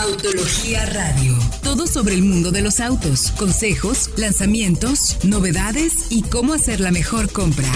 Autología 0.00 0.86
Radio. 0.86 1.36
Todo 1.64 1.88
sobre 1.88 2.14
el 2.14 2.22
mundo 2.22 2.52
de 2.52 2.62
los 2.62 2.78
autos, 2.78 3.32
consejos, 3.32 4.10
lanzamientos, 4.16 5.18
novedades 5.24 6.06
y 6.10 6.22
cómo 6.22 6.52
hacer 6.52 6.78
la 6.78 6.92
mejor 6.92 7.32
compra. 7.32 7.66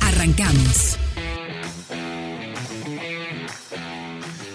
Arrancamos. 0.00 0.98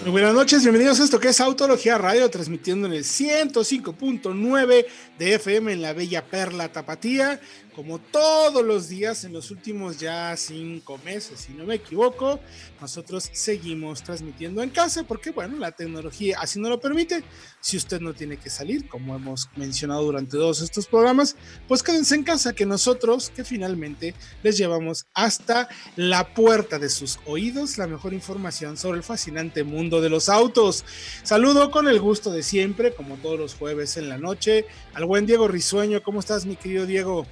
Muy 0.02 0.12
buenas 0.12 0.34
noches, 0.34 0.62
bienvenidos 0.62 1.00
a 1.00 1.04
esto 1.04 1.18
que 1.18 1.28
es 1.28 1.40
Autología 1.40 1.98
Radio, 1.98 2.30
transmitiendo 2.30 2.86
en 2.86 2.92
el 2.92 3.04
105.9 3.04 4.86
de 5.18 5.34
FM 5.34 5.72
en 5.72 5.82
la 5.82 5.92
bella 5.92 6.24
Perla 6.24 6.70
Tapatía 6.70 7.40
como 7.74 7.98
todos 7.98 8.64
los 8.64 8.88
días 8.88 9.24
en 9.24 9.32
los 9.32 9.50
últimos 9.50 9.98
ya 9.98 10.36
cinco 10.36 10.98
meses, 11.04 11.40
si 11.40 11.52
no 11.52 11.64
me 11.64 11.76
equivoco, 11.76 12.40
nosotros 12.80 13.30
seguimos 13.32 14.02
transmitiendo 14.02 14.62
en 14.62 14.70
casa 14.70 15.04
porque, 15.04 15.30
bueno, 15.30 15.58
la 15.58 15.72
tecnología 15.72 16.38
así 16.40 16.60
no 16.60 16.68
lo 16.68 16.80
permite. 16.80 17.24
Si 17.60 17.76
usted 17.76 18.00
no 18.00 18.12
tiene 18.14 18.36
que 18.36 18.50
salir, 18.50 18.88
como 18.88 19.14
hemos 19.14 19.48
mencionado 19.56 20.02
durante 20.02 20.36
todos 20.36 20.60
estos 20.60 20.86
programas, 20.86 21.36
pues 21.68 21.82
quédense 21.82 22.14
en 22.14 22.24
casa 22.24 22.52
que 22.52 22.66
nosotros, 22.66 23.30
que 23.30 23.44
finalmente 23.44 24.14
les 24.42 24.58
llevamos 24.58 25.06
hasta 25.14 25.68
la 25.96 26.34
puerta 26.34 26.78
de 26.78 26.88
sus 26.88 27.18
oídos 27.26 27.78
la 27.78 27.86
mejor 27.86 28.12
información 28.12 28.76
sobre 28.76 28.98
el 28.98 29.04
fascinante 29.04 29.64
mundo 29.64 30.00
de 30.00 30.10
los 30.10 30.28
autos. 30.28 30.84
Saludo 31.22 31.70
con 31.70 31.88
el 31.88 32.00
gusto 32.00 32.30
de 32.30 32.42
siempre, 32.42 32.94
como 32.94 33.16
todos 33.16 33.38
los 33.38 33.54
jueves 33.54 33.96
en 33.96 34.08
la 34.08 34.18
noche, 34.18 34.66
al 34.94 35.04
buen 35.04 35.26
Diego 35.26 35.48
Risueño. 35.48 36.02
¿Cómo 36.02 36.20
estás, 36.20 36.46
mi 36.46 36.56
querido 36.56 36.86
Diego? 36.86 37.26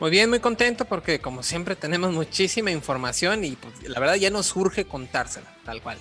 Muy 0.00 0.10
bien, 0.10 0.28
muy 0.28 0.40
contento 0.40 0.84
porque 0.84 1.20
como 1.20 1.42
siempre 1.42 1.76
tenemos 1.76 2.12
muchísima 2.12 2.70
información 2.70 3.44
y 3.44 3.52
pues, 3.52 3.88
la 3.88 4.00
verdad 4.00 4.16
ya 4.16 4.30
nos 4.30 4.46
surge 4.46 4.84
contársela, 4.86 5.46
tal 5.64 5.80
cual. 5.82 5.98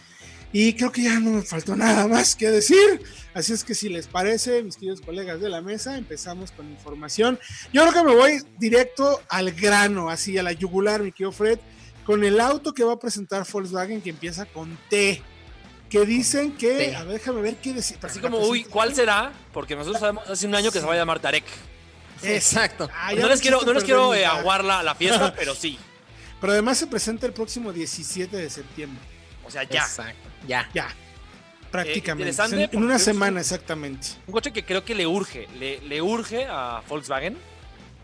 Y 0.53 0.73
creo 0.73 0.91
que 0.91 1.03
ya 1.03 1.19
no 1.19 1.31
me 1.31 1.41
faltó 1.41 1.75
nada 1.75 2.07
más 2.07 2.35
que 2.35 2.49
decir. 2.49 3.01
Así 3.33 3.53
es 3.53 3.63
que 3.63 3.75
si 3.75 3.89
les 3.89 4.07
parece, 4.07 4.63
mis 4.63 4.77
queridos 4.77 5.01
colegas 5.01 5.41
de 5.41 5.49
la 5.49 5.61
mesa, 5.61 5.97
empezamos 5.97 6.51
con 6.51 6.69
información. 6.69 7.37
Yo 7.73 7.81
creo 7.81 7.93
que 7.93 8.09
me 8.09 8.15
voy 8.15 8.41
directo 8.57 9.21
al 9.29 9.51
grano, 9.51 10.09
así 10.09 10.37
a 10.37 10.43
la 10.43 10.53
yugular, 10.53 11.03
mi 11.03 11.11
querido 11.11 11.31
Fred 11.31 11.59
con 12.07 12.23
el 12.23 12.39
auto 12.39 12.73
que 12.73 12.85
va 12.85 12.93
a 12.93 12.99
presentar 12.99 13.45
Volkswagen 13.51 14.01
que 14.01 14.09
empieza 14.09 14.45
con 14.45 14.77
T. 14.89 15.21
Que 15.89 16.05
dicen 16.05 16.53
que. 16.53 16.95
A 16.95 17.03
ver, 17.03 17.15
déjame 17.15 17.41
ver 17.41 17.57
qué 17.57 17.73
decir. 17.73 17.97
Así 18.01 18.19
como, 18.19 18.39
uy, 18.39 18.63
¿cuál 18.63 18.95
será? 18.95 19.33
Porque 19.51 19.75
nosotros 19.75 19.99
sabemos 19.99 20.29
hace 20.29 20.47
un 20.47 20.55
año 20.55 20.71
que 20.71 20.79
se 20.79 20.85
va 20.85 20.93
a 20.93 20.97
llamar 20.97 21.19
Tarek. 21.19 21.43
Exacto. 22.23 22.89
Ah, 22.93 23.13
no, 23.13 23.27
les 23.27 23.41
quiero, 23.41 23.61
no 23.61 23.73
les 23.73 23.83
quiero 23.83 24.15
eh, 24.15 24.25
aguar 24.25 24.63
la, 24.63 24.83
la, 24.83 24.95
fiesta, 24.95 25.33
pero 25.37 25.53
sí. 25.53 25.77
Pero 26.39 26.53
además 26.53 26.77
se 26.77 26.87
presenta 26.87 27.25
el 27.25 27.33
próximo 27.33 27.73
17 27.73 28.35
de 28.37 28.49
septiembre. 28.49 29.01
O 29.47 29.51
sea, 29.51 29.63
ya. 29.63 29.81
Exacto. 29.81 30.29
Ya. 30.47 30.69
Ya. 30.73 30.89
Prácticamente. 31.71 32.41
en, 32.51 32.69
en, 32.71 32.83
una 32.83 32.99
semana, 32.99 33.39
exactamente. 33.39 34.09
Un 34.25 34.33
coche 34.33 34.51
que 34.51 34.63
creo 34.63 34.83
que 34.83 34.95
le 34.95 35.07
urge. 35.07 35.47
Le, 35.59 35.81
le 35.81 36.01
urge 36.01 36.45
a 36.45 36.81
Volkswagen 36.87 37.37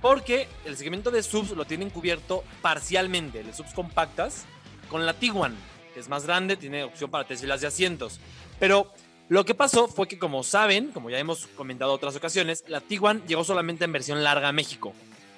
porque 0.01 0.49
el 0.65 0.75
segmento 0.75 1.11
de 1.11 1.23
subs 1.23 1.51
lo 1.51 1.63
tienen 1.63 1.89
cubierto 1.89 2.43
parcialmente, 2.61 3.41
de 3.41 3.53
subs 3.53 3.73
compactas, 3.73 4.43
con 4.89 5.05
la 5.05 5.13
Tiguan, 5.13 5.55
que 5.93 6.01
es 6.01 6.09
más 6.09 6.25
grande, 6.25 6.57
tiene 6.57 6.83
opción 6.83 7.09
para 7.09 7.23
tres 7.25 7.39
filas 7.39 7.61
de 7.61 7.67
asientos. 7.67 8.19
Pero 8.59 8.91
lo 9.29 9.45
que 9.45 9.55
pasó 9.55 9.87
fue 9.87 10.09
que, 10.09 10.19
como 10.19 10.43
saben, 10.43 10.91
como 10.91 11.09
ya 11.09 11.19
hemos 11.19 11.47
comentado 11.47 11.93
otras 11.93 12.17
ocasiones, 12.17 12.65
la 12.67 12.81
Tiguan 12.81 13.23
llegó 13.27 13.45
solamente 13.45 13.85
en 13.85 13.93
versión 13.93 14.23
larga 14.25 14.49
a 14.49 14.51
México. 14.51 14.93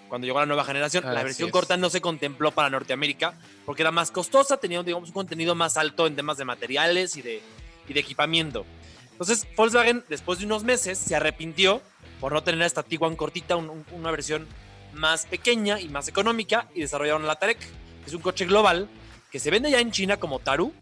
Cuando 0.10 0.26
llegó 0.26 0.40
la 0.40 0.46
nueva 0.46 0.64
generación, 0.64 1.04
la 1.06 1.24
versión 1.24 1.50
corta 1.50 1.78
no 1.78 1.90
se 1.90 2.02
contempló 2.02 2.52
para 2.52 2.70
Norteamérica 2.70 3.38
porque 3.66 3.82
era 3.82 3.92
más 3.92 4.12
costosa, 4.12 4.58
tenía 4.58 4.84
digamos, 4.84 5.10
un 5.10 5.14
contenido 5.14 5.56
más 5.56 5.78
alto 5.78 6.08
en 6.08 6.16
temas 6.16 6.38
de 6.38 6.46
materiales 6.46 7.18
y 7.18 7.22
de, 7.22 7.42
y 7.88 7.94
de 7.94 8.00
equipamiento. 8.00 8.66
Entonces, 9.12 9.48
Volkswagen, 9.56 10.04
después 10.10 10.40
de 10.40 10.46
unos 10.46 10.64
meses, 10.64 10.98
se 10.98 11.16
arrepintió 11.16 11.82
por 12.20 12.34
no 12.34 12.44
tener 12.44 12.62
esta 12.62 12.84
Tiguan 12.84 13.16
cortita, 13.16 13.56
una 13.56 14.12
versión 14.12 14.48
más 14.94 15.26
pequeña 15.26 15.80
y 15.80 15.90
más 15.90 16.08
económica, 16.08 16.70
y 16.76 16.82
desarrollaron 16.82 17.26
la 17.26 17.36
Tarek, 17.36 17.60
que 17.60 18.06
es 18.08 18.14
un 18.14 18.22
coche 18.22 18.46
global 18.46 18.90
que 19.32 19.40
se 19.40 19.52
vende 19.52 19.72
ya 19.72 19.80
en 19.80 19.92
China 19.92 20.18
como 20.18 20.40
Taru, 20.40 20.74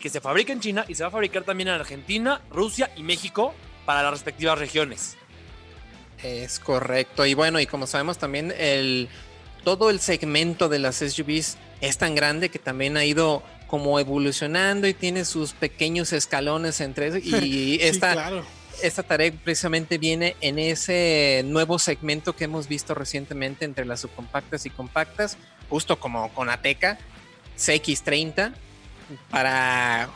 que 0.00 0.08
se 0.08 0.20
fabrica 0.20 0.52
en 0.52 0.60
China 0.60 0.84
y 0.88 0.94
se 0.94 1.02
va 1.02 1.08
a 1.08 1.12
fabricar 1.12 1.44
también 1.44 1.68
en 1.68 1.74
Argentina, 1.74 2.40
Rusia 2.50 2.90
y 2.96 3.02
México 3.02 3.54
para 3.84 4.02
las 4.02 4.12
respectivas 4.12 4.58
regiones. 4.58 5.16
Es 6.26 6.58
correcto. 6.58 7.26
Y 7.26 7.34
bueno, 7.34 7.60
y 7.60 7.66
como 7.66 7.86
sabemos 7.86 8.18
también 8.18 8.52
el 8.58 9.08
todo 9.64 9.90
el 9.90 10.00
segmento 10.00 10.68
de 10.68 10.78
las 10.78 10.96
SUVs 10.96 11.56
es 11.80 11.98
tan 11.98 12.14
grande 12.14 12.50
que 12.50 12.58
también 12.58 12.96
ha 12.96 13.04
ido 13.04 13.42
como 13.66 13.98
evolucionando 13.98 14.86
y 14.86 14.94
tiene 14.94 15.24
sus 15.24 15.52
pequeños 15.52 16.12
escalones 16.12 16.80
entre 16.80 17.18
y 17.24 17.78
esta 17.82 18.12
claro 18.12 18.44
esta 18.82 19.02
tarea 19.02 19.32
precisamente 19.44 19.98
viene 19.98 20.36
en 20.40 20.58
ese 20.58 21.42
nuevo 21.44 21.78
segmento 21.78 22.34
que 22.34 22.44
hemos 22.44 22.68
visto 22.68 22.94
recientemente 22.94 23.64
entre 23.64 23.84
las 23.84 24.00
subcompactas 24.00 24.66
y 24.66 24.70
compactas, 24.70 25.36
justo 25.68 25.98
como 25.98 26.32
con 26.34 26.50
Ateca, 26.50 26.98
CX30, 27.58 28.52
para 29.30 30.08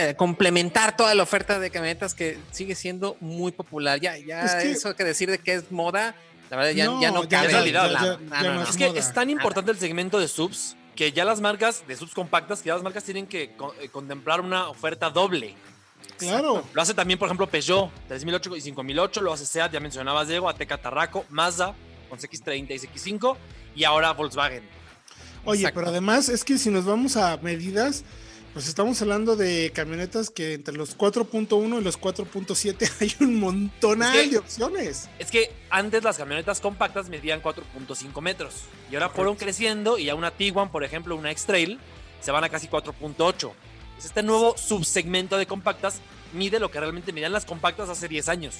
eh, 0.00 0.14
complementar 0.14 0.96
toda 0.96 1.12
la 1.16 1.24
oferta 1.24 1.58
de 1.58 1.70
camionetas 1.70 2.14
que 2.14 2.38
sigue 2.52 2.76
siendo 2.76 3.16
muy 3.18 3.50
popular. 3.50 3.98
Ya, 3.98 4.16
ya 4.16 4.44
es 4.44 4.54
que, 4.54 4.70
eso 4.70 4.94
que 4.94 5.02
decir 5.02 5.28
de 5.28 5.38
que 5.38 5.54
es 5.54 5.72
moda, 5.72 6.14
la 6.50 6.56
verdad 6.56 6.70
ya 6.70 6.84
no, 6.84 7.02
ya 7.02 7.10
no 7.10 7.28
cabe. 7.28 7.74
es 8.62 8.76
que 8.76 8.86
es 8.96 9.12
tan 9.12 9.28
importante 9.28 9.72
el 9.72 9.78
segmento 9.78 10.20
de 10.20 10.28
subs 10.28 10.76
que 10.94 11.10
ya 11.10 11.24
las 11.24 11.40
marcas 11.40 11.82
de 11.88 11.96
subs 11.96 12.14
compactas, 12.14 12.62
que 12.62 12.68
ya 12.68 12.74
las 12.74 12.84
marcas 12.84 13.02
tienen 13.02 13.26
que 13.26 13.56
eh, 13.80 13.88
contemplar 13.90 14.40
una 14.40 14.68
oferta 14.68 15.10
doble. 15.10 15.56
Claro. 16.16 16.64
Lo 16.72 16.80
hace 16.80 16.94
también, 16.94 17.18
por 17.18 17.26
ejemplo, 17.26 17.48
Peugeot 17.48 17.90
3008 18.06 18.54
y 18.54 18.60
5008, 18.60 19.20
lo 19.20 19.32
hace 19.32 19.46
SEAT, 19.46 19.72
ya 19.72 19.80
mencionabas 19.80 20.28
Diego, 20.28 20.48
Ateca 20.48 20.78
Tarraco, 20.78 21.24
Mazda 21.28 21.74
con 22.08 22.20
CX30 22.20 22.70
y 22.70 22.78
CX5 22.86 23.36
y 23.74 23.82
ahora 23.82 24.12
Volkswagen. 24.12 24.62
Oye, 25.44 25.70
pero 25.72 25.88
además 25.88 26.28
es 26.28 26.44
que 26.44 26.56
si 26.56 26.70
nos 26.70 26.84
vamos 26.84 27.16
a 27.16 27.36
medidas, 27.38 28.04
pues 28.54 28.68
estamos 28.68 29.00
hablando 29.02 29.36
de 29.36 29.70
camionetas 29.74 30.30
que 30.30 30.54
entre 30.54 30.74
los 30.74 30.96
4.1 30.96 31.80
y 31.80 31.84
los 31.84 32.00
4.7 32.00 32.90
hay 33.00 33.14
un 33.20 33.40
montón 33.40 34.00
de 34.00 34.38
opciones. 34.38 35.08
Es 35.18 35.30
que 35.30 35.50
antes 35.70 36.02
las 36.02 36.18
camionetas 36.18 36.60
compactas 36.60 37.08
medían 37.08 37.42
4.5 37.42 38.20
metros 38.20 38.64
y 38.90 38.94
ahora 38.94 39.10
fueron 39.10 39.36
creciendo 39.36 39.98
y 39.98 40.08
a 40.08 40.14
una 40.14 40.30
Tiguan, 40.30 40.70
por 40.70 40.84
ejemplo, 40.84 41.16
una 41.16 41.30
X-Trail, 41.30 41.78
se 42.20 42.30
van 42.30 42.44
a 42.44 42.48
casi 42.48 42.68
4.8. 42.68 43.52
Es 43.98 44.04
este 44.04 44.22
nuevo 44.22 44.56
subsegmento 44.56 45.36
de 45.36 45.46
compactas 45.46 46.00
mide 46.32 46.60
lo 46.60 46.70
que 46.70 46.80
realmente 46.80 47.12
medían 47.12 47.32
las 47.32 47.44
compactas 47.44 47.88
hace 47.88 48.08
10 48.08 48.28
años. 48.28 48.56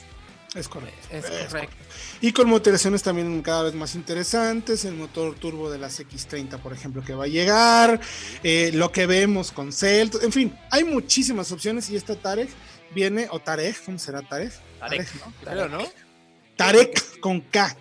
Es 0.55 0.69
correcto. 0.69 1.09
Es 1.11 1.25
Es 1.25 1.47
correcto. 1.47 1.77
Y 2.21 2.33
con 2.33 2.49
motorizaciones 2.49 3.03
también 3.03 3.43
cada 3.43 3.65
vez 3.65 3.75
más 3.75 3.95
interesantes, 3.95 4.85
el 4.85 4.95
motor 4.95 5.35
turbo 5.35 5.71
de 5.71 5.79
las 5.79 6.01
X30, 6.01 6.59
por 6.61 6.73
ejemplo, 6.73 7.05
que 7.05 7.15
va 7.15 7.25
a 7.25 7.29
llegar, 7.29 8.01
eh, 8.43 8.71
lo 8.73 8.91
que 8.91 9.07
vemos 9.07 9.53
con 9.53 9.73
Celt, 9.73 10.23
en 10.23 10.33
fin, 10.33 10.59
hay 10.71 10.85
muchísimas 10.85 11.53
opciones 11.53 11.91
y 11.91 11.97
esta 11.97 12.17
Tarek 12.17 12.49
viene, 12.95 13.29
o 13.31 13.41
Tarek, 13.41 13.85
¿cómo 13.85 13.99
será 13.99 14.23
Tarek? 14.23 14.53
Tarek. 14.81 15.15
¿no? 15.15 15.33
Creo, 15.45 15.69
¿no? 15.69 15.87
Tarek 16.57 17.21
con 17.21 17.41
K. 17.41 17.77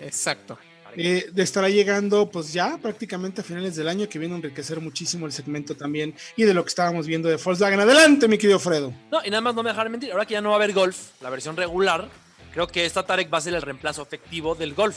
Exacto. 0.00 0.58
Eh, 0.96 1.30
estará 1.36 1.68
llegando 1.68 2.30
pues 2.30 2.52
ya 2.52 2.78
prácticamente 2.78 3.40
a 3.40 3.44
finales 3.44 3.76
del 3.76 3.88
año 3.88 4.08
que 4.08 4.18
viene 4.18 4.34
a 4.34 4.38
enriquecer 4.38 4.80
muchísimo 4.80 5.26
el 5.26 5.32
segmento 5.32 5.76
también 5.76 6.14
y 6.36 6.44
de 6.44 6.54
lo 6.54 6.64
que 6.64 6.68
estábamos 6.68 7.06
viendo 7.06 7.28
de 7.28 7.36
Volkswagen. 7.36 7.80
Adelante, 7.80 8.26
mi 8.28 8.38
querido 8.38 8.58
Fredo. 8.58 8.92
No, 9.10 9.20
y 9.24 9.30
nada 9.30 9.40
más 9.40 9.54
no 9.54 9.62
me 9.62 9.70
dejar 9.70 9.90
mentir. 9.90 10.12
Ahora 10.12 10.26
que 10.26 10.32
ya 10.32 10.40
no 10.40 10.50
va 10.50 10.56
a 10.56 10.58
haber 10.58 10.72
Golf, 10.72 11.10
la 11.20 11.30
versión 11.30 11.56
regular, 11.56 12.08
creo 12.52 12.66
que 12.66 12.84
esta 12.84 13.04
Tarek 13.04 13.32
va 13.32 13.38
a 13.38 13.42
ser 13.42 13.54
el 13.54 13.62
reemplazo 13.62 14.02
efectivo 14.02 14.54
del 14.54 14.74
Golf. 14.74 14.96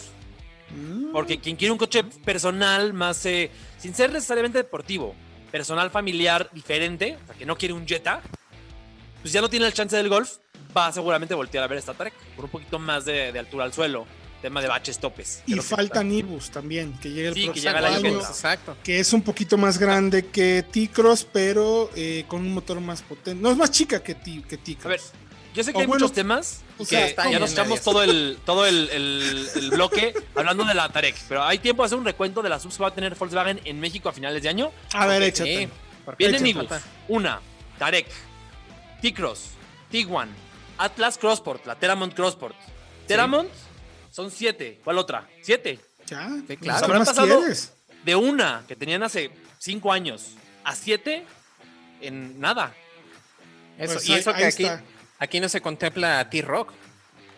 Mm, 0.75 1.11
Porque 1.11 1.39
quien 1.39 1.55
quiere 1.57 1.71
un 1.71 1.77
coche 1.77 2.03
personal 2.03 2.93
más, 2.93 3.25
eh, 3.25 3.51
sin 3.77 3.93
ser 3.93 4.11
necesariamente 4.11 4.57
deportivo, 4.57 5.13
personal 5.51 5.91
familiar 5.91 6.49
diferente, 6.53 7.17
o 7.21 7.27
sea, 7.27 7.35
que 7.35 7.45
no 7.45 7.57
quiere 7.57 7.73
un 7.73 7.85
Jetta, 7.85 8.21
pues 9.21 9.33
ya 9.33 9.41
no 9.41 9.49
tiene 9.49 9.67
el 9.67 9.73
chance 9.73 9.95
del 9.97 10.07
Golf, 10.07 10.37
va 10.75 10.87
a 10.87 10.91
seguramente 10.93 11.33
voltear 11.33 11.63
a 11.63 11.67
ver 11.67 11.77
esta 11.77 11.93
Tarek 11.93 12.13
por 12.35 12.45
un 12.45 12.51
poquito 12.51 12.79
más 12.79 13.03
de, 13.03 13.33
de 13.33 13.39
altura 13.39 13.65
al 13.65 13.73
suelo, 13.73 14.07
tema 14.41 14.61
de 14.61 14.67
baches 14.67 14.99
topes. 14.99 15.43
y 15.45 15.55
falta 15.57 16.03
Nibus 16.03 16.49
también, 16.49 16.93
que 16.99 17.09
llegue 17.09 17.27
el 17.29 17.33
Sí, 17.35 17.49
que 17.49 17.59
llega 17.61 17.79
el 17.79 17.85
año. 17.85 18.19
Exacto. 18.19 18.75
que 18.83 18.99
es 18.99 19.13
un 19.13 19.21
poquito 19.21 19.57
más 19.57 19.77
grande 19.77 20.27
que 20.27 20.63
T-Cross, 20.71 21.27
pero 21.31 21.89
eh, 21.95 22.25
con 22.27 22.41
un 22.41 22.53
motor 22.53 22.79
más 22.81 23.01
potente. 23.01 23.35
No, 23.41 23.51
es 23.51 23.57
más 23.57 23.71
chica 23.71 24.01
que, 24.01 24.15
T- 24.15 24.43
que 24.47 24.57
T-Cross. 24.57 24.85
A 24.85 24.89
ver, 24.89 25.01
Yo 25.53 25.63
sé 25.63 25.71
que 25.71 25.77
O 25.77 25.81
hay 25.81 25.87
bueno, 25.87 26.03
muchos 26.05 26.15
temas 26.15 26.61
sea, 26.83 27.13
ya 27.29 27.37
nos 27.39 27.51
echamos 27.51 27.81
todo 27.81 28.01
el 28.03 28.37
todo 28.45 28.65
el, 28.65 28.89
el- 28.89 29.47
el 29.55 29.69
bloque 29.69 30.13
hablando 30.33 30.63
de 30.65 30.73
la 30.73 30.89
Tarek, 30.89 31.15
pero 31.29 31.43
hay 31.43 31.59
tiempo 31.59 31.83
de 31.83 31.87
hacer 31.87 31.97
un 31.99 32.05
recuento 32.05 32.41
de 32.41 32.49
las 32.49 32.63
subs 32.63 32.77
que 32.77 32.83
va 32.83 32.89
a 32.89 32.95
tener 32.95 33.13
Volkswagen 33.15 33.59
en 33.65 33.79
México 33.79 34.09
a 34.09 34.13
finales 34.13 34.41
de 34.41 34.49
año. 34.49 34.71
a 34.93 35.05
ver, 35.05 35.21
échate. 35.23 35.69
Vienen 36.17 36.35
hace 36.37 36.43
Nibus, 36.43 36.65
una, 37.09 37.39
Tarek, 37.77 38.07
T-Cross, 39.01 39.41
Tiguan, 39.91 40.29
Atlas 40.77 41.17
Crossport, 41.17 41.65
la 41.67 41.75
Teramont 41.75 42.13
Crossport. 42.13 42.55
Teramont 43.07 43.49
son 44.11 44.29
siete. 44.31 44.79
¿Cuál 44.83 44.97
otra? 44.99 45.27
Siete. 45.41 45.79
Ya, 46.07 46.27
Sí, 46.29 46.43
pues, 46.45 46.59
claro. 46.59 46.79
¿qué 46.79 46.85
Habrán 46.85 46.99
más 46.99 47.07
pasado- 47.09 47.39
quieres? 47.39 47.73
De 48.03 48.15
una 48.15 48.63
que 48.67 48.75
tenían 48.75 49.03
hace 49.03 49.31
cinco 49.59 49.91
años 49.93 50.31
a 50.63 50.75
siete 50.75 51.23
en 52.01 52.39
nada. 52.39 52.73
Eso, 53.77 53.93
Pues 53.93 54.09
y 54.09 54.13
ahí- 54.13 54.19
eso 54.19 54.31
que 54.33 54.37
ahí 54.39 54.43
aquí, 54.45 54.63
está. 54.63 54.83
aquí 55.19 55.39
no 55.39 55.49
se 55.49 55.61
contempla 55.61 56.29
T-Rock. 56.29 56.73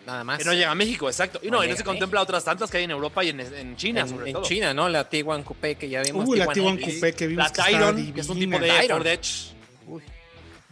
Nada 0.06 0.22
más. 0.24 0.38
Que 0.38 0.44
no 0.44 0.52
llega 0.52 0.70
a 0.70 0.74
México, 0.74 1.08
exacto. 1.08 1.38
Y 1.42 1.46
no, 1.50 1.58
No 1.58 1.64
y 1.64 1.68
no 1.68 1.76
se 1.76 1.82
a 1.82 1.84
contempla 1.86 2.20
otras 2.20 2.44
tantas 2.44 2.70
que 2.70 2.76
hay 2.76 2.84
en 2.84 2.90
Europa 2.90 3.24
y 3.24 3.30
en, 3.30 3.40
en 3.40 3.76
China, 3.76 4.02
en, 4.02 4.08
sobre 4.10 4.26
en 4.28 4.34
todo. 4.34 4.42
China, 4.44 4.74
¿no? 4.74 4.88
La 4.90 5.08
T1 5.08 5.42
Coupé 5.44 5.76
que 5.76 5.88
ya 5.88 6.02
vimos. 6.02 6.28
Uh, 6.28 6.34
la 6.34 6.46
Tiguan 6.48 6.76
T1 6.76 6.82
X. 6.82 6.94
Coupé 6.94 7.14
que 7.14 7.26
vimos 7.26 7.44
La 7.44 7.50
Tyron, 7.64 8.12
que 8.12 8.20
es 8.20 8.28
un 8.28 8.38
tipo 8.38 8.58
de. 8.58 8.70
Ford 8.88 9.06
Edge. 9.06 9.54
Uy, 9.86 10.02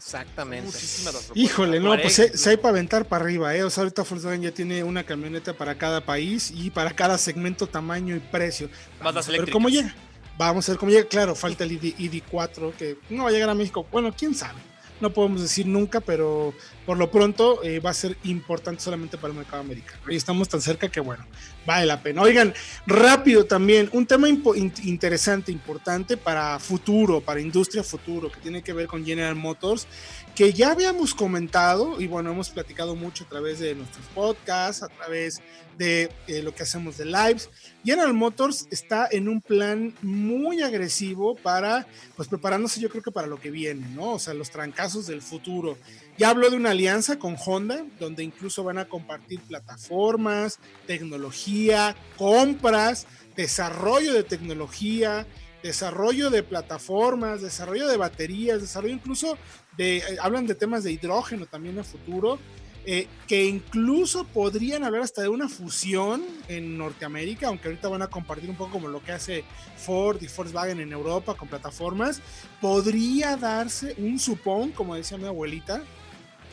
exactamente. 0.04 0.66
Muchísimas. 0.66 1.30
Híjole, 1.34 1.80
no, 1.80 1.96
pues 2.00 2.14
se, 2.14 2.36
se 2.36 2.50
hay 2.50 2.56
para 2.56 2.70
aventar 2.70 3.06
para 3.06 3.24
arriba, 3.24 3.54
¿eh? 3.54 3.62
O 3.64 3.70
sea, 3.70 3.82
ahorita 3.84 4.02
Volkswagen 4.02 4.42
ya 4.42 4.50
tiene 4.52 4.82
una 4.84 5.04
camioneta 5.04 5.54
para 5.54 5.76
cada 5.78 6.04
país 6.04 6.50
y 6.54 6.70
para 6.70 6.90
cada 6.90 7.18
segmento, 7.18 7.66
tamaño 7.66 8.16
y 8.16 8.20
precio. 8.20 8.68
Más 9.00 9.14
las 9.14 9.26
a 9.28 9.30
ver 9.30 9.36
eléctricas. 9.40 9.52
cómo 9.52 9.68
llega. 9.68 9.94
Vamos 10.38 10.68
a 10.68 10.72
ver 10.72 10.78
cómo 10.78 10.90
llega. 10.92 11.08
Claro, 11.08 11.34
falta 11.34 11.64
el 11.64 11.72
ID, 11.72 11.96
ID4 11.98 12.74
que 12.74 12.98
no 13.10 13.24
va 13.24 13.30
a 13.30 13.32
llegar 13.32 13.50
a 13.50 13.54
México. 13.54 13.86
Bueno, 13.90 14.12
quién 14.16 14.34
sabe. 14.34 14.58
No 15.00 15.12
podemos 15.12 15.42
decir 15.42 15.66
nunca, 15.66 16.00
pero 16.00 16.54
por 16.86 16.98
lo 16.98 17.10
pronto 17.10 17.62
eh, 17.62 17.80
va 17.80 17.90
a 17.90 17.94
ser 17.94 18.16
importante 18.24 18.82
solamente 18.82 19.16
para 19.16 19.32
el 19.32 19.38
mercado 19.38 19.62
americano. 19.62 20.00
Y 20.08 20.16
estamos 20.16 20.48
tan 20.48 20.60
cerca 20.60 20.88
que, 20.88 21.00
bueno, 21.00 21.24
vale 21.66 21.86
la 21.86 22.02
pena. 22.02 22.22
Oigan, 22.22 22.54
rápido 22.86 23.44
también, 23.44 23.88
un 23.92 24.06
tema 24.06 24.28
interesante, 24.28 25.52
importante 25.52 26.16
para 26.16 26.58
futuro, 26.58 27.20
para 27.20 27.40
industria 27.40 27.82
futuro, 27.82 28.30
que 28.30 28.40
tiene 28.40 28.62
que 28.62 28.72
ver 28.72 28.86
con 28.86 29.04
General 29.04 29.34
Motors, 29.34 29.86
que 30.34 30.52
ya 30.52 30.72
habíamos 30.72 31.14
comentado 31.14 32.00
y 32.00 32.06
bueno, 32.06 32.30
hemos 32.30 32.50
platicado 32.50 32.96
mucho 32.96 33.24
a 33.24 33.28
través 33.28 33.58
de 33.58 33.74
nuestros 33.74 34.06
podcasts, 34.14 34.82
a 34.82 34.88
través 34.88 35.42
de 35.76 36.10
eh, 36.26 36.42
lo 36.42 36.54
que 36.54 36.62
hacemos 36.62 36.96
de 36.96 37.04
lives. 37.04 37.50
General 37.84 38.14
Motors 38.14 38.66
está 38.70 39.08
en 39.10 39.28
un 39.28 39.40
plan 39.40 39.94
muy 40.02 40.62
agresivo 40.62 41.34
para, 41.34 41.86
pues 42.16 42.28
preparándose 42.28 42.80
yo 42.80 42.88
creo 42.88 43.02
que 43.02 43.10
para 43.10 43.26
lo 43.26 43.40
que 43.40 43.50
viene, 43.50 43.86
¿no? 43.90 44.12
O 44.12 44.18
sea, 44.18 44.34
los 44.34 44.50
trancazos 44.50 45.06
del 45.06 45.22
futuro. 45.22 45.76
Ya 46.22 46.30
habló 46.30 46.50
de 46.50 46.56
una 46.56 46.70
alianza 46.70 47.18
con 47.18 47.36
Honda, 47.36 47.84
donde 47.98 48.22
incluso 48.22 48.62
van 48.62 48.78
a 48.78 48.84
compartir 48.84 49.40
plataformas, 49.40 50.60
tecnología, 50.86 51.96
compras, 52.16 53.08
desarrollo 53.34 54.12
de 54.12 54.22
tecnología, 54.22 55.26
desarrollo 55.64 56.30
de 56.30 56.44
plataformas, 56.44 57.42
desarrollo 57.42 57.88
de 57.88 57.96
baterías, 57.96 58.60
desarrollo 58.60 58.94
incluso 58.94 59.36
de, 59.76 59.96
eh, 59.96 60.02
hablan 60.20 60.46
de 60.46 60.54
temas 60.54 60.84
de 60.84 60.92
hidrógeno 60.92 61.46
también 61.46 61.80
a 61.80 61.82
futuro, 61.82 62.38
eh, 62.86 63.08
que 63.26 63.44
incluso 63.44 64.22
podrían 64.22 64.84
hablar 64.84 65.02
hasta 65.02 65.22
de 65.22 65.28
una 65.28 65.48
fusión 65.48 66.22
en 66.46 66.78
Norteamérica, 66.78 67.48
aunque 67.48 67.66
ahorita 67.66 67.88
van 67.88 68.02
a 68.02 68.06
compartir 68.06 68.48
un 68.48 68.54
poco 68.54 68.70
como 68.70 68.86
lo 68.86 69.02
que 69.02 69.10
hace 69.10 69.42
Ford 69.76 70.22
y 70.22 70.28
Volkswagen 70.28 70.78
en 70.78 70.92
Europa 70.92 71.34
con 71.34 71.48
plataformas, 71.48 72.20
podría 72.60 73.36
darse 73.36 73.96
un 73.98 74.20
supón, 74.20 74.70
como 74.70 74.94
decía 74.94 75.18
mi 75.18 75.26
abuelita, 75.26 75.82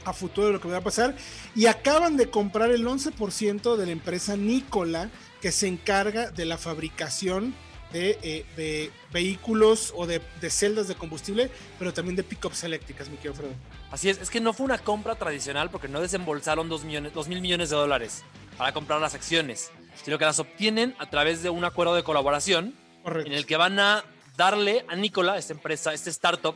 a 0.10 0.14
futuro 0.14 0.48
de 0.48 0.54
lo 0.54 0.62
que 0.62 0.68
va 0.68 0.78
a 0.78 0.82
pasar, 0.82 1.16
y 1.56 1.66
acaban 1.68 2.18
de 2.18 2.30
comprar 2.30 2.72
el 2.72 2.86
11% 2.86 3.76
de 3.76 3.86
la 3.86 3.92
empresa 3.92 4.36
Nikola, 4.36 5.10
que 5.42 5.52
se 5.52 5.68
encarga 5.68 6.32
de 6.32 6.46
la 6.46 6.58
fabricación 6.58 7.54
de, 7.92 8.20
eh, 8.22 8.46
de 8.56 8.92
vehículos 9.12 9.94
o 9.96 10.06
de, 10.06 10.22
de 10.42 10.50
celdas 10.50 10.88
de 10.88 10.96
combustible, 10.96 11.50
pero 11.78 11.94
también 11.94 12.16
de 12.16 12.24
pickups 12.24 12.64
eléctricas, 12.64 13.10
mi 13.10 13.18
querido 13.18 13.34
Fredo. 13.34 13.54
Así 13.92 14.10
es, 14.10 14.20
es 14.20 14.30
que 14.30 14.40
no 14.40 14.54
fue 14.54 14.66
una 14.66 14.78
compra 14.78 15.16
tradicional 15.16 15.70
porque 15.72 15.88
no 15.88 16.00
desembolsaron 16.00 16.70
2 16.70 16.84
millones, 16.84 17.14
dos 17.14 17.28
mil 17.28 17.42
millones 17.42 17.70
de 17.70 17.76
dólares 17.76 18.24
para 18.58 18.74
comprar 18.74 19.02
las 19.02 19.16
acciones, 19.16 19.72
sino 20.04 20.18
que 20.18 20.26
las 20.26 20.40
obtienen 20.40 20.96
a 21.00 21.10
través 21.10 21.42
de 21.42 21.50
un 21.50 21.66
acuerdo 21.66 21.96
de 21.96 22.04
colaboración 22.04 22.76
Correcto. 23.04 23.32
en 23.32 23.38
el 23.38 23.46
que 23.46 23.58
van 23.58 23.80
a 23.80 24.04
darle 24.38 24.86
a 24.88 24.96
Nikola, 24.96 25.38
esta 25.38 25.54
empresa, 25.54 25.94
este 25.94 26.10
startup 26.10 26.56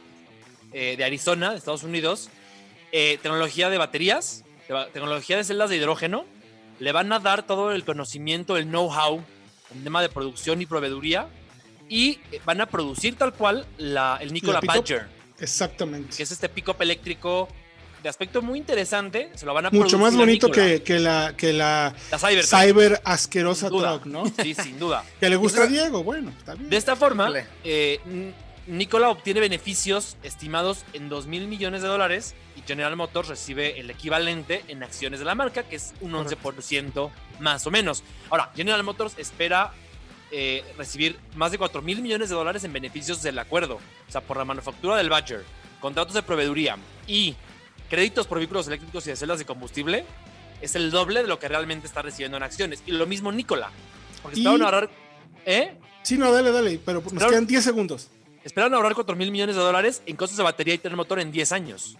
eh, 0.72 0.96
de 0.98 1.04
Arizona, 1.04 1.52
de 1.52 1.58
Estados 1.58 1.84
Unidos, 1.84 2.30
eh, 2.96 3.18
tecnología 3.22 3.70
de 3.72 3.78
baterías, 3.80 4.46
tecnología 4.94 5.36
de 5.36 5.44
celdas 5.44 5.70
de 5.72 5.78
hidrógeno, 5.78 6.26
le 6.80 6.92
van 6.92 7.12
a 7.12 7.20
dar 7.20 7.42
todo 7.44 7.72
el 7.72 7.84
conocimiento, 7.84 8.56
el 8.56 8.66
know-how 8.68 9.24
en 9.74 9.84
tema 9.84 10.02
de 10.04 10.10
producción 10.10 10.62
y 10.62 10.68
proveeduría 10.68 11.28
y 11.90 12.20
eh, 12.32 12.40
van 12.46 12.62
a 12.62 12.68
producir 12.68 13.16
tal 13.16 13.34
cual 13.34 13.66
la, 13.78 14.20
el 14.22 14.32
Nikola? 14.32 14.62
Badger, 14.64 15.08
Exactamente. 15.40 16.16
que 16.16 16.22
es 16.24 16.32
este 16.32 16.48
pick-up 16.50 16.76
eléctrico 16.82 17.50
de 18.04 18.10
aspecto 18.10 18.42
muy 18.44 18.60
interesante, 18.60 19.32
se 19.34 19.46
lo 19.46 19.54
van 19.56 19.66
a 19.66 19.70
Mucho 19.72 19.98
más 19.98 20.16
bonito 20.16 20.48
Nikola. 20.48 20.68
que, 20.68 20.84
que 20.84 21.00
la, 21.00 21.34
que 21.36 21.52
la 21.54 21.96
la 22.12 22.20
cyber 22.20 23.02
asquerosa 23.04 23.70
truck, 23.70 24.06
¿no? 24.06 24.26
Sí, 24.42 24.54
sin 24.54 24.78
duda. 24.78 25.04
Que 25.20 25.30
le 25.30 25.36
gusta 25.36 25.64
a 25.64 25.68
Diego, 25.68 26.04
bueno, 26.04 26.32
está 26.38 26.54
bien. 26.54 26.70
De 26.70 26.78
esta 26.78 26.96
forma, 26.96 27.34
eh, 27.64 28.00
Nikola 28.68 29.10
obtiene 29.10 29.42
beneficios 29.42 30.16
estimados 30.24 30.86
en 30.94 31.10
2 31.10 31.28
mil 31.28 31.48
millones 31.48 31.82
de 31.82 31.90
dólares 31.90 32.34
y 32.56 32.62
General 32.62 32.96
Motors 32.96 33.28
recibe 33.28 33.80
el 33.80 33.90
equivalente 33.90 34.64
en 34.70 34.84
acciones 34.84 35.20
de 35.20 35.26
la 35.26 35.36
marca, 35.36 35.64
que 35.64 35.76
es 35.76 35.94
un 36.00 36.14
11% 36.14 37.10
más 37.42 37.68
o 37.68 37.72
menos. 37.72 38.04
Ahora, 38.30 38.52
General 38.56 38.82
Motors 38.84 39.16
espera 39.18 39.74
eh, 40.32 40.64
recibir 40.78 41.20
más 41.36 41.52
de 41.52 41.58
4 41.58 41.82
mil 41.82 42.02
millones 42.02 42.30
de 42.30 42.36
dólares 42.36 42.64
en 42.64 42.72
beneficios 42.72 43.22
del 43.22 43.38
acuerdo, 43.38 43.80
o 44.08 44.12
sea, 44.12 44.22
por 44.22 44.38
la 44.38 44.46
manufactura 44.46 44.96
del 44.96 45.10
Badger, 45.10 45.44
contratos 45.82 46.14
de 46.14 46.24
proveeduría 46.24 46.78
y 47.06 47.36
créditos 47.90 48.28
por 48.28 48.38
vehículos 48.38 48.68
eléctricos 48.68 49.06
y 49.08 49.10
de 49.10 49.16
celdas 49.18 49.40
de 49.40 49.46
combustible. 49.46 50.06
Es 50.62 50.76
el 50.76 50.90
doble 50.90 51.22
de 51.22 51.28
lo 51.28 51.38
que 51.38 51.50
realmente 51.50 51.86
está 51.86 52.02
recibiendo 52.02 52.38
en 52.38 52.44
acciones. 52.44 52.82
Y 52.86 52.94
lo 52.94 53.06
mismo 53.06 53.30
Nikola. 53.34 53.70
Porque 54.22 54.38
Y- 54.38 54.44
esperaban 54.44 54.62
ahorrar. 54.62 54.90
¿Eh? 55.46 55.76
Sí, 56.04 56.18
no, 56.18 56.32
dale, 56.32 56.52
dale, 56.54 56.80
pero 56.86 57.02
nos 57.02 57.12
Claro. 57.12 57.30
quedan 57.32 57.46
10 57.46 57.62
segundos. 57.62 58.08
Esperan 58.44 58.74
ahorrar 58.74 58.94
4 58.94 59.16
mil 59.16 59.32
millones 59.32 59.56
de 59.56 59.62
dólares 59.62 60.02
en 60.06 60.16
costos 60.16 60.38
de 60.38 60.44
batería 60.44 60.74
y 60.74 60.78
tener 60.78 60.98
motor 60.98 61.20
en 61.20 61.32
10 61.32 61.52
años. 61.52 61.98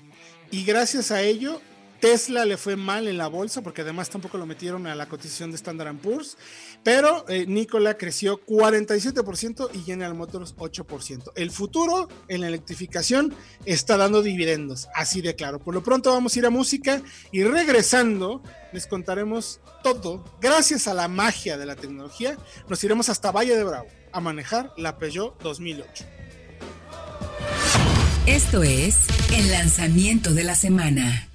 Y 0.52 0.66
gracias 0.66 1.12
a 1.12 1.22
ello, 1.22 1.62
Tesla 2.04 2.44
le 2.44 2.58
fue 2.58 2.76
mal 2.76 3.08
en 3.08 3.18
la 3.18 3.28
bolsa, 3.28 3.62
porque 3.62 3.82
además 3.82 4.10
tampoco 4.10 4.38
lo 4.38 4.46
metieron 4.46 4.88
a 4.88 4.94
la 4.94 5.08
cotización 5.08 5.52
de 5.52 5.56
Standard 5.56 5.96
Poor's. 5.96 6.38
Pero 6.84 7.24
eh, 7.30 7.46
Nikola 7.48 7.98
creció 7.98 8.46
47% 8.46 9.70
y 9.74 9.84
General 9.84 10.14
Motors 10.14 10.54
8%. 10.58 11.32
El 11.36 11.50
futuro 11.50 12.10
en 12.28 12.42
la 12.42 12.50
electrificación 12.50 13.34
está 13.64 13.96
dando 13.96 14.22
dividendos, 14.22 14.90
así 14.94 15.22
de 15.22 15.36
claro. 15.36 15.60
Por 15.60 15.74
lo 15.74 15.82
pronto 15.82 16.12
vamos 16.12 16.36
a 16.36 16.40
ir 16.40 16.46
a 16.46 16.50
música 16.50 17.02
y 17.32 17.46
regresando 17.46 18.44
les 18.74 18.86
contaremos 18.86 19.62
todo. 19.82 20.26
Gracias 20.42 20.90
a 20.90 20.94
la 20.94 21.08
magia 21.08 21.58
de 21.58 21.66
la 21.66 21.78
tecnología, 21.78 22.38
nos 22.68 22.84
iremos 22.84 23.08
hasta 23.08 23.32
Valle 23.32 23.56
de 23.56 23.64
Bravo 23.64 23.88
a 24.12 24.20
manejar 24.20 24.74
la 24.76 24.98
Peugeot 24.98 25.42
2008. 25.42 26.23
Esto 28.26 28.64
es 28.64 29.06
el 29.34 29.52
lanzamiento 29.52 30.34
de 30.34 30.46
la 30.46 30.56
semana. 30.56 31.28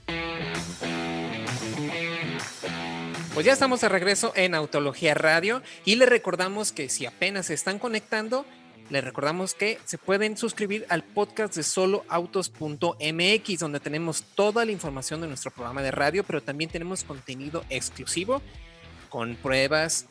Pues 3.35 3.45
ya 3.45 3.53
estamos 3.53 3.83
de 3.83 3.91
regreso 3.91 4.33
en 4.35 4.55
Autología 4.55 5.13
Radio 5.13 5.61
y 5.85 5.97
les 5.97 6.09
recordamos 6.09 6.73
que 6.73 6.89
si 6.89 7.05
apenas 7.05 7.45
se 7.47 7.55
están 7.55 7.79
conectando, 7.79 8.47
les 8.89 9.05
recordamos 9.05 9.53
que 9.53 9.79
se 9.85 9.99
pueden 9.99 10.39
suscribir 10.39 10.87
al 10.89 11.05
podcast 11.05 11.55
de 11.57 11.63
soloautos.mx, 11.63 13.59
donde 13.59 13.81
tenemos 13.81 14.25
toda 14.35 14.65
la 14.65 14.73
información 14.73 15.21
de 15.21 15.27
nuestro 15.27 15.51
programa 15.51 15.83
de 15.83 15.91
radio, 15.91 16.25
pero 16.25 16.43
también 16.43 16.71
tenemos 16.71 17.05
contenido 17.05 17.67
exclusivo 17.69 18.41
con 19.11 19.37
pruebas, 19.37 20.07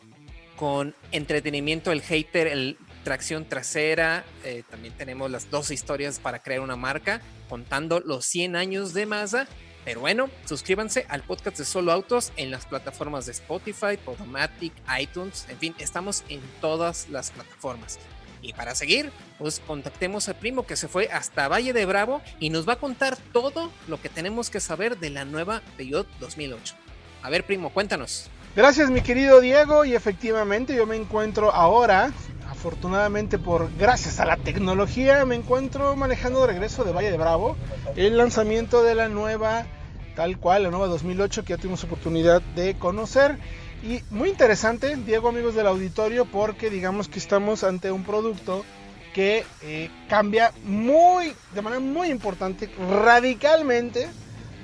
con 0.55 0.93
entretenimiento, 1.11 1.91
el 1.91 2.03
hater, 2.03 2.45
el 2.45 2.77
tracción 3.07 3.45
trasera. 3.45 4.25
Eh, 4.43 4.63
también 4.69 4.93
tenemos 4.97 5.31
las 5.31 5.49
dos 5.49 5.71
historias 5.71 6.19
para 6.19 6.39
crear 6.39 6.59
una 6.59 6.75
marca, 6.75 7.21
contando 7.47 8.01
los 8.01 8.25
100 8.25 8.57
años 8.57 8.93
de 8.93 9.05
Mazda 9.05 9.47
pero 9.85 10.01
bueno, 10.01 10.29
suscríbanse 10.43 11.05
al 11.07 11.23
podcast 11.23 11.59
de 11.59 11.63
Solo 11.63 11.93
Autos 11.93 12.33
en 12.35 12.51
las 12.51 12.65
plataformas 12.65 13.25
de 13.25 13.31
Spotify, 13.31 13.95
Podomatic, 14.03 14.73
iTunes, 14.99 15.45
en 15.47 15.57
fin, 15.57 15.75
estamos 15.79 16.25
en 16.27 16.41
todas 16.59 17.07
las 17.07 17.31
plataformas. 17.31 17.97
Y 18.41 18.51
para 18.51 18.75
seguir, 18.75 19.13
pues 19.39 19.61
contactemos 19.65 20.27
al 20.27 20.35
primo 20.35 20.65
que 20.67 20.75
se 20.75 20.89
fue 20.89 21.07
hasta 21.07 21.47
Valle 21.47 21.71
de 21.71 21.85
Bravo 21.85 22.21
y 22.37 22.49
nos 22.49 22.67
va 22.67 22.73
a 22.73 22.79
contar 22.79 23.15
todo 23.31 23.71
lo 23.87 24.01
que 24.01 24.09
tenemos 24.09 24.49
que 24.49 24.59
saber 24.59 24.97
de 24.97 25.09
la 25.09 25.23
nueva 25.23 25.61
Peugeot 25.77 26.05
2008. 26.19 26.75
A 27.23 27.29
ver, 27.29 27.45
primo, 27.45 27.69
cuéntanos. 27.69 28.29
Gracias, 28.57 28.89
mi 28.89 28.99
querido 28.99 29.39
Diego, 29.39 29.85
y 29.85 29.95
efectivamente 29.95 30.75
yo 30.75 30.85
me 30.85 30.97
encuentro 30.97 31.53
ahora, 31.53 32.11
afortunadamente 32.57 33.37
por 33.37 33.69
gracias 33.77 34.19
a 34.19 34.25
la 34.25 34.35
tecnología, 34.35 35.23
me 35.25 35.35
encuentro 35.35 35.95
manejando 35.95 36.41
de 36.41 36.47
regreso 36.47 36.83
de 36.83 36.91
Valle 36.91 37.11
de 37.11 37.17
Bravo 37.17 37.55
el 37.95 38.17
lanzamiento 38.17 38.81
de 38.81 38.95
la 38.95 39.09
nueva 39.09 39.67
tal 40.15 40.39
cual, 40.39 40.63
la 40.63 40.71
nueva 40.71 40.87
2008 40.87 41.43
que 41.43 41.53
ya 41.53 41.57
tuvimos 41.57 41.83
oportunidad 41.83 42.41
de 42.55 42.75
conocer. 42.75 43.37
Y 43.83 44.01
muy 44.09 44.29
interesante, 44.29 44.95
Diego, 44.95 45.29
amigos 45.29 45.53
del 45.53 45.67
auditorio, 45.67 46.25
porque 46.25 46.71
digamos 46.71 47.07
que 47.07 47.19
estamos 47.19 47.63
ante 47.63 47.91
un 47.91 48.03
producto 48.03 48.65
que 49.13 49.45
eh, 49.61 49.91
cambia 50.09 50.51
muy, 50.63 51.33
de 51.53 51.61
manera 51.61 51.79
muy 51.79 52.09
importante, 52.09 52.71
radicalmente 52.89 54.07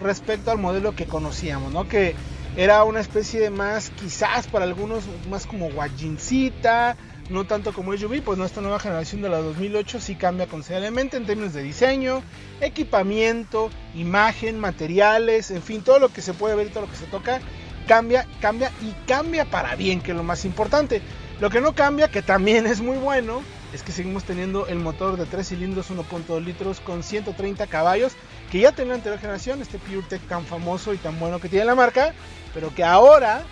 respecto 0.01 0.49
al 0.49 0.57
modelo 0.57 0.95
que 0.95 1.05
conocíamos, 1.05 1.71
¿no? 1.71 1.87
Que 1.87 2.15
era 2.57 2.83
una 2.85 3.01
especie 3.01 3.39
de 3.39 3.51
más, 3.51 3.91
quizás 3.91 4.47
para 4.47 4.65
algunos, 4.65 5.03
más 5.29 5.45
como 5.45 5.69
guajincita, 5.69 6.97
no 7.29 7.45
tanto 7.45 7.73
como 7.73 7.95
SUV, 7.95 8.21
pues 8.21 8.37
nuestra 8.37 8.61
nueva 8.61 8.79
generación 8.79 9.21
de 9.21 9.29
la 9.29 9.37
2008 9.37 9.99
sí 9.99 10.15
cambia 10.15 10.47
considerablemente 10.47 11.17
en 11.17 11.25
términos 11.25 11.53
de 11.53 11.63
diseño, 11.63 12.21
equipamiento, 12.61 13.69
imagen, 13.95 14.59
materiales, 14.59 15.51
en 15.51 15.61
fin, 15.61 15.81
todo 15.81 15.99
lo 15.99 16.09
que 16.09 16.21
se 16.21 16.33
puede 16.33 16.55
ver 16.55 16.69
todo 16.69 16.85
lo 16.85 16.91
que 16.91 16.97
se 16.97 17.05
toca 17.05 17.39
cambia, 17.87 18.27
cambia 18.41 18.71
y 18.81 18.91
cambia 19.07 19.45
para 19.45 19.75
bien, 19.75 20.01
que 20.01 20.11
es 20.11 20.17
lo 20.17 20.23
más 20.23 20.45
importante. 20.45 21.01
Lo 21.39 21.49
que 21.49 21.61
no 21.61 21.73
cambia, 21.73 22.09
que 22.09 22.21
también 22.21 22.65
es 22.65 22.81
muy 22.81 22.97
bueno, 22.97 23.41
es 23.73 23.81
que 23.81 23.91
seguimos 23.91 24.23
teniendo 24.23 24.67
el 24.67 24.79
motor 24.79 25.17
de 25.17 25.25
3 25.25 25.47
cilindros 25.47 25.89
1.2 25.89 26.43
litros 26.43 26.79
con 26.79 27.03
130 27.03 27.67
caballos, 27.67 28.13
que 28.51 28.59
ya 28.59 28.71
tenía 28.71 28.93
anterior 28.93 29.19
generación, 29.19 29.61
este 29.61 29.79
PureTech 29.79 30.21
tan 30.27 30.45
famoso 30.45 30.93
y 30.93 30.97
tan 30.97 31.19
bueno 31.19 31.39
que 31.39 31.49
tiene 31.49 31.65
la 31.65 31.75
marca, 31.75 32.13
pero 32.53 32.73
que 32.73 32.83
ahora 32.83 33.43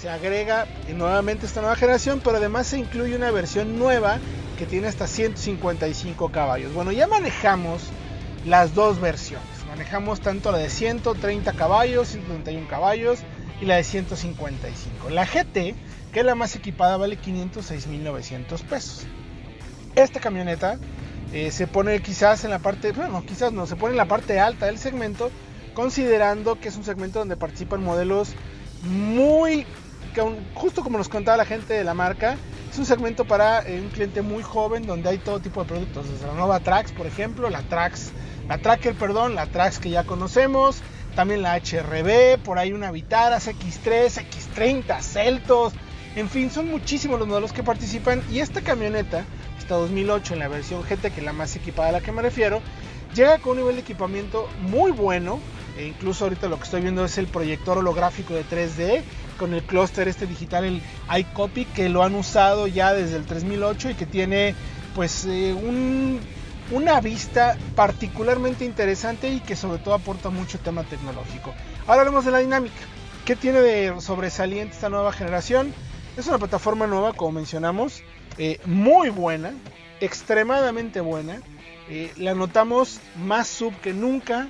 se 0.00 0.08
agrega 0.08 0.66
nuevamente 0.94 1.46
esta 1.46 1.60
nueva 1.60 1.74
generación, 1.74 2.20
pero 2.22 2.36
además 2.36 2.68
se 2.68 2.78
incluye 2.78 3.16
una 3.16 3.32
versión 3.32 3.78
nueva 3.78 4.18
que 4.56 4.64
tiene 4.64 4.86
hasta 4.86 5.08
155 5.08 6.30
caballos. 6.30 6.72
Bueno, 6.72 6.92
ya 6.92 7.08
manejamos 7.08 7.82
las 8.44 8.74
dos 8.74 9.00
versiones. 9.00 9.46
Manejamos 9.68 10.20
tanto 10.20 10.52
la 10.52 10.58
de 10.58 10.70
130 10.70 11.52
caballos, 11.54 12.08
131 12.08 12.68
caballos 12.68 13.20
y 13.60 13.64
la 13.64 13.76
de 13.76 13.84
155. 13.84 15.10
La 15.10 15.26
GT, 15.26 15.74
que 16.12 16.20
es 16.20 16.24
la 16.24 16.36
más 16.36 16.54
equipada, 16.54 16.96
vale 16.96 17.18
506.900 17.18 18.62
pesos. 18.62 19.06
Esta 19.96 20.20
camioneta 20.20 20.78
eh, 21.32 21.50
se 21.50 21.66
pone 21.66 22.00
quizás 22.00 22.44
en 22.44 22.50
la 22.50 22.60
parte, 22.60 22.92
bueno, 22.92 23.24
quizás 23.26 23.52
no, 23.52 23.66
se 23.66 23.74
pone 23.74 23.92
en 23.92 23.98
la 23.98 24.06
parte 24.06 24.38
alta 24.38 24.66
del 24.66 24.78
segmento, 24.78 25.32
considerando 25.74 26.60
que 26.60 26.68
es 26.68 26.76
un 26.76 26.84
segmento 26.84 27.18
donde 27.18 27.36
participan 27.36 27.82
modelos 27.82 28.34
muy 28.82 29.66
justo 30.54 30.82
como 30.82 30.98
nos 30.98 31.08
contaba 31.08 31.36
la 31.36 31.44
gente 31.44 31.74
de 31.74 31.84
la 31.84 31.94
marca, 31.94 32.36
es 32.70 32.78
un 32.78 32.86
segmento 32.86 33.24
para 33.24 33.66
eh, 33.66 33.80
un 33.80 33.88
cliente 33.88 34.22
muy 34.22 34.42
joven 34.42 34.86
donde 34.86 35.08
hay 35.08 35.18
todo 35.18 35.40
tipo 35.40 35.62
de 35.62 35.68
productos, 35.68 36.10
desde 36.10 36.26
la 36.26 36.34
nueva 36.34 36.60
Trax, 36.60 36.92
por 36.92 37.06
ejemplo, 37.06 37.48
la 37.50 37.62
Trax, 37.62 38.12
la 38.48 38.58
Tracker, 38.58 38.94
perdón, 38.94 39.34
la 39.34 39.46
Trax 39.46 39.78
que 39.78 39.90
ya 39.90 40.04
conocemos, 40.04 40.80
también 41.14 41.42
la 41.42 41.56
HRB, 41.56 42.38
por 42.42 42.58
ahí 42.58 42.72
una 42.72 42.90
Vitara, 42.90 43.38
X3, 43.38 44.24
X30, 44.56 45.00
Celtos, 45.00 45.72
en 46.16 46.28
fin, 46.28 46.50
son 46.50 46.70
muchísimos 46.70 47.18
los 47.18 47.28
modelos 47.28 47.52
que 47.52 47.62
participan 47.62 48.22
y 48.30 48.40
esta 48.40 48.60
camioneta, 48.60 49.24
esta 49.58 49.76
2008 49.76 50.34
en 50.34 50.40
la 50.40 50.48
versión 50.48 50.82
GT, 50.82 51.10
que 51.10 51.20
es 51.20 51.24
la 51.24 51.32
más 51.32 51.56
equipada 51.56 51.90
a 51.90 51.92
la 51.92 52.00
que 52.00 52.12
me 52.12 52.22
refiero, 52.22 52.60
llega 53.14 53.38
con 53.38 53.52
un 53.52 53.58
nivel 53.58 53.76
de 53.76 53.82
equipamiento 53.82 54.48
muy 54.60 54.90
bueno, 54.90 55.40
e 55.76 55.86
incluso 55.86 56.24
ahorita 56.24 56.48
lo 56.48 56.56
que 56.56 56.64
estoy 56.64 56.80
viendo 56.82 57.04
es 57.04 57.18
el 57.18 57.28
proyector 57.28 57.78
holográfico 57.78 58.34
de 58.34 58.44
3D 58.44 59.02
con 59.38 59.54
el 59.54 59.62
clúster 59.62 60.08
este 60.08 60.26
digital, 60.26 60.64
el 60.64 60.82
iCopy, 61.16 61.64
que 61.64 61.88
lo 61.88 62.02
han 62.02 62.14
usado 62.14 62.66
ya 62.66 62.92
desde 62.92 63.16
el 63.16 63.24
3008 63.24 63.90
y 63.90 63.94
que 63.94 64.06
tiene 64.06 64.54
pues 64.94 65.24
eh, 65.26 65.54
una 66.70 67.00
vista 67.00 67.56
particularmente 67.74 68.64
interesante 68.64 69.30
y 69.30 69.40
que 69.40 69.56
sobre 69.56 69.78
todo 69.78 69.94
aporta 69.94 70.28
mucho 70.28 70.58
tema 70.58 70.84
tecnológico. 70.84 71.54
Ahora 71.86 72.02
hablemos 72.02 72.24
de 72.24 72.32
la 72.32 72.38
dinámica. 72.38 72.76
¿Qué 73.24 73.36
tiene 73.36 73.60
de 73.60 74.00
sobresaliente 74.00 74.74
esta 74.74 74.88
nueva 74.88 75.12
generación? 75.12 75.72
Es 76.16 76.26
una 76.26 76.38
plataforma 76.38 76.86
nueva, 76.86 77.12
como 77.12 77.32
mencionamos, 77.32 78.02
eh, 78.38 78.60
muy 78.64 79.10
buena, 79.10 79.52
extremadamente 80.00 81.00
buena. 81.00 81.40
Eh, 81.88 82.12
la 82.16 82.34
notamos 82.34 83.00
más 83.16 83.48
sub 83.48 83.74
que 83.80 83.92
nunca, 83.92 84.48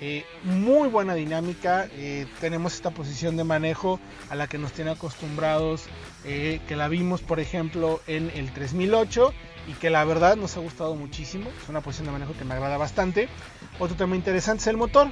eh, 0.00 0.24
muy 0.44 0.88
buena 0.88 1.14
dinámica, 1.14 1.88
eh, 1.92 2.26
tenemos 2.40 2.74
esta 2.74 2.90
posición 2.90 3.36
de 3.36 3.44
manejo 3.44 3.98
a 4.28 4.34
la 4.34 4.46
que 4.46 4.58
nos 4.58 4.72
tiene 4.72 4.90
acostumbrados, 4.90 5.84
eh, 6.24 6.60
que 6.68 6.76
la 6.76 6.88
vimos 6.88 7.22
por 7.22 7.40
ejemplo 7.40 8.00
en 8.06 8.30
el 8.34 8.52
3008 8.52 9.32
y 9.68 9.72
que 9.72 9.88
la 9.88 10.04
verdad 10.04 10.36
nos 10.36 10.56
ha 10.56 10.60
gustado 10.60 10.94
muchísimo, 10.94 11.48
es 11.62 11.68
una 11.68 11.80
posición 11.80 12.06
de 12.06 12.12
manejo 12.12 12.34
que 12.36 12.44
me 12.44 12.52
agrada 12.52 12.76
bastante. 12.76 13.28
Otro 13.78 13.96
tema 13.96 14.16
interesante 14.16 14.60
es 14.60 14.66
el 14.66 14.76
motor. 14.76 15.08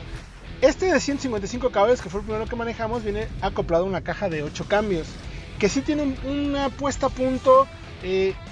Este 0.60 0.92
de 0.92 1.00
155 1.00 1.70
caballos, 1.70 2.02
que 2.02 2.10
fue 2.10 2.20
el 2.20 2.26
primero 2.26 2.46
que 2.46 2.56
manejamos, 2.56 3.02
viene 3.02 3.28
acoplado 3.40 3.84
a 3.84 3.86
una 3.88 4.02
caja 4.02 4.28
de 4.28 4.42
8 4.42 4.66
cambios, 4.68 5.08
que 5.58 5.68
sí 5.68 5.80
tiene 5.80 6.14
una 6.24 6.68
puesta 6.68 7.06
a 7.06 7.10
punto 7.10 7.66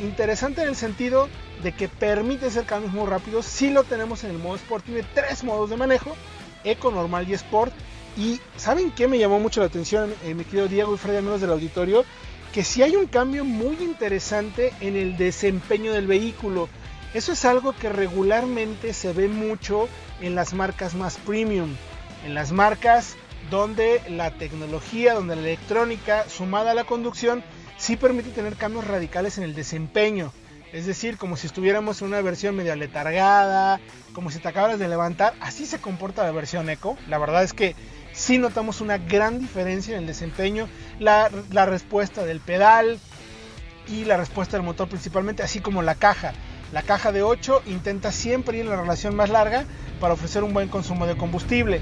interesante 0.00 0.62
en 0.62 0.68
el 0.68 0.76
sentido 0.76 1.28
de 1.62 1.72
que 1.72 1.88
permite 1.88 2.46
hacer 2.46 2.64
cambios 2.64 2.92
muy 2.92 3.06
rápidos. 3.06 3.46
Si 3.46 3.70
lo 3.70 3.84
tenemos 3.84 4.24
en 4.24 4.30
el 4.30 4.38
modo 4.38 4.56
Sport, 4.56 4.84
tiene 4.84 5.04
tres 5.14 5.44
modos 5.44 5.70
de 5.70 5.76
manejo, 5.76 6.16
Eco, 6.64 6.90
Normal 6.90 7.28
y 7.28 7.34
Sport. 7.34 7.72
Y 8.16 8.40
¿saben 8.56 8.90
qué 8.90 9.08
me 9.08 9.18
llamó 9.18 9.40
mucho 9.40 9.60
la 9.60 9.66
atención, 9.66 10.14
eh, 10.24 10.34
mi 10.34 10.44
querido 10.44 10.68
Diego 10.68 10.94
y 10.94 10.98
Freddy, 10.98 11.18
amigos 11.18 11.40
del 11.40 11.50
auditorio? 11.50 12.04
Que 12.52 12.64
si 12.64 12.82
hay 12.82 12.96
un 12.96 13.06
cambio 13.06 13.44
muy 13.44 13.76
interesante 13.76 14.74
en 14.80 14.96
el 14.96 15.16
desempeño 15.16 15.92
del 15.92 16.06
vehículo. 16.06 16.68
Eso 17.14 17.32
es 17.32 17.44
algo 17.44 17.74
que 17.74 17.90
regularmente 17.90 18.94
se 18.94 19.12
ve 19.12 19.28
mucho 19.28 19.88
en 20.20 20.34
las 20.34 20.54
marcas 20.54 20.94
más 20.94 21.18
premium, 21.18 21.74
en 22.24 22.34
las 22.34 22.52
marcas 22.52 23.16
donde 23.50 24.02
la 24.08 24.30
tecnología, 24.30 25.14
donde 25.14 25.36
la 25.36 25.42
electrónica 25.42 26.28
sumada 26.28 26.70
a 26.70 26.74
la 26.74 26.84
conducción 26.84 27.42
sí 27.82 27.96
permite 27.96 28.30
tener 28.30 28.54
cambios 28.54 28.86
radicales 28.86 29.38
en 29.38 29.44
el 29.44 29.56
desempeño. 29.56 30.32
Es 30.72 30.86
decir, 30.86 31.18
como 31.18 31.36
si 31.36 31.48
estuviéramos 31.48 32.00
en 32.00 32.08
una 32.08 32.20
versión 32.20 32.54
medio 32.54 32.76
letargada, 32.76 33.80
como 34.14 34.30
si 34.30 34.38
te 34.38 34.46
acabas 34.46 34.78
de 34.78 34.86
levantar. 34.86 35.34
Así 35.40 35.66
se 35.66 35.80
comporta 35.80 36.22
la 36.22 36.30
versión 36.30 36.70
Eco. 36.70 36.96
La 37.08 37.18
verdad 37.18 37.42
es 37.42 37.52
que 37.52 37.74
sí 38.12 38.38
notamos 38.38 38.80
una 38.80 38.98
gran 38.98 39.40
diferencia 39.40 39.94
en 39.94 40.02
el 40.02 40.06
desempeño, 40.06 40.68
la, 41.00 41.28
respuesta 41.66 42.24
del 42.24 42.38
pedal 42.38 43.00
y 43.88 44.04
la 44.04 44.16
respuesta 44.16 44.56
del 44.56 44.64
motor 44.64 44.88
principalmente, 44.88 45.42
así 45.42 45.58
como 45.58 45.82
la 45.82 45.96
caja. 45.96 46.34
La 46.72 46.82
caja 46.82 47.10
de 47.10 47.24
8 47.24 47.64
intenta 47.66 48.12
siempre 48.12 48.58
ir 48.58 48.64
en 48.64 48.70
la 48.70 48.80
relación 48.80 49.16
más 49.16 49.28
larga 49.28 49.64
para 49.98 50.14
ofrecer 50.14 50.44
un 50.44 50.54
buen 50.54 50.68
consumo 50.68 51.04
de 51.08 51.16
combustible. 51.16 51.80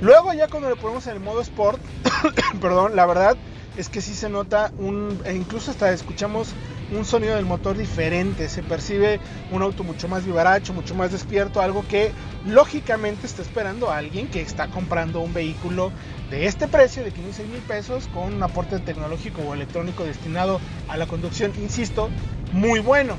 Luego 0.00 0.32
ya 0.32 0.46
cuando 0.46 0.70
le 0.70 0.76
ponemos 0.76 1.08
en 1.08 1.14
el 1.14 1.20
modo 1.20 1.40
Sport, 1.40 1.82
perdón, 2.60 2.94
la 2.94 3.04
verdad 3.04 3.36
es 3.80 3.88
que 3.88 4.02
sí 4.02 4.14
se 4.14 4.28
nota 4.28 4.72
un, 4.78 5.20
e 5.24 5.34
incluso 5.34 5.70
hasta 5.70 5.90
escuchamos 5.90 6.48
un 6.92 7.04
sonido 7.04 7.36
del 7.36 7.46
motor 7.46 7.76
diferente, 7.76 8.48
se 8.48 8.62
percibe 8.62 9.20
un 9.52 9.62
auto 9.62 9.84
mucho 9.84 10.06
más 10.06 10.24
vivaracho, 10.24 10.74
mucho 10.74 10.94
más 10.94 11.12
despierto, 11.12 11.62
algo 11.62 11.84
que 11.88 12.12
lógicamente 12.46 13.26
está 13.26 13.42
esperando 13.42 13.90
a 13.90 13.96
alguien 13.96 14.28
que 14.28 14.42
está 14.42 14.68
comprando 14.68 15.20
un 15.20 15.32
vehículo 15.32 15.92
de 16.30 16.46
este 16.46 16.68
precio 16.68 17.02
de 17.02 17.12
15 17.12 17.44
mil 17.44 17.60
pesos 17.60 18.08
con 18.12 18.34
un 18.34 18.42
aporte 18.42 18.78
tecnológico 18.80 19.40
o 19.42 19.54
electrónico 19.54 20.04
destinado 20.04 20.60
a 20.88 20.96
la 20.96 21.06
conducción, 21.06 21.52
insisto, 21.60 22.10
muy 22.52 22.80
bueno. 22.80 23.16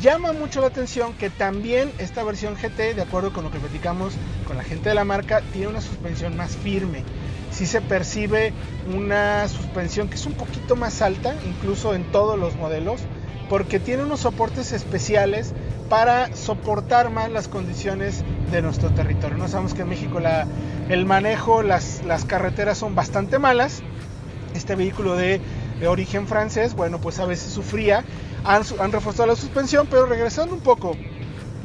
Llama 0.00 0.32
mucho 0.32 0.60
la 0.60 0.68
atención 0.68 1.12
que 1.14 1.30
también 1.30 1.92
esta 1.98 2.24
versión 2.24 2.54
GT, 2.54 2.94
de 2.94 3.02
acuerdo 3.02 3.32
con 3.32 3.44
lo 3.44 3.50
que 3.50 3.58
platicamos 3.58 4.14
con 4.46 4.56
la 4.56 4.64
gente 4.64 4.88
de 4.88 4.94
la 4.94 5.04
marca, 5.04 5.42
tiene 5.52 5.68
una 5.68 5.80
suspensión 5.80 6.36
más 6.36 6.56
firme. 6.56 7.04
Sí 7.50 7.66
se 7.66 7.80
percibe 7.80 8.52
una 8.94 9.48
suspensión 9.48 10.08
que 10.08 10.14
es 10.14 10.26
un 10.26 10.34
poquito 10.34 10.76
más 10.76 11.02
alta, 11.02 11.34
incluso 11.46 11.94
en 11.94 12.04
todos 12.12 12.38
los 12.38 12.56
modelos, 12.56 13.00
porque 13.48 13.80
tiene 13.80 14.04
unos 14.04 14.20
soportes 14.20 14.72
especiales 14.72 15.52
para 15.88 16.34
soportar 16.36 17.10
más 17.10 17.30
las 17.30 17.48
condiciones 17.48 18.22
de 18.52 18.62
nuestro 18.62 18.90
territorio. 18.90 19.36
No 19.36 19.48
sabemos 19.48 19.74
que 19.74 19.82
en 19.82 19.88
México 19.88 20.20
el 20.88 21.06
manejo, 21.06 21.62
las, 21.62 22.02
las 22.06 22.24
carreteras 22.24 22.78
son 22.78 22.94
bastante 22.94 23.38
malas. 23.38 23.82
Este 24.54 24.76
vehículo 24.76 25.16
de, 25.16 25.40
de 25.80 25.88
origen 25.88 26.28
francés, 26.28 26.74
bueno, 26.74 27.00
pues 27.00 27.18
a 27.18 27.26
veces 27.26 27.52
sufría 27.52 28.04
han, 28.44 28.92
reforzado 28.92 29.26
la 29.26 29.36
suspensión, 29.36 29.86
pero 29.90 30.06
regresando 30.06 30.54
un 30.54 30.60
poco 30.60 30.96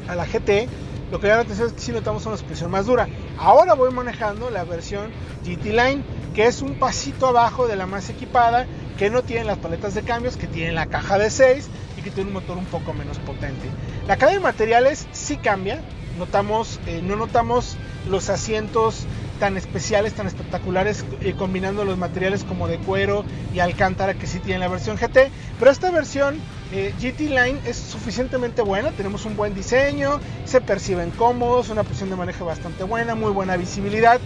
a 0.08 0.14
la 0.14 0.26
GT, 0.26 0.68
lo 1.10 1.20
que 1.20 1.28
da 1.28 1.36
la 1.36 1.42
atención 1.42 1.68
es 1.68 1.74
que 1.74 1.80
sí 1.80 1.92
notamos 1.92 2.26
una 2.26 2.36
suspensión 2.36 2.70
más 2.70 2.86
dura. 2.86 3.08
Ahora 3.38 3.74
voy 3.74 3.92
manejando 3.92 4.50
la 4.50 4.64
versión 4.64 5.10
GT 5.44 5.66
Line, 5.66 6.02
que 6.34 6.46
es 6.46 6.62
un 6.62 6.74
pasito 6.74 7.28
abajo 7.28 7.66
de 7.66 7.76
la 7.76 7.86
más 7.86 8.10
equipada, 8.10 8.66
que 8.98 9.10
no 9.10 9.22
tiene 9.22 9.44
las 9.44 9.58
paletas 9.58 9.94
de 9.94 10.02
cambios, 10.02 10.36
que 10.36 10.46
tiene 10.46 10.72
la 10.72 10.86
caja 10.86 11.18
de 11.18 11.30
6 11.30 11.68
y 11.96 12.02
que 12.02 12.10
tiene 12.10 12.28
un 12.28 12.34
motor 12.34 12.56
un 12.56 12.66
poco 12.66 12.92
menos 12.92 13.18
potente. 13.18 13.68
La 14.08 14.16
cadena 14.16 14.38
de 14.38 14.44
materiales 14.44 15.06
sí 15.12 15.36
cambia, 15.36 15.80
notamos, 16.18 16.80
eh, 16.86 17.00
no 17.02 17.16
notamos 17.16 17.76
los 18.08 18.28
asientos 18.30 19.06
tan 19.36 19.56
especiales, 19.56 20.14
tan 20.14 20.26
espectaculares, 20.26 21.04
eh, 21.20 21.34
combinando 21.36 21.84
los 21.84 21.98
materiales 21.98 22.44
como 22.44 22.68
de 22.68 22.78
cuero 22.78 23.24
y 23.54 23.60
alcántara 23.60 24.14
que 24.14 24.26
sí 24.26 24.38
tiene 24.40 24.60
la 24.60 24.68
versión 24.68 24.96
GT. 24.96 25.30
Pero 25.58 25.70
esta 25.70 25.90
versión 25.90 26.38
eh, 26.72 26.92
GT 27.00 27.20
Line 27.30 27.60
es 27.64 27.76
suficientemente 27.76 28.62
buena, 28.62 28.90
tenemos 28.92 29.24
un 29.24 29.36
buen 29.36 29.54
diseño, 29.54 30.20
se 30.44 30.60
perciben 30.60 31.10
cómodos, 31.10 31.68
una 31.68 31.84
posición 31.84 32.10
de 32.10 32.16
manejo 32.16 32.44
bastante 32.44 32.84
buena, 32.84 33.14
muy 33.14 33.30
buena 33.30 33.56
visibilidad 33.56 34.20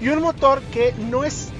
y 0.00 0.08
un 0.08 0.22
motor 0.22 0.62
que 0.72 0.94
no 0.98 1.24
es 1.24 1.50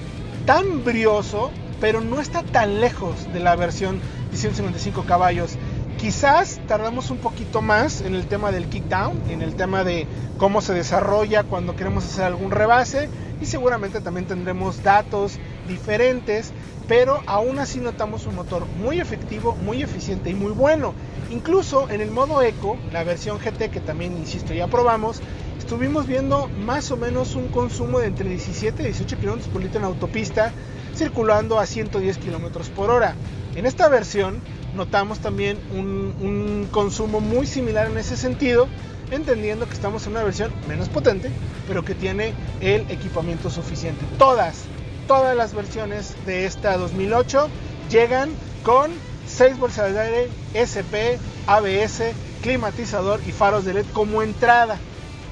tan 0.45 0.83
brioso, 0.83 1.51
pero 1.79 2.01
no 2.01 2.19
está 2.19 2.43
tan 2.43 2.81
lejos 2.81 3.31
de 3.33 3.39
la 3.39 3.55
versión 3.55 4.01
de 4.31 4.37
155 4.37 5.03
caballos. 5.03 5.57
Quizás 6.03 6.59
tardamos 6.67 7.11
un 7.11 7.17
poquito 7.19 7.61
más 7.61 8.01
en 8.01 8.13
el 8.13 8.27
tema 8.27 8.51
del 8.51 8.65
kickdown, 8.65 9.21
en 9.29 9.41
el 9.41 9.55
tema 9.55 9.85
de 9.85 10.05
cómo 10.37 10.59
se 10.59 10.73
desarrolla 10.73 11.43
cuando 11.43 11.77
queremos 11.77 12.03
hacer 12.03 12.25
algún 12.25 12.51
rebase 12.51 13.07
y 13.39 13.45
seguramente 13.45 14.01
también 14.01 14.27
tendremos 14.27 14.83
datos 14.83 15.39
diferentes, 15.65 16.51
pero 16.89 17.23
aún 17.25 17.57
así 17.57 17.79
notamos 17.79 18.25
un 18.25 18.35
motor 18.35 18.65
muy 18.65 18.99
efectivo, 18.99 19.55
muy 19.55 19.81
eficiente 19.81 20.29
y 20.29 20.33
muy 20.33 20.51
bueno. 20.51 20.93
Incluso 21.31 21.89
en 21.89 22.01
el 22.01 22.11
modo 22.11 22.41
Eco, 22.41 22.77
la 22.91 23.05
versión 23.05 23.39
GT 23.39 23.71
que 23.71 23.79
también, 23.79 24.17
insisto, 24.17 24.53
ya 24.53 24.67
probamos, 24.67 25.21
estuvimos 25.57 26.05
viendo 26.05 26.49
más 26.49 26.91
o 26.91 26.97
menos 26.97 27.33
un 27.35 27.47
consumo 27.47 27.99
de 27.99 28.07
entre 28.07 28.27
17 28.27 28.81
y 28.81 28.85
18 28.87 29.17
km 29.19 29.47
por 29.47 29.61
litro 29.61 29.79
en 29.79 29.85
autopista, 29.85 30.51
circulando 30.97 31.61
a 31.61 31.65
110 31.65 32.17
km 32.17 32.69
por 32.71 32.89
hora. 32.89 33.15
En 33.55 33.65
esta 33.65 33.87
versión 33.87 34.41
notamos 34.75 35.19
también 35.19 35.59
un, 35.71 36.67
consumo 36.71 37.19
muy 37.19 37.45
similar 37.45 37.87
en 37.87 37.97
ese 37.97 38.17
sentido, 38.17 38.67
entendiendo 39.11 39.67
que 39.67 39.73
estamos 39.73 40.05
en 40.05 40.13
una 40.13 40.23
versión 40.23 40.51
menos 40.67 40.89
potente, 40.89 41.29
pero 41.67 41.85
que 41.85 41.93
tiene 41.93 42.33
el 42.61 42.89
equipamiento 42.89 43.51
suficiente. 43.51 44.03
Todas, 44.17 44.63
todas 45.07 45.35
las 45.35 45.53
versiones 45.53 46.15
de 46.25 46.45
esta 46.45 46.77
2008 46.77 47.47
llegan 47.91 48.31
con 48.63 48.91
6 49.27 49.59
bolsas 49.59 49.93
de 49.93 49.99
aire, 49.99 50.29
SP, 50.57 51.19
ABS, 51.45 52.01
climatizador 52.41 53.19
y 53.27 53.31
faros 53.31 53.65
de 53.65 53.75
LED 53.75 53.85
como 53.93 54.23
entrada. 54.23 54.77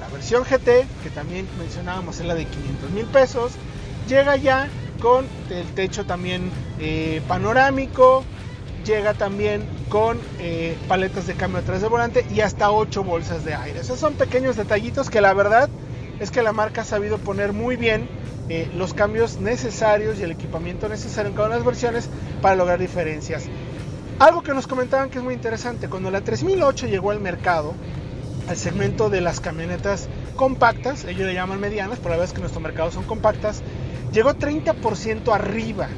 La 0.00 0.08
versión 0.08 0.44
GT, 0.44 0.86
que 1.02 1.10
también 1.12 1.48
mencionábamos, 1.58 2.20
es 2.20 2.26
la 2.26 2.34
de 2.34 2.44
500 2.44 2.90
mil 2.90 3.06
pesos, 3.06 3.52
llega 4.08 4.36
ya 4.36 4.68
con 5.02 5.26
el 5.50 5.66
techo 5.74 6.06
también 6.06 6.48
eh, 6.78 7.20
panorámico, 7.26 8.22
llega 8.86 9.14
también 9.14 9.64
con 9.88 10.18
eh, 10.38 10.76
paletas 10.86 11.26
de 11.26 11.34
cambio 11.34 11.58
atrás 11.58 11.80
del 11.80 11.90
volante 11.90 12.24
y 12.32 12.40
hasta 12.40 12.70
8 12.70 13.02
bolsas 13.02 13.44
de 13.44 13.54
aire. 13.54 13.80
Esos 13.80 13.98
son 13.98 14.14
pequeños 14.14 14.56
detallitos 14.56 15.10
que 15.10 15.20
la 15.20 15.34
verdad 15.34 15.68
es 16.20 16.30
que 16.30 16.40
la 16.42 16.52
marca 16.52 16.82
ha 16.82 16.84
sabido 16.84 17.18
poner 17.18 17.52
muy 17.52 17.74
bien 17.74 18.08
eh, 18.48 18.70
los 18.76 18.94
cambios 18.94 19.40
necesarios 19.40 20.20
y 20.20 20.22
el 20.22 20.30
equipamiento 20.30 20.88
necesario 20.88 21.30
en 21.30 21.34
cada 21.34 21.48
una 21.48 21.56
de 21.56 21.60
las 21.60 21.66
versiones 21.66 22.08
para 22.40 22.54
lograr 22.54 22.78
diferencias. 22.78 23.46
Algo 24.20 24.42
que 24.42 24.54
nos 24.54 24.68
comentaban 24.68 25.10
que 25.10 25.18
es 25.18 25.24
muy 25.24 25.34
interesante, 25.34 25.88
cuando 25.88 26.12
la 26.12 26.20
3008 26.20 26.86
llegó 26.86 27.10
al 27.10 27.20
mercado, 27.20 27.74
al 28.48 28.56
segmento 28.56 29.10
de 29.10 29.20
las 29.20 29.40
camionetas 29.40 30.08
compactas, 30.36 31.04
ellos 31.04 31.26
le 31.26 31.34
llaman 31.34 31.60
medianas, 31.60 31.98
por 31.98 32.10
la 32.10 32.16
vez 32.16 32.32
que 32.32 32.40
nuestro 32.40 32.60
mercado 32.60 32.90
son 32.90 33.04
compactas, 33.04 33.62
llegó 34.12 34.34
30% 34.34 35.34
arriba 35.34 35.88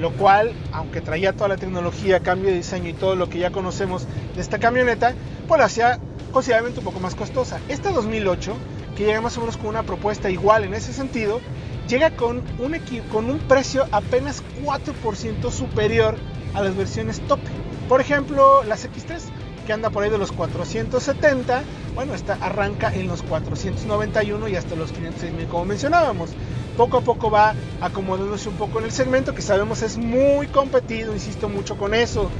lo 0.00 0.12
cual, 0.12 0.52
aunque 0.72 1.02
traía 1.02 1.34
toda 1.34 1.48
la 1.48 1.56
tecnología, 1.58 2.20
cambio 2.20 2.48
de 2.48 2.56
diseño 2.56 2.88
y 2.88 2.94
todo 2.94 3.16
lo 3.16 3.28
que 3.28 3.38
ya 3.38 3.50
conocemos 3.50 4.06
de 4.34 4.40
esta 4.40 4.58
camioneta, 4.58 5.12
pues 5.46 5.58
la 5.58 5.66
hacía 5.66 6.00
considerablemente 6.32 6.80
un 6.80 6.86
poco 6.86 7.00
más 7.00 7.14
costosa. 7.14 7.60
Esta 7.68 7.90
2008, 7.90 8.54
que 8.96 9.04
llega 9.04 9.20
más 9.20 9.36
o 9.36 9.40
menos 9.40 9.58
con 9.58 9.66
una 9.66 9.82
propuesta 9.82 10.30
igual 10.30 10.64
en 10.64 10.72
ese 10.72 10.94
sentido, 10.94 11.40
llega 11.86 12.10
con 12.16 12.42
un, 12.58 12.78
con 13.12 13.28
un 13.28 13.38
precio 13.40 13.86
apenas 13.92 14.42
4% 14.64 15.50
superior 15.50 16.16
a 16.54 16.62
las 16.62 16.74
versiones 16.74 17.20
top. 17.28 17.40
Por 17.86 18.00
ejemplo, 18.00 18.62
las 18.64 18.88
X3, 18.88 19.20
que 19.66 19.72
anda 19.74 19.90
por 19.90 20.02
ahí 20.02 20.10
de 20.10 20.16
los 20.16 20.32
470, 20.32 21.62
bueno, 21.94 22.14
esta 22.14 22.38
arranca 22.40 22.94
en 22.94 23.06
los 23.06 23.22
491 23.22 24.48
y 24.48 24.56
hasta 24.56 24.76
los 24.76 24.92
506 24.92 25.32
mil 25.34 25.46
como 25.46 25.66
mencionábamos 25.66 26.30
poco 26.80 26.96
a 26.96 27.00
poco 27.02 27.30
va 27.30 27.54
acomodándose 27.82 28.48
un 28.48 28.54
poco 28.54 28.78
en 28.78 28.86
el 28.86 28.90
segmento 28.90 29.34
que 29.34 29.42
sabemos 29.42 29.82
es 29.82 29.98
muy 29.98 30.46
competido, 30.46 31.12
insisto 31.12 31.50
mucho 31.50 31.76
con 31.76 31.92
eso. 31.92 32.30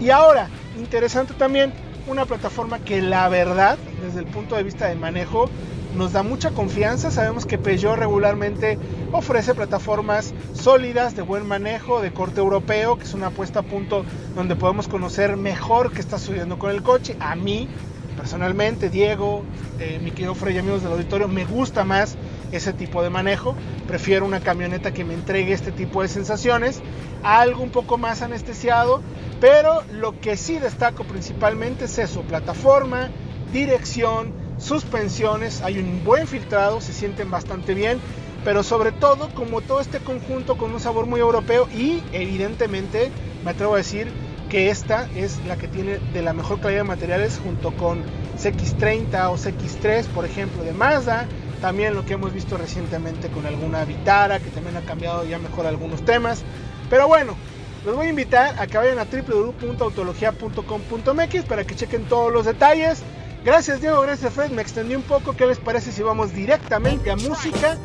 Y 0.00 0.10
ahora, 0.10 0.48
interesante 0.76 1.32
también, 1.34 1.72
una 2.08 2.24
plataforma 2.24 2.80
que 2.80 3.00
la 3.00 3.28
verdad, 3.28 3.78
desde 4.04 4.18
el 4.18 4.26
punto 4.26 4.56
de 4.56 4.64
vista 4.64 4.88
de 4.88 4.96
manejo, 4.96 5.48
nos 5.94 6.12
da 6.12 6.24
mucha 6.24 6.50
confianza. 6.50 7.12
Sabemos 7.12 7.46
que 7.46 7.56
Peugeot 7.56 7.96
regularmente 7.96 8.80
ofrece 9.12 9.54
plataformas 9.54 10.34
sólidas, 10.54 11.14
de 11.14 11.22
buen 11.22 11.46
manejo, 11.46 12.00
de 12.00 12.12
corte 12.12 12.40
europeo, 12.40 12.98
que 12.98 13.04
es 13.04 13.14
una 13.14 13.28
apuesta 13.28 13.60
a 13.60 13.62
punto 13.62 14.04
donde 14.34 14.56
podemos 14.56 14.88
conocer 14.88 15.36
mejor 15.36 15.92
qué 15.92 16.00
está 16.00 16.18
sucediendo 16.18 16.58
con 16.58 16.72
el 16.72 16.82
coche. 16.82 17.16
A 17.20 17.36
mí, 17.36 17.68
personalmente, 18.16 18.90
Diego, 18.90 19.44
eh, 19.78 20.00
mi 20.02 20.10
querido 20.10 20.34
Frey 20.34 20.58
amigos 20.58 20.82
del 20.82 20.90
auditorio, 20.90 21.28
me 21.28 21.44
gusta 21.44 21.84
más 21.84 22.16
ese 22.56 22.72
tipo 22.72 23.02
de 23.02 23.10
manejo. 23.10 23.54
Prefiero 23.86 24.24
una 24.24 24.40
camioneta 24.40 24.92
que 24.92 25.04
me 25.04 25.14
entregue 25.14 25.52
este 25.52 25.72
tipo 25.72 26.02
de 26.02 26.08
sensaciones, 26.08 26.80
algo 27.22 27.62
un 27.62 27.70
poco 27.70 27.98
más 27.98 28.22
anestesiado, 28.22 29.02
pero 29.40 29.82
lo 29.90 30.18
que 30.20 30.36
sí 30.36 30.58
destaco 30.58 31.04
principalmente 31.04 31.86
es 31.86 31.98
eso, 31.98 32.22
plataforma, 32.22 33.10
dirección, 33.52 34.32
suspensiones, 34.58 35.62
hay 35.62 35.78
un 35.78 36.04
buen 36.04 36.26
filtrado, 36.26 36.80
se 36.80 36.92
sienten 36.92 37.30
bastante 37.30 37.74
bien, 37.74 38.00
pero 38.44 38.62
sobre 38.62 38.92
todo 38.92 39.28
como 39.34 39.60
todo 39.60 39.80
este 39.80 40.00
conjunto 40.00 40.56
con 40.56 40.72
un 40.72 40.80
sabor 40.80 41.06
muy 41.06 41.20
europeo 41.20 41.68
y 41.72 42.02
evidentemente 42.12 43.10
me 43.44 43.50
atrevo 43.50 43.74
a 43.74 43.78
decir 43.78 44.08
que 44.48 44.70
esta 44.70 45.08
es 45.16 45.44
la 45.46 45.56
que 45.56 45.68
tiene 45.68 45.98
de 46.12 46.22
la 46.22 46.32
mejor 46.34 46.60
calidad 46.60 46.80
de 46.80 46.88
materiales 46.88 47.40
junto 47.42 47.72
con 47.76 48.02
CX30 48.38 49.30
o 49.30 49.36
CX3 49.36 50.04
por 50.08 50.24
ejemplo 50.24 50.62
de 50.62 50.72
Mazda 50.72 51.26
también 51.64 51.94
lo 51.94 52.04
que 52.04 52.12
hemos 52.12 52.34
visto 52.34 52.58
recientemente 52.58 53.30
con 53.30 53.46
alguna 53.46 53.86
Vitara, 53.86 54.38
que 54.38 54.50
también 54.50 54.76
ha 54.76 54.82
cambiado 54.82 55.24
ya 55.24 55.38
mejor 55.38 55.64
algunos 55.64 56.04
temas. 56.04 56.42
Pero 56.90 57.08
bueno, 57.08 57.38
los 57.86 57.96
voy 57.96 58.08
a 58.08 58.10
invitar 58.10 58.60
a 58.60 58.66
que 58.66 58.76
vayan 58.76 58.98
a 58.98 59.06
www.autologia.com.mx 59.06 61.44
para 61.46 61.64
que 61.64 61.74
chequen 61.74 62.04
todos 62.04 62.30
los 62.30 62.44
detalles. 62.44 63.02
Gracias 63.46 63.80
Diego, 63.80 64.02
gracias 64.02 64.34
Fred, 64.34 64.50
me 64.50 64.60
extendí 64.60 64.94
un 64.94 65.04
poco. 65.04 65.34
¿Qué 65.34 65.46
les 65.46 65.58
parece 65.58 65.90
si 65.90 66.02
vamos 66.02 66.34
directamente 66.34 67.10
a 67.10 67.16
música? 67.16 67.78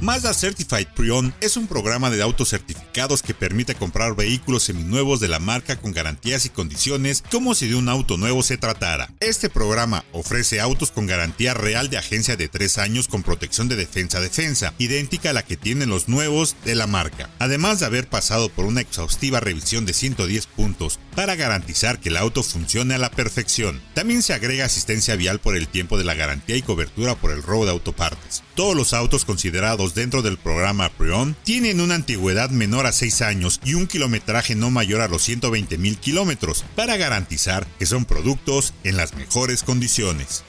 Mazda 0.00 0.32
Certified 0.32 0.86
Pre-Owned 0.94 1.32
es 1.40 1.56
un 1.56 1.66
programa 1.66 2.08
de 2.08 2.22
autos 2.22 2.50
certificados 2.50 3.20
que 3.20 3.34
permite 3.34 3.74
comprar 3.74 4.14
vehículos 4.14 4.62
seminuevos 4.62 5.18
de 5.18 5.26
la 5.26 5.40
marca 5.40 5.74
con 5.74 5.90
garantías 5.90 6.46
y 6.46 6.50
condiciones 6.50 7.24
como 7.32 7.52
si 7.56 7.66
de 7.66 7.74
un 7.74 7.88
auto 7.88 8.16
nuevo 8.16 8.44
se 8.44 8.58
tratara. 8.58 9.12
Este 9.18 9.50
programa 9.50 10.04
ofrece 10.12 10.60
autos 10.60 10.92
con 10.92 11.08
garantía 11.08 11.52
real 11.52 11.90
de 11.90 11.98
agencia 11.98 12.36
de 12.36 12.46
3 12.46 12.78
años 12.78 13.08
con 13.08 13.24
protección 13.24 13.66
de 13.66 13.74
defensa-defensa, 13.74 14.72
idéntica 14.78 15.30
a 15.30 15.32
la 15.32 15.44
que 15.44 15.56
tienen 15.56 15.90
los 15.90 16.08
nuevos 16.08 16.54
de 16.64 16.76
la 16.76 16.86
marca, 16.86 17.28
además 17.40 17.80
de 17.80 17.86
haber 17.86 18.08
pasado 18.08 18.50
por 18.50 18.66
una 18.66 18.82
exhaustiva 18.82 19.40
revisión 19.40 19.84
de 19.84 19.94
110 19.94 20.46
puntos 20.46 21.00
para 21.16 21.34
garantizar 21.34 21.98
que 21.98 22.10
el 22.10 22.18
auto 22.18 22.44
funcione 22.44 22.94
a 22.94 22.98
la 22.98 23.10
perfección. 23.10 23.82
También 23.94 24.22
se 24.22 24.32
agrega 24.32 24.64
asistencia 24.66 25.16
vial 25.16 25.40
por 25.40 25.56
el 25.56 25.66
tiempo 25.66 25.98
de 25.98 26.04
la 26.04 26.14
garantía 26.14 26.54
y 26.54 26.62
cobertura 26.62 27.16
por 27.16 27.32
el 27.32 27.42
robo 27.42 27.64
de 27.64 27.72
autopartes. 27.72 28.44
Todos 28.58 28.74
los 28.74 28.92
autos 28.92 29.24
considerados 29.24 29.94
dentro 29.94 30.20
del 30.20 30.36
programa 30.36 30.88
Prion 30.88 31.36
tienen 31.44 31.80
una 31.80 31.94
antigüedad 31.94 32.50
menor 32.50 32.86
a 32.86 32.92
6 32.92 33.22
años 33.22 33.60
y 33.64 33.74
un 33.74 33.86
kilometraje 33.86 34.56
no 34.56 34.72
mayor 34.72 35.00
a 35.00 35.06
los 35.06 35.22
120 35.22 35.78
mil 35.78 35.96
kilómetros 35.96 36.64
para 36.74 36.96
garantizar 36.96 37.68
que 37.78 37.86
son 37.86 38.04
productos 38.04 38.74
en 38.82 38.96
las 38.96 39.14
mejores 39.14 39.62
condiciones. 39.62 40.42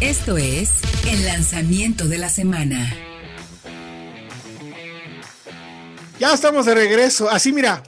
Esto 0.00 0.38
es 0.38 0.70
el 1.06 1.26
lanzamiento 1.26 2.08
de 2.08 2.16
la 2.16 2.30
semana. 2.30 2.90
Ya 6.18 6.32
estamos 6.32 6.64
de 6.64 6.74
regreso. 6.74 7.28
Así 7.28 7.52
mira, 7.52 7.82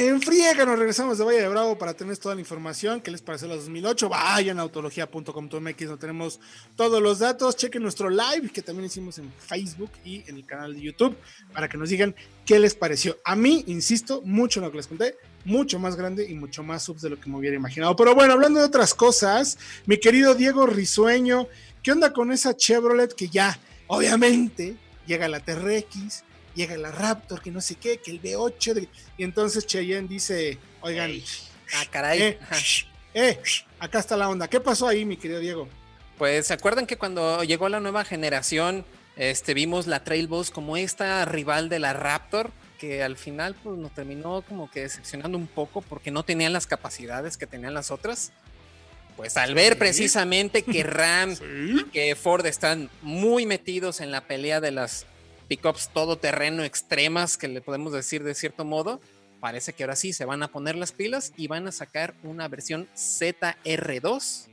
en 0.00 0.20
nos 0.20 0.78
regresamos 0.78 1.18
de 1.18 1.24
Valle 1.24 1.40
de 1.40 1.48
Bravo 1.48 1.76
para 1.76 1.92
tener 1.92 2.16
toda 2.18 2.36
la 2.36 2.40
información 2.40 3.00
que 3.00 3.10
les 3.10 3.20
pareció 3.20 3.48
la 3.48 3.56
2008. 3.56 4.08
Vayan 4.08 4.60
a 4.60 4.62
autología.com.mx, 4.62 5.82
no 5.88 5.98
tenemos 5.98 6.38
todos 6.76 7.02
los 7.02 7.18
datos. 7.18 7.56
Chequen 7.56 7.82
nuestro 7.82 8.08
live 8.08 8.48
que 8.52 8.62
también 8.62 8.86
hicimos 8.86 9.18
en 9.18 9.32
Facebook 9.32 9.90
y 10.04 10.22
en 10.28 10.36
el 10.36 10.46
canal 10.46 10.74
de 10.74 10.82
YouTube 10.82 11.16
para 11.52 11.68
que 11.68 11.76
nos 11.76 11.88
digan 11.88 12.14
qué 12.46 12.60
les 12.60 12.76
pareció. 12.76 13.18
A 13.24 13.34
mí, 13.34 13.64
insisto, 13.66 14.22
mucho 14.22 14.60
en 14.60 14.66
lo 14.66 14.70
que 14.70 14.76
les 14.76 14.86
conté, 14.86 15.16
mucho 15.44 15.80
más 15.80 15.96
grande 15.96 16.30
y 16.30 16.34
mucho 16.34 16.62
más 16.62 16.84
subs 16.84 17.02
de 17.02 17.10
lo 17.10 17.18
que 17.18 17.28
me 17.28 17.36
hubiera 17.36 17.56
imaginado. 17.56 17.96
Pero 17.96 18.14
bueno, 18.14 18.34
hablando 18.34 18.60
de 18.60 18.66
otras 18.66 18.94
cosas, 18.94 19.58
mi 19.86 19.98
querido 19.98 20.36
Diego 20.36 20.64
Risueño, 20.66 21.48
¿qué 21.82 21.90
onda 21.90 22.12
con 22.12 22.30
esa 22.30 22.56
Chevrolet 22.56 23.12
que 23.14 23.30
ya, 23.30 23.58
obviamente, 23.88 24.76
llega 25.06 25.26
a 25.26 25.28
la 25.28 25.40
TRX? 25.40 26.22
Llega 26.58 26.76
la 26.76 26.90
Raptor, 26.90 27.40
que 27.40 27.50
no 27.50 27.60
sé 27.60 27.76
qué, 27.76 27.98
que 27.98 28.10
el 28.10 28.20
V8. 28.20 28.88
Y 29.16 29.24
entonces 29.24 29.66
Cheyenne 29.66 30.08
dice, 30.08 30.58
oigan, 30.80 31.12
ah, 31.74 31.84
caray. 31.90 32.20
Eh, 32.22 32.38
eh, 33.14 33.40
acá 33.78 34.00
está 34.00 34.16
la 34.16 34.28
onda. 34.28 34.48
¿Qué 34.48 34.60
pasó 34.60 34.88
ahí, 34.88 35.04
mi 35.04 35.16
querido 35.16 35.40
Diego? 35.40 35.68
Pues 36.18 36.48
se 36.48 36.54
acuerdan 36.54 36.86
que 36.86 36.98
cuando 36.98 37.44
llegó 37.44 37.68
la 37.68 37.78
nueva 37.78 38.04
generación, 38.04 38.84
este, 39.16 39.54
vimos 39.54 39.86
la 39.86 40.02
Trailbus 40.02 40.50
como 40.50 40.76
esta 40.76 41.24
rival 41.24 41.68
de 41.68 41.78
la 41.78 41.92
Raptor, 41.92 42.50
que 42.78 43.04
al 43.04 43.16
final 43.16 43.54
pues, 43.54 43.78
nos 43.78 43.92
terminó 43.92 44.42
como 44.42 44.68
que 44.70 44.80
decepcionando 44.82 45.38
un 45.38 45.46
poco 45.46 45.80
porque 45.80 46.10
no 46.10 46.24
tenían 46.24 46.52
las 46.52 46.66
capacidades 46.66 47.36
que 47.36 47.46
tenían 47.46 47.72
las 47.72 47.92
otras. 47.92 48.32
Pues 49.16 49.36
al 49.36 49.54
ver 49.54 49.78
precisamente 49.78 50.62
que 50.62 50.82
Ram 50.84 51.36
y 51.40 51.84
que 51.84 52.14
Ford 52.16 52.46
están 52.46 52.90
muy 53.02 53.46
metidos 53.46 54.00
en 54.00 54.10
la 54.10 54.22
pelea 54.22 54.60
de 54.60 54.70
las 54.70 55.06
pickups 55.48 55.88
todoterreno 55.88 56.62
extremas, 56.62 57.36
que 57.36 57.48
le 57.48 57.60
podemos 57.60 57.92
decir 57.92 58.22
de 58.22 58.34
cierto 58.34 58.64
modo, 58.64 59.00
parece 59.40 59.72
que 59.72 59.82
ahora 59.82 59.96
sí 59.96 60.12
se 60.12 60.24
van 60.24 60.42
a 60.42 60.48
poner 60.48 60.76
las 60.76 60.92
pilas 60.92 61.32
y 61.36 61.48
van 61.48 61.66
a 61.66 61.72
sacar 61.72 62.14
una 62.22 62.46
versión 62.48 62.88
ZR2 62.94 64.46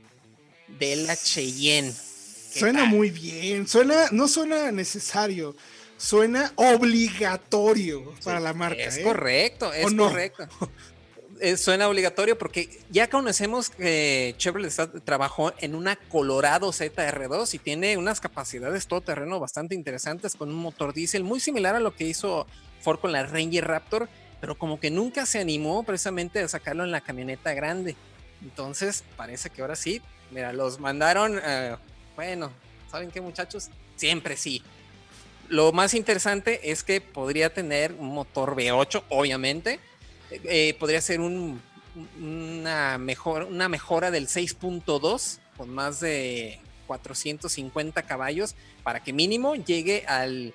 de 0.78 0.96
la 0.96 1.16
Cheyenne. 1.16 1.92
Suena 1.92 2.86
muy 2.86 3.10
bien, 3.10 3.68
suena, 3.68 4.08
no 4.12 4.28
suena 4.28 4.72
necesario, 4.72 5.54
suena 5.98 6.52
obligatorio 6.56 8.14
para 8.24 8.40
la 8.40 8.54
marca. 8.54 8.82
Es 8.82 8.96
¿eh? 8.96 9.02
correcto, 9.02 9.72
es 9.72 9.92
correcto. 9.92 10.48
Eh, 11.40 11.56
suena 11.56 11.88
obligatorio 11.88 12.38
porque 12.38 12.80
ya 12.90 13.10
conocemos 13.10 13.68
que 13.70 14.34
Chevrolet 14.38 14.72
trabajó 15.04 15.52
en 15.58 15.74
una 15.74 15.96
Colorado 15.96 16.72
ZR2 16.72 17.54
y 17.54 17.58
tiene 17.58 17.96
unas 17.96 18.20
capacidades 18.20 18.86
todo 18.86 19.00
terreno 19.00 19.38
bastante 19.38 19.74
interesantes 19.74 20.34
con 20.34 20.48
un 20.48 20.56
motor 20.56 20.94
diésel 20.94 21.24
muy 21.24 21.40
similar 21.40 21.74
a 21.74 21.80
lo 21.80 21.94
que 21.94 22.04
hizo 22.04 22.46
Ford 22.80 23.00
con 23.00 23.12
la 23.12 23.24
Ranger 23.26 23.66
Raptor, 23.66 24.08
pero 24.40 24.56
como 24.56 24.80
que 24.80 24.90
nunca 24.90 25.26
se 25.26 25.38
animó 25.38 25.82
precisamente 25.82 26.40
a 26.40 26.48
sacarlo 26.48 26.84
en 26.84 26.90
la 26.90 27.00
camioneta 27.00 27.52
grande. 27.52 27.96
Entonces 28.42 29.04
parece 29.16 29.50
que 29.50 29.62
ahora 29.62 29.76
sí, 29.76 30.00
mira, 30.30 30.52
los 30.52 30.78
mandaron, 30.78 31.40
eh, 31.42 31.76
bueno, 32.14 32.50
¿saben 32.90 33.10
qué 33.10 33.20
muchachos? 33.20 33.68
Siempre 33.96 34.36
sí. 34.36 34.62
Lo 35.48 35.72
más 35.72 35.94
interesante 35.94 36.70
es 36.70 36.82
que 36.82 37.00
podría 37.00 37.52
tener 37.52 37.92
un 37.92 38.08
motor 38.08 38.56
V8, 38.56 39.04
obviamente, 39.10 39.80
eh, 40.30 40.76
podría 40.78 41.00
ser 41.00 41.20
un, 41.20 41.60
una, 42.20 42.98
mejor, 42.98 43.44
una 43.44 43.68
mejora 43.68 44.10
del 44.10 44.26
6.2 44.26 45.38
con 45.56 45.70
más 45.70 46.00
de 46.00 46.60
450 46.86 48.02
caballos 48.02 48.54
para 48.82 49.02
que 49.02 49.12
mínimo 49.12 49.54
llegue 49.54 50.04
al 50.06 50.54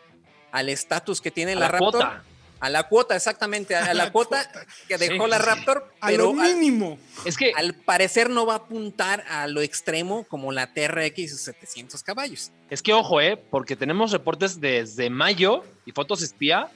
estatus 0.69 1.21
que 1.21 1.31
tiene 1.31 1.55
la, 1.55 1.67
Raptor. 1.67 2.21
A 2.59 2.69
la 2.69 2.83
cuota, 2.83 3.15
exactamente, 3.15 3.75
a, 3.75 3.91
la, 3.95 4.11
cuota, 4.11 4.47
que 4.87 4.99
dejó 4.99 5.25
la 5.25 5.39
Raptor. 5.39 5.91
A 5.99 6.11
lo 6.11 6.31
mínimo. 6.31 6.99
es 7.25 7.35
que 7.35 7.53
al 7.55 7.73
parecer 7.73 8.29
no 8.29 8.45
va 8.45 8.53
a 8.53 8.57
apuntar 8.57 9.25
a 9.27 9.47
lo 9.47 9.61
extremo 9.61 10.25
como 10.25 10.51
la 10.51 10.71
TRX 10.71 11.19
y 11.19 11.27
sus 11.27 11.41
700 11.41 12.03
caballos. 12.03 12.51
Es 12.69 12.83
que 12.83 12.93
ojo, 12.93 13.19
eh, 13.19 13.35
porque 13.35 13.75
tenemos 13.75 14.11
reportes 14.11 14.61
desde 14.61 15.09
mayo 15.09 15.63
y 15.85 15.91
fotos 15.91 16.21
espía 16.21 16.69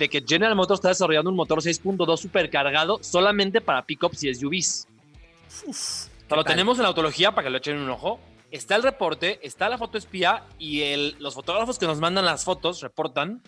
de 0.00 0.08
que 0.08 0.24
General 0.26 0.56
Motors 0.56 0.78
está 0.78 0.88
desarrollando 0.88 1.28
un 1.28 1.36
motor 1.36 1.60
6.2 1.60 2.16
supercargado 2.16 2.98
solamente 3.02 3.60
para 3.60 3.84
pickups 3.84 4.24
y 4.24 4.34
SUVs. 4.34 4.88
lo 6.30 6.42
tenemos 6.42 6.78
en 6.78 6.82
la 6.82 6.88
autología 6.88 7.32
para 7.32 7.44
que 7.44 7.50
lo 7.50 7.58
echen 7.58 7.76
un 7.76 7.90
ojo. 7.90 8.18
Está 8.50 8.76
el 8.76 8.82
reporte, 8.82 9.38
está 9.42 9.68
la 9.68 9.76
foto 9.76 9.98
espía 9.98 10.44
y 10.58 10.80
el, 10.82 11.16
los 11.20 11.34
fotógrafos 11.34 11.78
que 11.78 11.86
nos 11.86 12.00
mandan 12.00 12.24
las 12.24 12.44
fotos 12.44 12.80
reportan 12.80 13.42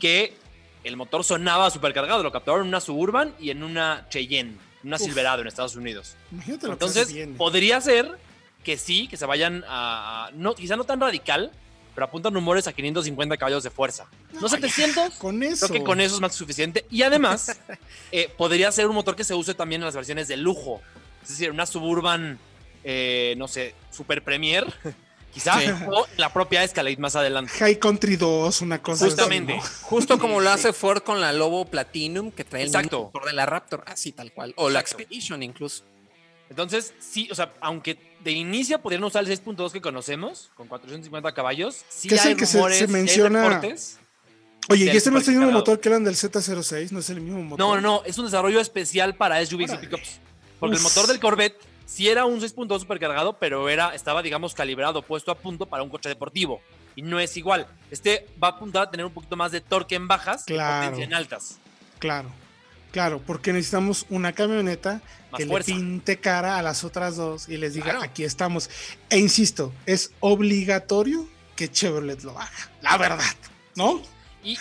que 0.00 0.34
el 0.82 0.96
motor 0.96 1.24
sonaba 1.24 1.70
supercargado. 1.70 2.22
Lo 2.22 2.32
captaron 2.32 2.62
en 2.62 2.68
una 2.68 2.80
Suburban 2.80 3.34
y 3.38 3.50
en 3.50 3.62
una 3.62 4.06
Cheyenne, 4.08 4.56
una 4.82 4.98
Silverado 4.98 5.42
en 5.42 5.48
Estados 5.48 5.76
Unidos. 5.76 6.16
Entonces, 6.62 7.14
podría 7.36 7.82
ser 7.82 8.18
que 8.64 8.78
sí, 8.78 9.08
que 9.08 9.18
se 9.18 9.26
vayan 9.26 9.62
a, 9.68 10.30
no, 10.32 10.54
quizá 10.54 10.76
no 10.76 10.84
tan 10.84 11.00
radical, 11.00 11.52
pero 11.98 12.06
apuntan 12.06 12.32
rumores 12.32 12.68
a 12.68 12.72
550 12.72 13.36
caballos 13.36 13.64
de 13.64 13.70
fuerza. 13.70 14.06
No, 14.40 14.48
700. 14.48 15.14
con 15.14 15.42
eso. 15.42 15.66
Creo 15.66 15.80
que 15.80 15.84
con 15.84 16.00
eso 16.00 16.14
es 16.14 16.20
más 16.20 16.30
que 16.30 16.38
suficiente. 16.38 16.86
Y 16.92 17.02
además, 17.02 17.58
eh, 18.12 18.32
podría 18.36 18.70
ser 18.70 18.86
un 18.86 18.94
motor 18.94 19.16
que 19.16 19.24
se 19.24 19.34
use 19.34 19.52
también 19.52 19.80
en 19.80 19.86
las 19.86 19.96
versiones 19.96 20.28
de 20.28 20.36
lujo. 20.36 20.80
Es 21.24 21.30
decir, 21.30 21.50
una 21.50 21.66
Suburban, 21.66 22.38
eh, 22.84 23.34
no 23.36 23.48
sé, 23.48 23.74
Super 23.90 24.22
Premier. 24.22 24.64
Quizá, 25.34 25.58
o 25.90 26.06
la 26.16 26.32
propia 26.32 26.62
Escalade 26.62 26.98
más 26.98 27.16
adelante. 27.16 27.52
High 27.58 27.80
Country 27.80 28.14
2, 28.14 28.60
una 28.60 28.80
cosa 28.80 29.04
Justamente. 29.04 29.60
Justo 29.82 30.20
como 30.20 30.40
lo 30.40 30.50
hace 30.50 30.72
Ford 30.72 31.02
con 31.02 31.20
la 31.20 31.32
Lobo 31.32 31.64
Platinum, 31.64 32.30
que 32.30 32.44
trae 32.44 32.62
el 32.62 32.70
motor 32.70 33.24
de 33.24 33.32
la 33.32 33.44
Raptor, 33.44 33.82
así 33.88 34.12
tal 34.12 34.30
cual. 34.30 34.54
O 34.56 34.70
la 34.70 34.78
Expedition 34.78 35.42
incluso. 35.42 35.82
Entonces, 36.50 36.94
sí, 36.98 37.28
o 37.30 37.34
sea, 37.34 37.52
aunque 37.60 37.98
de 38.24 38.32
inicio 38.32 38.80
podrían 38.80 39.04
usar 39.04 39.24
el 39.24 39.30
6.2 39.30 39.72
que 39.72 39.80
conocemos, 39.80 40.50
con 40.54 40.66
450 40.66 41.32
caballos, 41.32 41.84
sí 41.88 42.08
hay 42.18 42.34
que 42.34 42.46
rumores, 42.46 42.78
se, 42.78 42.88
menciona... 42.88 43.60
Oye, 44.70 44.84
¿y 44.84 44.96
este 44.96 45.10
no 45.10 45.18
es 45.18 45.28
el 45.28 45.36
mismo 45.36 45.50
motor 45.50 45.80
que 45.80 45.88
eran 45.88 46.04
del 46.04 46.14
Z06? 46.14 46.90
¿No 46.90 46.98
es 46.98 47.08
el 47.08 47.22
mismo 47.22 47.42
motor? 47.42 47.58
No, 47.58 47.74
no, 47.76 47.80
no, 47.80 48.02
es 48.04 48.18
un 48.18 48.26
desarrollo 48.26 48.60
especial 48.60 49.14
para 49.14 49.44
SUVs 49.44 49.72
y 49.72 49.76
pickups. 49.78 50.20
Porque 50.60 50.76
el 50.76 50.82
motor 50.82 51.06
del 51.06 51.18
Corvette 51.20 51.58
sí 51.86 52.08
era 52.08 52.26
un 52.26 52.40
6.2 52.40 52.80
supercargado, 52.80 53.38
pero 53.38 53.68
era, 53.70 53.94
estaba, 53.94 54.22
digamos, 54.22 54.54
calibrado, 54.54 55.00
puesto 55.00 55.30
a 55.30 55.36
punto 55.36 55.66
para 55.66 55.82
un 55.82 55.88
coche 55.88 56.10
deportivo. 56.10 56.60
Y 56.96 57.02
no 57.02 57.18
es 57.18 57.36
igual. 57.38 57.66
Este 57.90 58.26
va 58.42 58.48
a 58.48 58.50
apuntar 58.52 58.82
a 58.82 58.90
tener 58.90 59.06
un 59.06 59.12
poquito 59.12 59.36
más 59.36 59.52
de 59.52 59.62
torque 59.62 59.94
en 59.94 60.06
bajas 60.06 60.44
claro, 60.44 60.84
y 60.84 60.86
potencia 60.86 61.04
en 61.04 61.14
altas. 61.14 61.58
Claro. 61.98 62.30
Claro, 62.90 63.20
porque 63.24 63.52
necesitamos 63.52 64.06
una 64.08 64.32
camioneta 64.32 65.02
que 65.36 65.44
le 65.44 65.60
pinte 65.62 66.18
cara 66.18 66.58
a 66.58 66.62
las 66.62 66.84
otras 66.84 67.16
dos 67.16 67.48
y 67.48 67.56
les 67.58 67.74
diga, 67.74 68.02
aquí 68.02 68.24
estamos. 68.24 68.70
E 69.10 69.18
insisto, 69.18 69.72
es 69.84 70.12
obligatorio 70.20 71.28
que 71.54 71.70
Chevrolet 71.70 72.22
lo 72.22 72.38
haga, 72.38 72.50
la 72.80 72.96
verdad, 72.96 73.36
¿no? 73.74 74.02
Y, 74.42 74.56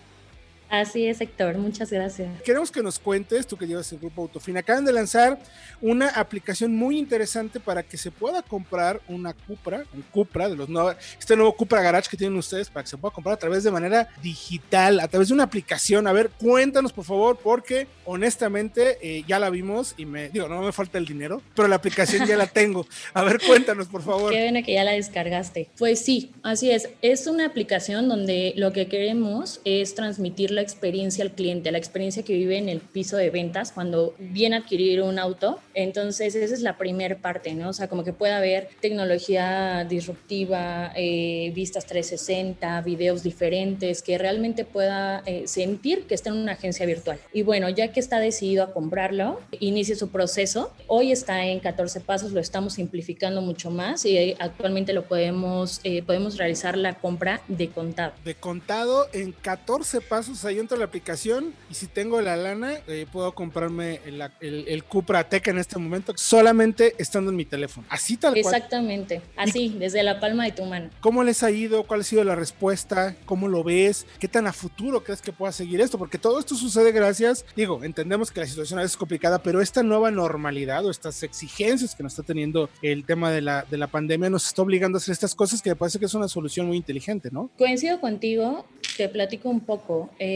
Así 0.74 1.06
es, 1.06 1.22
Héctor, 1.22 1.60
muchas 1.60 1.92
gracias. 1.92 2.42
Queremos 2.42 2.72
que 2.72 2.82
nos 2.82 2.98
cuentes, 2.98 3.46
tú 3.46 3.56
que 3.56 3.68
llevas 3.68 3.92
el 3.92 4.00
grupo 4.00 4.24
Autofin, 4.24 4.58
acaban 4.58 4.84
de 4.84 4.92
lanzar 4.92 5.38
una 5.82 6.10
aplicación 6.10 6.76
muy 6.76 6.98
interesante 6.98 7.60
para 7.60 7.84
que 7.84 7.96
se 7.96 8.10
pueda 8.10 8.42
comprar 8.42 9.00
una 9.08 9.34
Cupra, 9.34 9.84
un 9.94 10.02
Cupra 10.02 10.50
de 10.50 10.56
los 10.56 10.70
nuevos, 10.70 10.96
este 11.20 11.36
nuevo 11.36 11.56
Cupra 11.56 11.84
Garage 11.84 12.10
que 12.10 12.18
tienen 12.18 12.36
ustedes 12.40 12.72
para 12.72 12.86
que 12.86 12.90
se 12.90 12.98
pueda 12.98 13.14
comprar 13.14 13.36
a 13.36 13.38
través 13.38 13.64
de 13.64 13.70
manera 13.70 14.10
digital, 14.24 15.00
a 15.00 15.08
través 15.08 15.28
de 15.28 15.36
una 15.36 15.44
aplicación. 15.44 16.08
A 16.08 16.12
ver, 16.12 16.32
cuéntanos 16.32 16.92
por 16.92 17.06
favor, 17.06 17.38
porque 17.38 17.86
honestamente 18.06 18.98
eh, 19.04 19.24
ya 19.28 19.38
la 19.38 19.52
vimos 19.52 19.94
y 19.96 20.08
me 20.08 20.30
digo, 20.30 20.48
no 20.48 20.60
me 20.64 20.72
falta 20.72 20.98
el 20.98 21.06
dinero, 21.06 21.44
pero 21.56 21.68
la 21.68 21.76
aplicación 21.76 22.26
ya 22.26 22.36
la 22.36 22.48
tengo. 22.48 22.88
A 23.14 23.22
ver, 23.22 23.40
cuéntanos 23.46 23.90
por 23.90 24.02
favor. 24.02 24.32
Qué 24.32 24.42
bueno 24.42 24.66
que 24.66 24.74
ya 24.74 24.84
la 24.84 24.94
descargaste. 24.94 25.70
Pues 25.78 26.00
sí, 26.00 26.32
así 26.42 26.72
es. 26.72 26.90
Es 27.04 27.28
una 27.28 27.46
aplicación 27.46 28.10
donde 28.10 28.54
lo 28.56 28.74
que 28.74 28.88
queremos 28.88 29.62
es 29.66 29.94
transmitir 29.94 30.50
la 30.50 30.63
experiencia 30.64 31.24
al 31.24 31.32
cliente, 31.32 31.72
la 31.72 31.78
experiencia 31.78 32.24
que 32.24 32.34
vive 32.34 32.58
en 32.58 32.70
el 32.70 32.80
piso 32.80 33.18
de 33.18 33.30
ventas 33.30 33.72
cuando 33.72 34.16
viene 34.18 34.56
a 34.56 34.60
adquirir 34.60 35.02
un 35.02 35.20
auto. 35.20 35.60
Entonces, 35.74 36.36
esa 36.36 36.54
es 36.54 36.62
la 36.62 36.78
primera 36.78 37.18
parte, 37.18 37.54
¿no? 37.54 37.70
O 37.70 37.74
sea, 37.74 37.88
como 37.88 38.04
que 38.04 38.14
pueda 38.14 38.38
haber 38.38 38.70
tecnología 38.82 39.86
disruptiva, 39.90 40.92
eh, 40.96 41.52
vistas 41.54 41.86
360, 41.86 42.82
videos 42.82 43.24
diferentes, 43.24 44.02
que 44.02 44.18
realmente 44.18 44.66
pueda 44.66 45.22
eh, 45.26 45.48
sentir 45.48 46.06
que 46.08 46.16
está 46.16 46.30
en 46.30 46.38
una 46.38 46.54
agencia 46.54 46.86
virtual. 46.86 47.20
Y 47.34 47.44
bueno, 47.44 47.70
ya 47.70 47.92
que 47.92 48.00
está 48.00 48.20
decidido 48.20 48.64
a 48.64 48.74
comprarlo, 48.74 49.40
inicie 49.60 49.96
su 49.96 50.10
proceso. 50.10 50.72
Hoy 50.88 51.12
está 51.12 51.46
en 51.46 51.60
14 51.60 52.00
pasos, 52.02 52.32
lo 52.32 52.40
estamos 52.40 52.74
simplificando 52.74 53.42
mucho 53.42 53.72
más 53.72 54.06
y 54.06 54.36
actualmente 54.40 54.94
lo 54.94 55.04
podemos, 55.04 55.80
eh, 55.84 56.04
podemos 56.04 56.38
realizar 56.38 56.78
la 56.78 56.96
compra 56.96 57.42
de 57.48 57.70
contado. 57.70 58.14
De 58.24 58.36
contado 58.36 59.08
en 59.14 59.32
14 59.32 60.02
pasos, 60.02 60.46
yo 60.54 60.62
entro 60.62 60.76
a 60.76 60.80
la 60.80 60.86
aplicación 60.86 61.54
y 61.70 61.74
si 61.74 61.88
tengo 61.88 62.22
la 62.22 62.36
lana, 62.36 62.80
eh, 62.88 63.06
puedo 63.12 63.34
comprarme 63.34 64.00
el, 64.06 64.22
el, 64.42 64.84
Cupra 64.84 65.28
Tech 65.28 65.48
en 65.48 65.58
este 65.58 65.78
momento 65.78 66.14
solamente 66.16 66.96
estando 66.98 67.32
en 67.32 67.38
mi 67.38 67.46
teléfono. 67.46 67.86
Así 67.90 68.18
tal 68.18 68.34
cual. 68.34 68.54
Exactamente, 68.54 69.22
así, 69.36 69.76
desde 69.78 70.04
la 70.04 70.20
palma 70.20 70.46
de 70.46 70.52
tu 70.52 70.66
mano. 70.66 70.90
¿Cómo 71.00 71.24
les 71.24 71.44
ha 71.44 71.52
ido? 71.52 71.84
¿Cuál 71.84 72.02
ha 72.02 72.04
sido 72.04 72.24
la 72.24 72.36
respuesta? 72.36 73.16
¿Cómo 73.26 73.48
lo 73.48 73.64
ves? 73.64 74.06
¿Qué 74.20 74.28
tan 74.28 74.48
a 74.48 74.54
futuro 74.54 75.04
crees 75.04 75.22
que 75.22 75.32
pueda 75.32 75.52
seguir 75.52 75.82
esto? 75.82 75.98
Porque 75.98 76.18
todo 76.18 76.40
esto 76.40 76.56
sucede 76.56 76.92
gracias, 76.92 77.46
digo, 77.56 77.84
entendemos 77.84 78.32
que 78.32 78.42
la 78.42 78.48
situación 78.48 78.80
a 78.80 78.82
veces 78.84 78.94
es 78.94 78.98
complicada, 78.98 79.42
pero 79.42 79.62
esta 79.62 79.84
nueva 79.84 80.12
normalidad 80.12 80.86
o 80.86 80.92
estas 80.92 81.24
exigencias 81.24 81.96
que 81.96 82.04
nos 82.04 82.14
está 82.14 82.24
teniendo 82.24 82.70
el 82.82 83.06
tema 83.06 83.32
de 83.32 83.42
la, 83.42 83.66
de 83.70 83.78
la 83.78 83.88
pandemia 83.88 84.30
nos 84.30 84.48
está 84.48 84.62
obligando 84.62 84.98
a 84.98 85.00
hacer 85.00 85.14
estas 85.14 85.36
cosas 85.36 85.62
que 85.62 85.70
me 85.70 85.76
parece 85.76 86.00
que 86.00 86.06
es 86.06 86.14
una 86.14 86.28
solución 86.28 86.68
muy 86.68 86.78
inteligente, 86.78 87.30
¿no? 87.32 87.50
Coincido 87.58 88.00
contigo, 88.00 88.66
te 88.98 89.10
platico 89.10 89.50
un 89.50 89.62
poco. 89.62 90.10
Eh, 90.20 90.33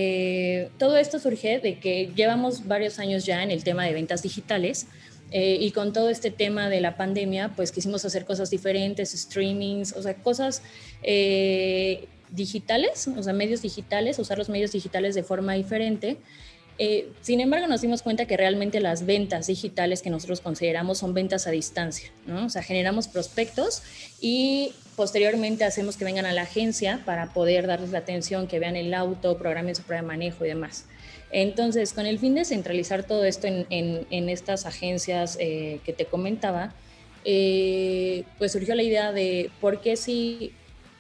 todo 0.78 0.98
esto 0.98 1.20
surge 1.20 1.60
de 1.60 1.80
que 1.80 2.12
llevamos 2.16 2.68
varios 2.68 3.00
años 3.00 3.26
ya 3.26 3.44
en 3.44 3.52
el 3.52 3.64
tema 3.64 3.86
de 3.86 3.94
ventas 3.94 4.24
digitales. 4.24 4.88
Eh, 5.32 5.58
y 5.60 5.72
con 5.72 5.92
todo 5.92 6.10
este 6.10 6.32
tema 6.32 6.70
de 6.70 6.80
la 6.80 6.96
pandemia, 6.96 7.52
pues 7.56 7.72
quisimos 7.72 8.06
hacer 8.06 8.26
cosas 8.26 8.50
diferentes, 8.50 9.12
streamings, 9.12 9.94
o 9.94 10.02
sea, 10.02 10.16
cosas 10.16 10.62
eh, 11.04 12.08
digitales, 12.32 13.10
o 13.10 13.22
sea, 13.22 13.34
medios 13.34 13.62
digitales, 13.62 14.20
usar 14.20 14.38
los 14.38 14.48
medios 14.48 14.72
digitales 14.72 15.16
de 15.16 15.24
forma 15.24 15.54
diferente. 15.54 16.18
Eh, 16.80 17.10
sin 17.22 17.42
embargo, 17.42 17.68
nos 17.68 17.82
dimos 17.82 18.04
cuenta 18.04 18.26
que 18.26 18.38
realmente 18.38 18.80
las 18.80 19.06
ventas 19.06 19.48
digitales 19.48 20.02
que 20.02 20.10
nosotros 20.10 20.42
consideramos 20.42 21.00
son 21.00 21.14
ventas 21.14 21.48
a 21.48 21.52
distancia, 21.52 22.12
¿no? 22.26 22.46
O 22.46 22.50
sea, 22.50 22.62
generamos 22.62 23.08
prospectos 23.08 23.82
y 24.22 24.74
posteriormente 24.98 25.64
hacemos 25.64 25.96
que 25.96 26.06
vengan 26.06 26.26
a 26.26 26.34
la 26.34 26.42
agencia 26.42 27.02
para 27.06 27.32
poder 27.32 27.68
darles 27.68 27.92
la 27.92 28.00
atención, 28.00 28.48
que 28.48 28.58
vean 28.58 28.76
el 28.76 28.96
auto, 28.96 29.38
programen 29.38 29.76
su 29.76 29.84
prueba 29.84 30.02
de 30.02 30.08
manejo 30.08 30.44
y 30.44 30.48
demás. 30.48 30.86
Entonces, 31.32 31.94
con 31.94 32.08
el 32.08 32.18
fin 32.18 32.34
de 32.34 32.46
centralizar 32.46 33.04
todo 33.04 33.24
esto 33.24 33.46
en, 33.48 34.30
estas 34.30 34.66
agencias 34.66 35.38
eh, 35.40 35.82
que 35.86 35.94
te 35.94 36.06
comentaba, 36.06 36.74
eh, 37.26 38.24
pues 38.40 38.54
surgió 38.54 38.74
la 38.74 38.82
idea 38.82 39.12
de 39.12 39.52
por 39.62 39.82
qué 39.82 39.98
si 39.98 40.54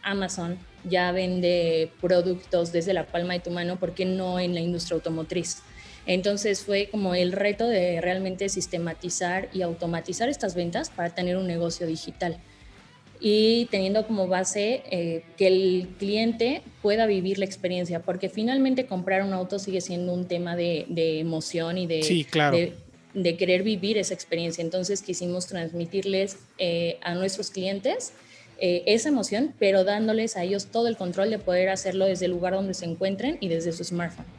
Amazon 0.03 0.59
ya 0.83 1.11
vende 1.11 1.91
productos 1.99 2.71
desde 2.71 2.93
la 2.93 3.07
palma 3.07 3.33
de 3.33 3.39
tu 3.39 3.49
mano, 3.49 3.79
¿por 3.79 3.95
qué 3.95 4.05
no 4.05 4.39
en 4.39 4.53
la 4.53 4.59
industria 4.59 4.93
automotriz? 4.95 5.63
Entonces 6.05 6.61
fue 6.61 6.89
como 6.91 7.15
el 7.15 7.31
reto 7.31 7.67
de 7.67 7.99
realmente 7.99 8.47
sistematizar 8.47 9.49
y 9.53 9.63
automatizar 9.63 10.29
estas 10.29 10.53
ventas 10.53 10.91
para 10.91 11.09
tener 11.09 11.35
un 11.35 11.47
negocio 11.47 11.87
digital 11.87 12.37
y 13.19 13.65
teniendo 13.71 14.05
como 14.05 14.27
base 14.27 14.83
eh, 14.91 15.23
que 15.37 15.47
el 15.47 15.89
cliente 15.97 16.61
pueda 16.81 17.05
vivir 17.05 17.39
la 17.39 17.45
experiencia, 17.45 18.01
porque 18.01 18.29
finalmente 18.29 18.85
comprar 18.85 19.23
un 19.23 19.33
auto 19.33 19.59
sigue 19.59 19.81
siendo 19.81 20.13
un 20.13 20.27
tema 20.27 20.55
de, 20.55 20.85
emoción 21.19 21.77
y 21.77 21.87
de, 21.87 22.75
de, 23.13 23.37
querer 23.37 23.63
vivir 23.63 23.97
esa 23.97 24.13
experiencia. 24.13 24.61
Entonces 24.61 25.01
quisimos 25.01 25.47
transmitirles 25.47 26.37
eh, 26.57 26.97
a 27.01 27.15
nuestros 27.15 27.49
clientes 27.49 28.13
eh, 28.59 28.83
esa 28.87 29.09
emoción, 29.09 29.53
pero 29.59 29.83
dándoles 29.83 30.35
a 30.35 30.43
ellos 30.43 30.67
todo 30.67 30.87
el 30.87 30.97
control 30.97 31.29
de 31.29 31.39
poder 31.39 31.69
hacerlo 31.69 32.05
desde 32.05 32.25
el 32.25 32.31
lugar 32.31 32.53
donde 32.53 32.73
se 32.73 32.85
encuentren 32.85 33.37
y 33.39 33.49
desde 33.49 33.71
su 33.71 33.83
smartphone. 33.83 34.36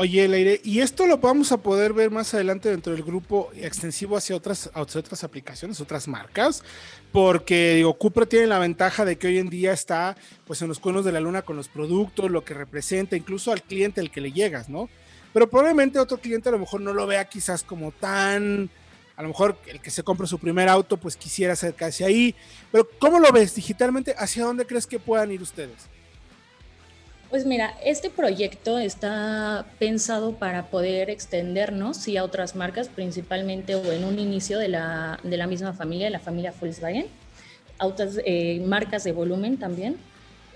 Oye, 0.00 0.28
Leire, 0.28 0.60
y 0.62 0.78
esto 0.78 1.08
lo 1.08 1.18
vamos 1.18 1.50
a 1.50 1.56
poder 1.56 1.92
ver 1.92 2.12
más 2.12 2.32
adelante 2.32 2.68
dentro 2.68 2.92
del 2.92 3.02
grupo 3.02 3.50
extensivo 3.56 4.16
hacia 4.16 4.36
otras, 4.36 4.70
hacia 4.72 5.00
otras 5.00 5.24
aplicaciones, 5.24 5.80
otras 5.80 6.06
marcas, 6.06 6.62
porque 7.10 7.74
digo, 7.74 7.94
Cupra 7.94 8.24
tiene 8.24 8.46
la 8.46 8.60
ventaja 8.60 9.04
de 9.04 9.18
que 9.18 9.26
hoy 9.26 9.38
en 9.38 9.50
día 9.50 9.72
está 9.72 10.16
pues 10.46 10.62
en 10.62 10.68
los 10.68 10.78
cuernos 10.78 11.04
de 11.04 11.10
la 11.10 11.18
luna 11.18 11.42
con 11.42 11.56
los 11.56 11.66
productos, 11.66 12.30
lo 12.30 12.44
que 12.44 12.54
representa, 12.54 13.16
incluso 13.16 13.50
al 13.50 13.60
cliente 13.60 14.00
al 14.00 14.12
que 14.12 14.20
le 14.20 14.30
llegas, 14.30 14.68
¿no? 14.68 14.88
Pero 15.32 15.50
probablemente 15.50 15.98
otro 15.98 16.18
cliente 16.18 16.48
a 16.48 16.52
lo 16.52 16.60
mejor 16.60 16.80
no 16.80 16.92
lo 16.92 17.04
vea 17.04 17.28
quizás 17.28 17.64
como 17.64 17.90
tan 17.90 18.70
a 19.16 19.22
lo 19.22 19.28
mejor 19.30 19.58
el 19.66 19.80
que 19.80 19.90
se 19.90 20.04
compra 20.04 20.28
su 20.28 20.38
primer 20.38 20.68
auto, 20.68 20.96
pues 20.96 21.16
quisiera 21.16 21.54
acercarse 21.54 22.04
ahí. 22.04 22.36
Pero 22.70 22.88
¿cómo 23.00 23.18
lo 23.18 23.32
ves 23.32 23.52
digitalmente? 23.56 24.14
¿Hacia 24.16 24.44
dónde 24.44 24.64
crees 24.64 24.86
que 24.86 25.00
puedan 25.00 25.32
ir 25.32 25.42
ustedes? 25.42 25.88
Pues 27.30 27.44
mira, 27.44 27.74
este 27.84 28.08
proyecto 28.08 28.78
está 28.78 29.66
pensado 29.78 30.36
para 30.36 30.70
poder 30.70 31.10
extendernos 31.10 31.98
sí, 31.98 32.16
a 32.16 32.24
otras 32.24 32.56
marcas, 32.56 32.88
principalmente 32.88 33.74
o 33.74 33.92
en 33.92 34.04
un 34.04 34.18
inicio 34.18 34.58
de 34.58 34.68
la, 34.68 35.20
de 35.22 35.36
la 35.36 35.46
misma 35.46 35.74
familia, 35.74 36.08
la 36.08 36.20
familia 36.20 36.54
Volkswagen, 36.58 37.06
autos, 37.76 38.18
eh, 38.24 38.62
marcas 38.64 39.04
de 39.04 39.12
volumen 39.12 39.58
también. 39.58 39.98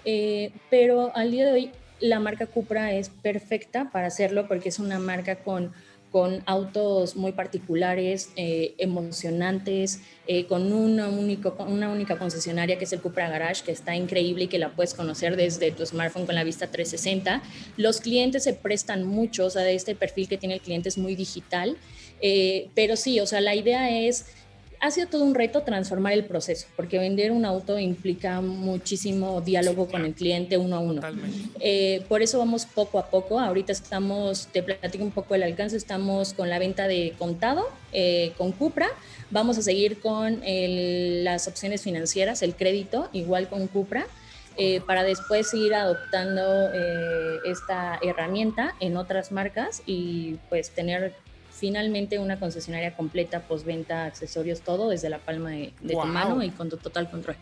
Eh, 0.06 0.50
pero 0.70 1.14
al 1.14 1.30
día 1.30 1.44
de 1.44 1.52
hoy 1.52 1.72
la 2.00 2.20
marca 2.20 2.46
Cupra 2.46 2.92
es 2.94 3.10
perfecta 3.10 3.90
para 3.92 4.06
hacerlo 4.06 4.48
porque 4.48 4.70
es 4.70 4.78
una 4.78 4.98
marca 4.98 5.36
con 5.36 5.72
con 6.12 6.42
autos 6.44 7.16
muy 7.16 7.32
particulares, 7.32 8.30
eh, 8.36 8.74
emocionantes, 8.76 10.02
eh, 10.26 10.44
con 10.44 10.70
una, 10.70 11.08
único, 11.08 11.56
una 11.66 11.88
única 11.88 12.18
concesionaria 12.18 12.78
que 12.78 12.84
es 12.84 12.92
el 12.92 13.00
Cupra 13.00 13.30
Garage, 13.30 13.64
que 13.64 13.72
está 13.72 13.96
increíble 13.96 14.44
y 14.44 14.48
que 14.48 14.58
la 14.58 14.76
puedes 14.76 14.92
conocer 14.92 15.36
desde 15.36 15.72
tu 15.72 15.86
smartphone 15.86 16.26
con 16.26 16.34
la 16.34 16.44
vista 16.44 16.66
360. 16.66 17.42
Los 17.78 18.02
clientes 18.02 18.44
se 18.44 18.52
prestan 18.52 19.04
mucho, 19.04 19.46
o 19.46 19.50
sea, 19.50 19.62
de 19.62 19.74
este 19.74 19.94
perfil 19.94 20.28
que 20.28 20.36
tiene 20.36 20.56
el 20.56 20.60
cliente 20.60 20.90
es 20.90 20.98
muy 20.98 21.16
digital, 21.16 21.78
eh, 22.20 22.68
pero 22.74 22.96
sí, 22.96 23.18
o 23.18 23.26
sea, 23.26 23.40
la 23.40 23.54
idea 23.54 23.90
es 23.90 24.26
ha 24.82 24.90
sido 24.90 25.06
todo 25.06 25.22
un 25.22 25.36
reto 25.36 25.62
transformar 25.62 26.12
el 26.12 26.24
proceso, 26.24 26.66
porque 26.74 26.98
vender 26.98 27.30
un 27.30 27.44
auto 27.44 27.78
implica 27.78 28.40
muchísimo 28.40 29.40
diálogo 29.40 29.86
con 29.86 30.04
el 30.04 30.12
cliente 30.12 30.58
uno 30.58 30.74
a 30.74 30.80
uno. 30.80 31.00
Eh, 31.60 32.04
por 32.08 32.20
eso 32.20 32.40
vamos 32.40 32.66
poco 32.66 32.98
a 32.98 33.06
poco. 33.06 33.38
Ahorita 33.38 33.70
estamos, 33.70 34.48
te 34.48 34.60
platico 34.60 35.04
un 35.04 35.12
poco 35.12 35.36
el 35.36 35.44
alcance, 35.44 35.76
estamos 35.76 36.34
con 36.34 36.50
la 36.50 36.58
venta 36.58 36.88
de 36.88 37.14
contado 37.16 37.68
eh, 37.92 38.32
con 38.36 38.50
Cupra. 38.50 38.88
Vamos 39.30 39.56
a 39.56 39.62
seguir 39.62 40.00
con 40.00 40.42
las 40.44 41.46
opciones 41.46 41.82
financieras, 41.82 42.42
el 42.42 42.56
crédito, 42.56 43.08
igual 43.12 43.48
con 43.48 43.68
Cupra. 43.68 44.06
Eh, 44.58 44.80
para 44.84 45.04
después 45.04 45.48
seguir 45.48 45.74
adoptando 45.74 46.42
esta 47.44 48.00
herramienta 48.02 48.74
en 48.80 48.96
otras 48.96 49.30
marcas 49.30 49.80
y 49.86 50.38
pues 50.48 50.70
tener 50.70 51.14
finalmente 51.62 52.18
una 52.18 52.40
concesionaria 52.40 52.96
completa, 52.96 53.38
postventa, 53.38 54.04
accesorios, 54.04 54.62
todo 54.62 54.88
desde 54.88 55.08
la 55.08 55.18
palma 55.18 55.50
de, 55.50 55.72
tu 55.80 55.96
mano 56.00 56.42
y 56.42 56.50
con 56.50 56.68
tu 56.68 56.76
total 56.76 57.08
control. 57.08 57.36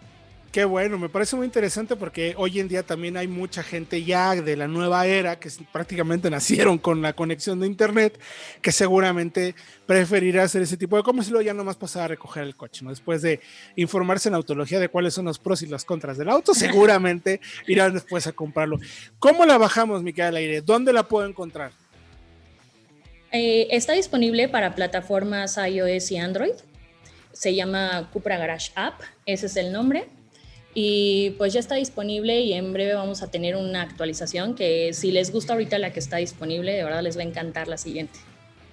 Qué 0.53 0.67
bueno, 0.67 0.99
me 0.99 1.09
parece 1.09 1.37
muy 1.37 1.47
interesante 1.47 1.97
porque 1.97 2.35
hoy 2.37 2.61
en 2.61 2.69
día 2.69 2.83
también 2.83 3.17
hay 3.17 3.29
mucha 3.29 3.63
gente 3.63 4.05
ya 4.05 4.35
de 4.35 4.57
la 4.57 4.69
nueva 4.69 5.07
era 5.07 5.39
que 5.39 5.49
prácticamente 5.73 6.29
nacieron 6.39 6.77
con 6.77 7.01
la 7.01 7.15
conexión 7.15 7.61
de 7.61 7.67
internet 7.67 8.21
que 8.61 8.73
seguramente 8.73 9.55
preferirá 9.87 10.43
hacer 10.43 10.61
ese 10.61 10.77
tipo 10.77 10.99
de 10.99 11.03
cosas 11.03 11.29
y 11.29 11.31
luego 11.31 11.47
ya 11.47 11.55
nomás 11.55 11.77
pasar 11.77 12.03
a 12.03 12.09
recoger 12.09 12.43
el 12.43 12.57
coche, 12.57 12.85
¿no? 12.85 12.91
Después 12.91 13.23
de 13.23 13.41
informarse 13.77 14.29
en 14.29 14.35
autología 14.35 14.81
de 14.81 14.91
cuáles 14.91 15.15
son 15.15 15.25
los 15.25 15.39
pros 15.39 15.63
y 15.63 15.67
las 15.67 15.87
contras 15.87 16.19
del 16.19 16.29
auto, 16.29 16.53
seguramente 16.67 17.41
irán 17.67 17.95
después 17.95 18.27
a 18.27 18.33
comprarlo. 18.33 18.79
¿Cómo 19.19 19.47
la 19.47 19.57
bajamos, 19.57 20.03
Miquel 20.03 20.37
Aire? 20.37 20.61
¿Dónde 20.61 20.93
la 20.93 21.05
puedo 21.05 21.27
encontrar? 21.27 21.73
Eh, 23.33 23.69
está 23.71 23.93
disponible 23.93 24.49
para 24.49 24.75
plataformas 24.75 25.57
iOS 25.57 26.11
y 26.11 26.17
Android. 26.19 26.55
Se 27.33 27.55
llama 27.55 28.11
Cupra 28.13 28.39
Garage 28.39 28.73
App, 28.75 29.01
ese 29.25 29.47
es 29.47 29.57
el 29.57 29.73
nombre. 29.73 30.09
Y 30.75 31.31
pues 31.39 31.53
ya 31.53 31.61
está 31.61 31.77
disponible 31.77 32.41
y 32.41 32.53
en 32.53 32.73
breve 32.73 32.95
vamos 32.95 33.23
a 33.23 33.31
tener 33.31 33.57
una 33.57 33.83
actualización 33.83 34.55
que 34.55 34.93
si 34.93 35.11
les 35.11 35.33
gusta 35.33 35.53
ahorita 35.53 35.79
la 35.79 35.93
que 35.93 35.99
está 35.99 36.19
disponible, 36.19 36.73
de 36.73 36.85
verdad 36.85 37.03
les 37.03 37.17
va 37.17 37.23
a 37.23 37.25
encantar 37.25 37.67
la 37.67 37.77
siguiente. 37.77 38.21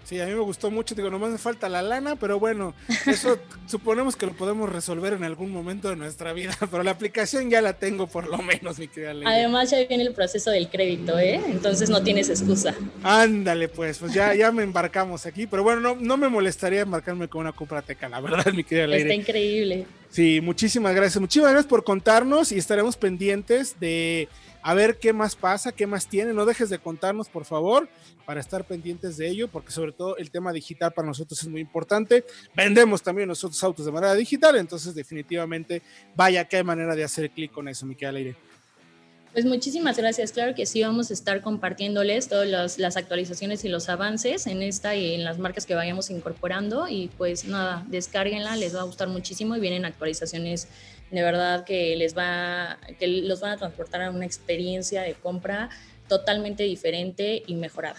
Sí, 0.08 0.22
a 0.22 0.26
mí 0.26 0.32
me 0.32 0.40
gustó 0.40 0.72
mucho, 0.72 0.96
digo, 0.96 1.10
nomás 1.10 1.32
me 1.32 1.38
falta 1.38 1.68
la 1.68 1.82
lana, 1.82 2.16
pero 2.16 2.40
bueno, 2.40 2.74
eso 3.06 3.38
suponemos 3.68 4.16
que 4.16 4.26
lo 4.26 4.32
podemos 4.32 4.72
resolver 4.72 5.12
en 5.12 5.26
algún 5.26 5.52
momento 5.52 5.90
de 5.90 5.98
nuestra 5.98 6.32
vida, 6.32 6.58
pero 6.72 6.82
la 6.82 6.92
aplicación 6.92 7.50
ya 7.50 7.60
la 7.60 7.74
tengo 7.74 8.08
por 8.08 8.26
lo 8.26 8.38
menos, 8.38 8.80
mi 8.80 8.88
querida 8.88 9.14
Lady. 9.14 9.26
Además 9.30 9.70
ya 9.70 9.86
viene 9.86 10.06
el 10.06 10.14
proceso 10.14 10.50
del 10.50 10.70
crédito, 10.70 11.20
¿eh? 11.20 11.42
Entonces 11.48 11.90
no 11.90 12.02
tienes 12.04 12.30
excusa. 12.30 12.74
Ándale, 13.04 13.68
pues, 13.68 13.98
pues 13.98 14.14
ya, 14.14 14.34
ya 14.34 14.50
me 14.54 14.64
embarcamos 14.64 15.26
aquí, 15.26 15.46
pero 15.46 15.64
bueno, 15.64 15.82
no, 15.82 15.96
no 16.00 16.16
me 16.16 16.30
molestaría 16.30 16.84
embarcarme 16.84 17.28
con 17.28 17.42
una 17.42 17.52
compra 17.52 17.82
teca, 17.82 18.08
la 18.08 18.22
verdad, 18.22 18.46
mi 18.54 18.64
querida 18.64 18.88
Lady. 18.88 19.02
Está 19.02 19.14
increíble. 19.14 19.88
Sí, 20.10 20.40
muchísimas 20.40 20.96
gracias, 20.96 21.20
muchísimas 21.20 21.52
gracias 21.52 21.70
por 21.70 21.84
contarnos 21.84 22.54
y 22.54 22.58
estaremos 22.58 22.96
pendientes 22.96 23.78
de 23.78 24.30
a 24.68 24.74
ver 24.74 24.98
qué 24.98 25.14
más 25.14 25.34
pasa, 25.34 25.72
qué 25.72 25.88
más 25.88 26.10
tiene. 26.10 26.34
No 26.34 26.46
dejes 26.46 26.70
de 26.70 26.78
contarnos, 26.78 27.30
por 27.30 27.46
favor, 27.46 27.88
para 28.26 28.42
estar 28.42 28.66
pendientes 28.66 29.16
de 29.16 29.30
ello, 29.30 29.48
porque 29.48 29.72
sobre 29.72 29.94
todo 29.94 30.18
el 30.18 30.30
tema 30.30 30.52
digital 30.52 30.92
para 30.92 31.08
nosotros 31.08 31.42
es 31.42 31.48
muy 31.48 31.62
importante. 31.62 32.26
Vendemos 32.54 33.02
también 33.02 33.30
nosotros 33.30 33.64
autos 33.64 33.86
de 33.86 33.94
manera 33.94 34.14
digital, 34.14 34.58
entonces 34.58 34.94
definitivamente 34.94 35.82
vaya 36.18 36.44
que 36.44 36.58
hay 36.58 36.66
manera 36.66 36.98
de 36.98 37.06
hacer 37.06 37.30
clic 37.30 37.54
con 37.54 37.70
eso, 37.70 37.86
Miquel 37.86 38.14
Aire. 38.18 38.36
Pues 39.32 39.46
muchísimas 39.46 39.98
gracias. 39.98 40.34
Claro 40.34 40.54
que 40.54 40.66
sí, 40.66 40.82
vamos 40.82 41.12
a 41.12 41.14
estar 41.14 41.42
compartiéndoles 41.42 42.28
todas 42.28 42.48
las, 42.48 42.78
las, 42.78 42.98
actualizaciones 42.98 43.64
y 43.64 43.70
los 43.70 43.88
avances 43.88 44.48
en 44.48 44.62
esta 44.62 44.96
y 44.96 45.14
en 45.14 45.24
las 45.24 45.38
marcas 45.40 45.66
que 45.66 45.76
vayamos 45.76 46.10
incorporando. 46.10 46.90
Y 46.90 47.10
pues 47.18 47.46
nada, 47.46 47.86
descárguenla, 47.88 48.58
les 48.58 48.76
va 48.76 48.82
a 48.82 48.84
gustar 48.84 49.08
muchísimo 49.08 49.56
y 49.56 49.62
vienen 49.62 49.86
actualizaciones 49.86 50.68
de 51.12 51.22
verdad 51.22 51.66
que 51.66 51.96
les 51.96 52.18
va, 52.18 52.78
que 53.00 53.08
los 53.08 53.40
van 53.40 53.52
a 53.52 53.58
transportar 53.58 54.02
a 54.02 54.12
una 54.12 54.26
experiencia 54.26 55.02
de 55.02 55.14
compra 55.14 55.70
totalmente 56.08 56.64
diferente 56.64 57.44
y 57.46 57.56
mejorada. 57.56 57.98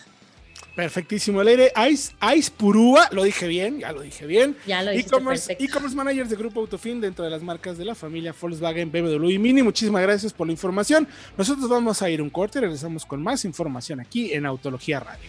Perfectísimo, 0.78 1.42
el 1.42 1.48
aire. 1.48 1.72
Ice, 1.90 2.14
Ice 2.36 2.52
Purúa, 2.56 3.08
lo 3.10 3.24
dije 3.24 3.48
bien, 3.48 3.80
ya 3.80 3.90
lo 3.90 4.00
dije 4.00 4.26
bien. 4.26 4.56
Ya 4.64 4.80
lo 4.82 4.92
E-commerce 4.92 5.56
e 5.58 5.94
managers 5.96 6.30
de 6.30 6.36
Grupo 6.36 6.60
Autofin 6.60 7.00
dentro 7.00 7.24
de 7.24 7.32
las 7.32 7.42
marcas 7.42 7.76
de 7.78 7.84
la 7.84 7.96
familia 7.96 8.32
Volkswagen, 8.40 8.92
BMW 8.92 9.30
y 9.30 9.38
Mini. 9.40 9.62
Muchísimas 9.64 10.02
gracias 10.02 10.32
por 10.32 10.46
la 10.46 10.52
información. 10.52 11.08
Nosotros 11.36 11.68
vamos 11.68 12.00
a 12.00 12.10
ir 12.10 12.22
un 12.22 12.30
corte 12.30 12.58
y 12.58 12.60
regresamos 12.60 13.04
con 13.04 13.20
más 13.20 13.44
información 13.44 13.98
aquí 13.98 14.32
en 14.32 14.46
Autología 14.46 15.00
Radio. 15.00 15.28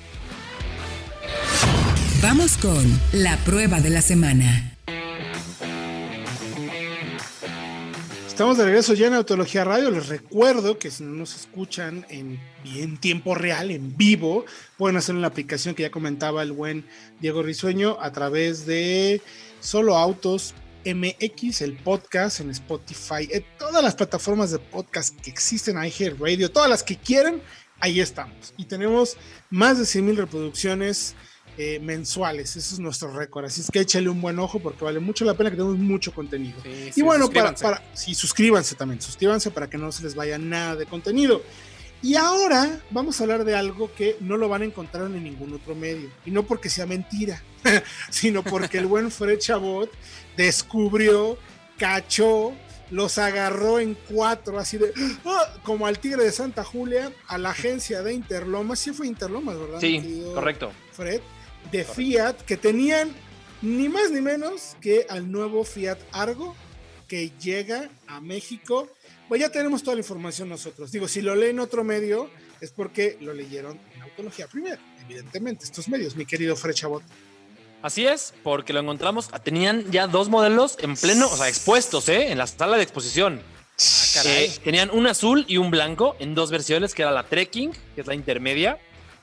Vamos 2.21 2.57
con 2.57 2.85
la 3.13 3.35
prueba 3.37 3.79
de 3.79 3.89
la 3.89 4.01
semana. 4.01 4.77
Estamos 8.39 8.57
de 8.57 8.63
regreso 8.63 8.93
ya 8.93 9.07
en 9.07 9.15
Autología 9.15 9.65
Radio. 9.65 9.91
Les 9.91 10.07
recuerdo 10.07 10.79
que 10.79 10.91
si 10.91 11.03
no 11.03 11.11
nos 11.11 11.35
escuchan 11.35 12.05
en, 12.07 12.39
en 12.73 12.97
tiempo 12.97 13.35
real, 13.35 13.69
en 13.69 13.97
vivo, 13.97 14.45
pueden 14.77 14.95
hacer 14.95 15.13
una 15.13 15.27
aplicación 15.27 15.75
que 15.75 15.83
ya 15.83 15.91
comentaba 15.91 16.41
el 16.41 16.53
buen 16.53 16.85
Diego 17.19 17.43
Risueño 17.43 17.97
a 17.99 18.13
través 18.13 18.65
de 18.65 19.21
Solo 19.59 19.97
Autos 19.97 20.55
MX, 20.85 21.63
el 21.63 21.75
podcast 21.75 22.39
en 22.39 22.51
Spotify, 22.51 23.27
en 23.29 23.43
todas 23.57 23.83
las 23.83 23.95
plataformas 23.95 24.51
de 24.51 24.59
podcast 24.59 25.19
que 25.19 25.31
existen, 25.31 25.75
iHeart 25.75 26.17
Radio, 26.17 26.49
todas 26.49 26.69
las 26.69 26.81
que 26.81 26.95
quieran, 26.95 27.41
ahí 27.81 27.99
estamos. 27.99 28.53
Y 28.55 28.63
tenemos 28.63 29.17
más 29.49 29.79
de 29.79 29.85
100 29.85 30.05
mil 30.05 30.15
reproducciones 30.15 31.13
eh, 31.61 31.77
mensuales. 31.81 32.55
Ese 32.55 32.75
es 32.75 32.79
nuestro 32.79 33.11
récord. 33.11 33.43
Así 33.43 33.59
es 33.59 33.69
que 33.69 33.81
échale 33.81 34.07
un 34.07 34.21
buen 34.21 34.39
ojo 34.39 34.59
porque 34.59 34.85
vale 34.85 35.01
mucho 35.01 35.25
la 35.25 35.33
pena 35.33 35.49
que 35.49 35.57
tenemos 35.57 35.77
mucho 35.77 36.13
contenido. 36.13 36.57
Sí, 36.63 36.93
y 36.95 37.01
bueno, 37.01 37.29
para, 37.29 37.49
suscríbanse. 37.49 37.63
para. 37.63 37.83
Sí, 37.93 38.15
suscríbanse 38.15 38.75
también. 38.75 39.01
Suscríbanse 39.01 39.51
para 39.51 39.69
que 39.69 39.77
no 39.77 39.91
se 39.91 40.03
les 40.03 40.15
vaya 40.15 40.37
nada 40.37 40.77
de 40.77 40.85
contenido. 40.85 41.43
Y 42.01 42.15
ahora 42.15 42.79
vamos 42.91 43.19
a 43.19 43.25
hablar 43.25 43.43
de 43.43 43.57
algo 43.57 43.93
que 43.93 44.15
no 44.21 44.37
lo 44.37 44.47
van 44.47 44.61
a 44.61 44.65
encontrar 44.65 45.07
en 45.07 45.21
ningún 45.21 45.53
otro 45.53 45.75
medio. 45.75 46.09
Y 46.25 46.31
no 46.31 46.43
porque 46.43 46.69
sea 46.69 46.85
mentira, 46.85 47.43
sino 48.09 48.41
porque 48.41 48.77
el 48.77 48.85
buen 48.85 49.11
Fred 49.11 49.39
Chabot 49.39 49.91
descubrió, 50.37 51.37
cachó, 51.77 52.53
los 52.89 53.17
agarró 53.17 53.79
en 53.79 53.97
cuatro, 54.09 54.59
así 54.59 54.77
de 54.77 54.93
¡ah! 55.25 55.55
como 55.63 55.87
al 55.87 55.99
tigre 55.99 56.23
de 56.23 56.31
Santa 56.31 56.63
Julia, 56.63 57.11
a 57.27 57.37
la 57.37 57.49
agencia 57.49 58.01
de 58.01 58.13
Interlomas. 58.13 58.79
Sí 58.79 58.91
fue 58.93 59.05
Interlomas, 59.05 59.59
¿verdad? 59.59 59.81
Sí, 59.81 60.23
correcto. 60.33 60.71
Fred, 60.93 61.19
de 61.71 61.83
Fiat, 61.83 62.35
que 62.41 62.57
tenían 62.57 63.13
ni 63.61 63.89
más 63.89 64.11
ni 64.11 64.21
menos 64.21 64.75
que 64.81 65.05
al 65.09 65.31
nuevo 65.31 65.63
Fiat 65.63 65.99
Argo, 66.11 66.55
que 67.07 67.31
llega 67.41 67.89
a 68.07 68.21
México. 68.21 68.87
Pues 69.27 69.41
ya 69.41 69.49
tenemos 69.49 69.83
toda 69.83 69.95
la 69.95 70.01
información 70.01 70.49
nosotros. 70.49 70.91
Digo, 70.91 71.07
si 71.07 71.21
lo 71.21 71.35
leen 71.35 71.59
otro 71.59 71.83
medio, 71.83 72.29
es 72.61 72.71
porque 72.71 73.17
lo 73.21 73.33
leyeron 73.33 73.79
en 73.95 74.01
Autología 74.01 74.47
primero, 74.47 74.81
evidentemente, 75.03 75.65
estos 75.65 75.87
medios, 75.87 76.15
mi 76.15 76.25
querido 76.25 76.55
Fred 76.55 76.73
Chabot. 76.73 77.03
Así 77.81 78.05
es, 78.05 78.33
porque 78.43 78.73
lo 78.73 78.81
encontramos. 78.81 79.29
Tenían 79.43 79.89
ya 79.91 80.07
dos 80.07 80.27
modelos 80.27 80.77
en 80.81 80.95
pleno, 80.95 81.27
o 81.29 81.37
sea, 81.37 81.47
expuestos, 81.47 82.09
¿eh? 82.09 82.31
En 82.31 82.37
la 82.37 82.47
sala 82.47 82.75
de 82.75 82.83
exposición. 82.83 83.41
Eh, 84.25 84.51
tenían 84.63 84.89
un 84.91 85.07
azul 85.07 85.45
y 85.47 85.55
un 85.55 85.71
blanco 85.71 86.17
en 86.19 86.35
dos 86.35 86.51
versiones, 86.51 86.93
que 86.93 87.03
era 87.03 87.11
la 87.11 87.23
Trekking, 87.23 87.71
que 87.95 88.01
es 88.01 88.07
la 88.07 88.15
intermedia, 88.15 88.77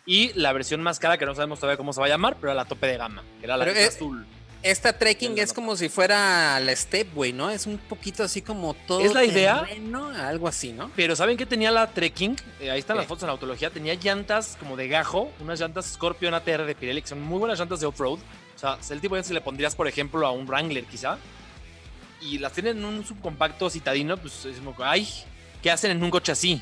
y 0.07 0.33
la 0.35 0.53
versión 0.53 0.83
más 0.83 0.99
cara, 0.99 1.19
que 1.19 1.27
no 1.27 1.35
sabemos 1.35 1.59
todavía 1.59 1.77
cómo 1.77 1.93
se 1.93 2.01
va 2.01 2.07
a 2.07 2.09
llamar, 2.09 2.37
pero 2.37 2.53
era 2.53 2.55
la 2.55 2.65
tope 2.65 2.87
de 2.87 2.97
gama, 2.97 3.23
que 3.41 3.47
era 3.47 3.57
la 3.57 3.67
es 3.67 3.97
azul. 3.97 4.25
Esta 4.63 4.99
trekking 4.99 5.39
es 5.39 5.53
como 5.53 5.77
si 5.77 5.89
fuera 5.89 6.59
la 6.59 6.75
Stepway, 6.75 7.33
¿no? 7.33 7.51
Es 7.51 7.67
un 7.67 7.79
poquito 7.79 8.25
así 8.25 8.43
como 8.43 8.75
todo. 8.75 9.01
Es 9.01 9.15
la 9.15 9.25
idea. 9.25 9.61
terreno, 9.61 10.09
algo 10.09 10.49
así, 10.49 10.73
¿no? 10.73 10.91
Pero 10.97 11.15
¿saben 11.15 11.37
qué 11.37 11.47
tenía 11.47 11.71
la 11.71 11.87
Trekking? 11.87 12.37
Eh, 12.61 12.71
ahí 12.71 12.81
están 12.81 12.97
¿Qué? 12.97 13.03
las 13.03 13.07
fotos 13.07 13.23
en 13.25 13.27
la 13.29 13.35
autología. 13.35 13.71
Tenía 13.71 13.95
llantas 13.95 14.57
como 14.59 14.77
de 14.77 14.89
gajo, 14.89 15.31
unas 15.41 15.61
llantas 15.61 15.87
Scorpion 15.87 16.35
ATR 16.35 16.65
de 16.65 16.75
Pirelli, 16.75 17.03
que 17.03 17.09
son 17.09 17.23
muy 17.23 17.39
buenas 17.39 17.61
llantas 17.61 17.79
de 17.79 17.87
off-road. 17.87 18.19
O 18.19 18.59
sea, 18.59 18.79
es 18.81 18.91
el 18.91 19.01
tipo 19.01 19.15
de 19.15 19.23
que 19.23 19.35
le 19.35 19.41
pondrías, 19.41 19.77
por 19.77 19.87
ejemplo, 19.87 20.27
a 20.27 20.33
un 20.33 20.47
Wrangler 20.49 20.85
quizá. 20.87 21.19
Y 22.21 22.39
las 22.39 22.53
tienen 22.53 22.79
en 22.79 22.85
un 22.87 23.07
subcompacto 23.07 23.71
citadino, 23.71 24.17
pues 24.17 24.47
es 24.47 24.57
como, 24.57 24.75
ay, 24.83 25.07
¿qué 25.63 25.71
hacen 25.71 25.93
en 25.93 26.03
un 26.03 26.11
coche 26.11 26.33
así? 26.33 26.61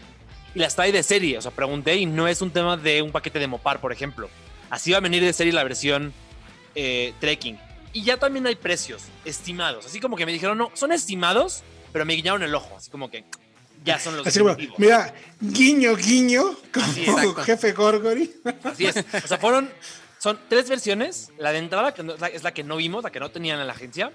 Y 0.55 0.59
las 0.61 0.77
trae 0.77 0.93
de 0.93 1.03
serie, 1.03 1.39
o 1.39 1.43
sea, 1.43 1.51
pregunté 1.51 1.97
y 1.97 2.07
no 2.07 2.29
es 2.29 2.41
un 2.41 2.51
tema 2.51 2.77
de 2.77 3.03
un 3.03 3.11
paquete 3.11 3.39
de 3.39 3.47
Mopar, 3.47 3.81
por 3.81 3.93
ejemplo. 3.93 4.29
Así 4.71 4.93
va 4.93 4.99
a 4.99 5.01
venir 5.01 5.23
de 5.23 5.33
serie 5.33 5.53
la 5.53 5.65
versión 5.65 6.13
eh, 6.75 7.13
Trekking. 7.21 7.59
Y 7.93 8.03
ya 8.03 8.17
también 8.17 8.47
hay 8.47 8.57
precios 8.57 9.05
estimados. 9.25 9.87
Así 9.87 10.01
como 10.01 10.17
que 10.17 10.27
me 10.27 10.33
dijeron, 10.33 10.59
no, 10.59 10.71
son 10.75 10.93
estimados, 10.93 11.63
pero 11.93 12.05
me 12.05 12.15
guiñaron 12.15 12.43
el 12.43 12.55
ojo. 12.55 12.77
Así 12.77 12.91
como 12.91 13.11
que 13.11 13.25
ya 13.85 13.99
son 13.99 14.17
los 14.17 14.27
Así 14.27 14.41
como, 14.41 14.57
mira, 14.79 15.15
guiño, 15.41 15.95
guiño, 15.95 16.57
como 16.73 17.35
jefe 17.37 17.73
Gorgory. 17.73 18.33
Así 18.65 18.87
es. 18.87 18.97
O 18.97 19.29
sea, 19.29 19.39
fueron. 19.39 19.71
Son 20.19 20.41
tres 20.49 20.69
versiones. 20.69 21.31
La 21.39 21.53
de 21.53 21.59
entrada, 21.59 21.93
que 21.93 22.03
es 22.33 22.43
la 22.43 22.53
que 22.53 22.65
no 22.65 22.77
vimos, 22.77 23.05
la 23.05 23.11
que 23.11 23.21
no 23.21 23.31
tenían 23.31 23.61
en 23.61 23.67
la 23.67 23.75
agencia. 23.75 24.13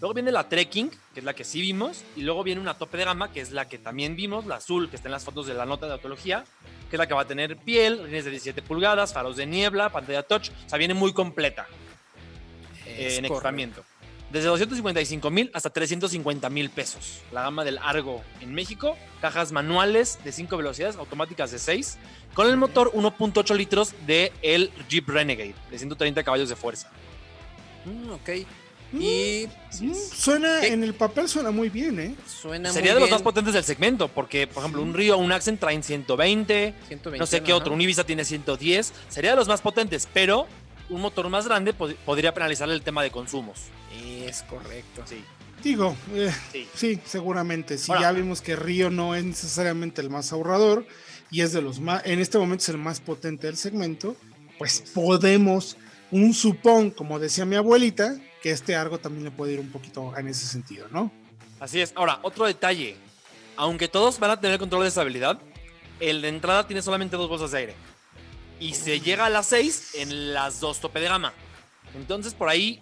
Luego 0.00 0.14
viene 0.14 0.32
la 0.32 0.48
Trekking, 0.48 0.90
que 1.12 1.20
es 1.20 1.24
la 1.24 1.34
que 1.34 1.44
sí 1.44 1.60
vimos. 1.60 2.04
Y 2.16 2.22
luego 2.22 2.42
viene 2.42 2.60
una 2.60 2.74
tope 2.74 2.96
de 2.96 3.04
gama, 3.04 3.30
que 3.32 3.40
es 3.40 3.52
la 3.52 3.68
que 3.68 3.78
también 3.78 4.16
vimos, 4.16 4.46
la 4.46 4.56
azul, 4.56 4.88
que 4.88 4.96
está 4.96 5.08
en 5.08 5.12
las 5.12 5.24
fotos 5.24 5.46
de 5.46 5.54
la 5.54 5.66
nota 5.66 5.86
de 5.86 5.92
autología, 5.92 6.44
que 6.88 6.96
es 6.96 6.98
la 6.98 7.06
que 7.06 7.12
va 7.12 7.22
a 7.22 7.26
tener 7.26 7.58
piel, 7.58 8.02
rines 8.04 8.24
de 8.24 8.30
17 8.30 8.62
pulgadas, 8.62 9.12
faros 9.12 9.36
de 9.36 9.46
niebla, 9.46 9.90
pantalla 9.90 10.22
touch. 10.22 10.50
O 10.66 10.68
sea, 10.68 10.78
viene 10.78 10.94
muy 10.94 11.12
completa 11.12 11.66
eh, 12.86 13.16
en 13.18 13.26
equipamiento. 13.26 13.84
Desde 14.32 14.46
255 14.46 15.28
mil 15.28 15.50
hasta 15.52 15.70
350 15.70 16.48
mil 16.50 16.70
pesos. 16.70 17.20
La 17.32 17.42
gama 17.42 17.64
del 17.64 17.78
Argo 17.78 18.22
en 18.40 18.54
México. 18.54 18.96
Cajas 19.20 19.52
manuales 19.52 20.20
de 20.24 20.32
5 20.32 20.56
velocidades, 20.56 20.96
automáticas 20.96 21.50
de 21.50 21.58
6. 21.58 21.98
Con 22.32 22.48
el 22.48 22.56
motor 22.56 22.92
1.8 22.92 23.56
litros 23.56 23.92
de 24.06 24.32
el 24.40 24.70
Jeep 24.88 25.08
Renegade, 25.08 25.54
de 25.70 25.78
130 25.78 26.22
caballos 26.22 26.48
de 26.48 26.56
fuerza. 26.56 26.90
Mm, 27.84 28.12
ok. 28.12 28.30
Y 28.92 29.46
Mm, 29.80 29.94
suena, 29.94 30.60
¿Qué? 30.62 30.68
en 30.72 30.82
el 30.82 30.94
papel 30.94 31.28
suena 31.28 31.52
muy 31.52 31.68
bien, 31.68 32.00
¿eh? 32.00 32.14
suena 32.26 32.72
Sería 32.72 32.92
de 32.94 32.98
los 33.00 33.08
bien. 33.08 33.14
más 33.14 33.22
potentes 33.22 33.54
del 33.54 33.62
segmento, 33.62 34.08
porque, 34.08 34.48
por 34.48 34.62
ejemplo, 34.62 34.82
un 34.82 34.94
Río, 34.94 35.16
un 35.16 35.30
Accent 35.30 35.60
traen 35.60 35.82
120, 35.84 36.74
121, 36.88 37.16
no 37.18 37.26
sé 37.26 37.40
qué 37.42 37.52
otro, 37.52 37.72
un 37.72 37.80
Ibiza 37.80 38.02
tiene 38.04 38.24
110. 38.24 38.92
Sería 39.08 39.30
de 39.30 39.36
los 39.36 39.46
más 39.46 39.60
potentes, 39.60 40.08
pero 40.12 40.46
un 40.88 41.00
motor 41.00 41.28
más 41.28 41.46
grande 41.46 41.72
pod- 41.72 41.94
podría 42.04 42.34
penalizar 42.34 42.68
el 42.68 42.82
tema 42.82 43.02
de 43.04 43.10
consumos. 43.12 43.60
Es 44.26 44.42
correcto. 44.42 45.02
Sí. 45.06 45.22
Digo, 45.62 45.94
eh, 46.14 46.32
Sí. 46.52 46.66
sí, 46.74 47.00
seguramente. 47.04 47.78
Si 47.78 47.92
Ahora- 47.92 48.02
ya 48.02 48.12
vimos 48.12 48.40
que 48.42 48.56
Río 48.56 48.90
no 48.90 49.14
es 49.14 49.22
necesariamente 49.24 50.00
el 50.00 50.10
más 50.10 50.32
ahorrador 50.32 50.84
y 51.30 51.42
es 51.42 51.52
de 51.52 51.62
los 51.62 51.78
más, 51.78 52.02
en 52.06 52.18
este 52.18 52.38
momento 52.38 52.62
es 52.62 52.68
el 52.70 52.78
más 52.78 53.00
potente 53.00 53.46
del 53.46 53.56
segmento, 53.56 54.16
pues 54.58 54.80
podemos, 54.94 55.76
un 56.10 56.34
supón, 56.34 56.90
como 56.90 57.18
decía 57.20 57.44
mi 57.44 57.54
abuelita, 57.56 58.18
que 58.42 58.50
este 58.50 58.76
Argo 58.76 58.98
también 58.98 59.24
le 59.24 59.30
puede 59.30 59.54
ir 59.54 59.60
un 59.60 59.70
poquito 59.70 60.16
en 60.16 60.28
ese 60.28 60.46
sentido, 60.46 60.86
¿no? 60.90 61.12
Así 61.58 61.80
es. 61.80 61.92
Ahora, 61.94 62.18
otro 62.22 62.46
detalle. 62.46 62.96
Aunque 63.56 63.88
todos 63.88 64.18
van 64.18 64.30
a 64.30 64.40
tener 64.40 64.58
control 64.58 64.82
de 64.82 64.88
estabilidad, 64.88 65.38
el 65.98 66.22
de 66.22 66.28
entrada 66.28 66.66
tiene 66.66 66.80
solamente 66.80 67.16
dos 67.16 67.28
bolsas 67.28 67.50
de 67.50 67.58
aire. 67.58 67.74
Y 68.58 68.74
se 68.74 69.00
llega 69.00 69.26
a 69.26 69.30
las 69.30 69.46
6 69.46 69.94
en 69.96 70.32
las 70.32 70.60
dos 70.60 70.80
tope 70.80 71.00
de 71.00 71.08
gama. 71.08 71.32
Entonces 71.94 72.34
por 72.34 72.48
ahí 72.48 72.80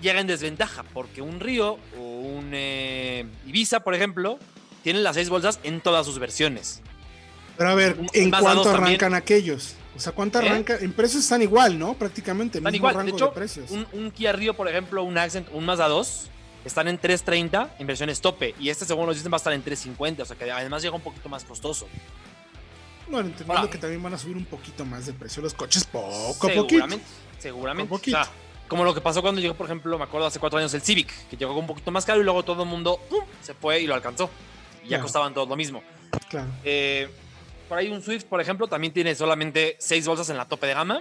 llega 0.00 0.20
en 0.20 0.26
desventaja, 0.26 0.82
porque 0.82 1.22
un 1.22 1.40
Río 1.40 1.78
o 1.98 2.00
un 2.00 2.50
eh, 2.52 3.26
Ibiza, 3.46 3.80
por 3.80 3.94
ejemplo, 3.94 4.38
tiene 4.82 5.00
las 5.00 5.16
seis 5.16 5.28
bolsas 5.28 5.60
en 5.62 5.80
todas 5.80 6.06
sus 6.06 6.18
versiones. 6.18 6.82
Pero 7.56 7.70
a 7.70 7.74
ver, 7.74 7.96
¿en 8.12 8.30
cuánto 8.30 8.54
2 8.54 8.64
también. 8.64 8.84
arrancan 8.84 9.14
aquellos? 9.14 9.74
O 10.00 10.02
sea, 10.02 10.12
¿cuánto 10.14 10.40
¿Eh? 10.40 10.48
arranca? 10.48 10.78
En 10.80 10.94
precios 10.94 11.22
están 11.24 11.42
igual, 11.42 11.78
¿no? 11.78 11.92
Prácticamente, 11.92 12.56
Están 12.56 12.72
mismo 12.72 12.88
igual. 12.88 12.94
De 12.94 13.02
rango 13.12 13.16
hecho, 13.18 13.26
de 13.26 13.32
precios. 13.32 13.70
un, 13.70 13.86
un 13.92 14.10
Kia 14.10 14.32
Rio, 14.32 14.54
por 14.54 14.66
ejemplo, 14.66 15.02
un 15.04 15.18
Accent, 15.18 15.48
un 15.52 15.66
Mazda 15.66 15.88
2, 15.88 16.30
están 16.64 16.88
en 16.88 16.96
330 16.96 17.74
en 17.78 17.86
versiones 17.86 18.22
tope. 18.22 18.54
Y 18.58 18.70
este, 18.70 18.86
según 18.86 19.04
nos 19.04 19.16
dicen, 19.16 19.30
va 19.30 19.36
a 19.36 19.44
estar 19.44 19.52
en 19.52 19.60
350. 19.62 20.22
O 20.22 20.26
sea 20.26 20.36
que 20.36 20.50
además 20.50 20.80
llega 20.82 20.96
un 20.96 21.02
poquito 21.02 21.28
más 21.28 21.44
costoso. 21.44 21.86
Bueno, 23.08 23.28
entendiendo 23.28 23.68
que 23.68 23.76
también 23.76 24.02
van 24.02 24.14
a 24.14 24.18
subir 24.18 24.36
un 24.38 24.46
poquito 24.46 24.86
más 24.86 25.04
de 25.04 25.12
precio 25.12 25.42
los 25.42 25.52
coches 25.52 25.84
poco 25.84 26.46
a 26.46 26.50
poquito. 26.54 26.66
seguramente. 26.68 27.04
Seguramente. 27.38 27.88
Poco. 27.90 28.02
O 28.06 28.10
sea, 28.10 28.26
como 28.68 28.84
lo 28.84 28.94
que 28.94 29.02
pasó 29.02 29.20
cuando 29.20 29.40
llegó, 29.42 29.54
por 29.54 29.66
ejemplo, 29.66 29.98
me 29.98 30.04
acuerdo 30.04 30.28
hace 30.28 30.38
cuatro 30.38 30.58
años 30.58 30.72
el 30.74 30.80
Civic, 30.80 31.28
que 31.28 31.36
llegó 31.36 31.54
un 31.58 31.66
poquito 31.66 31.90
más 31.90 32.06
caro 32.06 32.20
y 32.20 32.24
luego 32.24 32.42
todo 32.42 32.62
el 32.62 32.68
mundo 32.70 32.98
¡pum! 33.10 33.24
se 33.42 33.52
fue 33.52 33.80
y 33.80 33.86
lo 33.86 33.94
alcanzó. 33.94 34.30
Y 34.82 34.84
ya 34.84 34.88
Claro. 34.88 35.02
costaban 35.02 35.34
todos 35.34 35.46
lo 35.48 35.56
mismo. 35.56 35.82
Claro. 36.30 36.48
Eh, 36.64 37.10
por 37.70 37.78
ahí 37.78 37.88
un 37.88 38.02
Swift, 38.02 38.24
por 38.24 38.40
ejemplo, 38.40 38.66
también 38.66 38.92
tiene 38.92 39.14
solamente 39.14 39.76
seis 39.78 40.04
bolsas 40.04 40.28
en 40.28 40.36
la 40.36 40.44
tope 40.46 40.66
de 40.66 40.74
gama. 40.74 41.00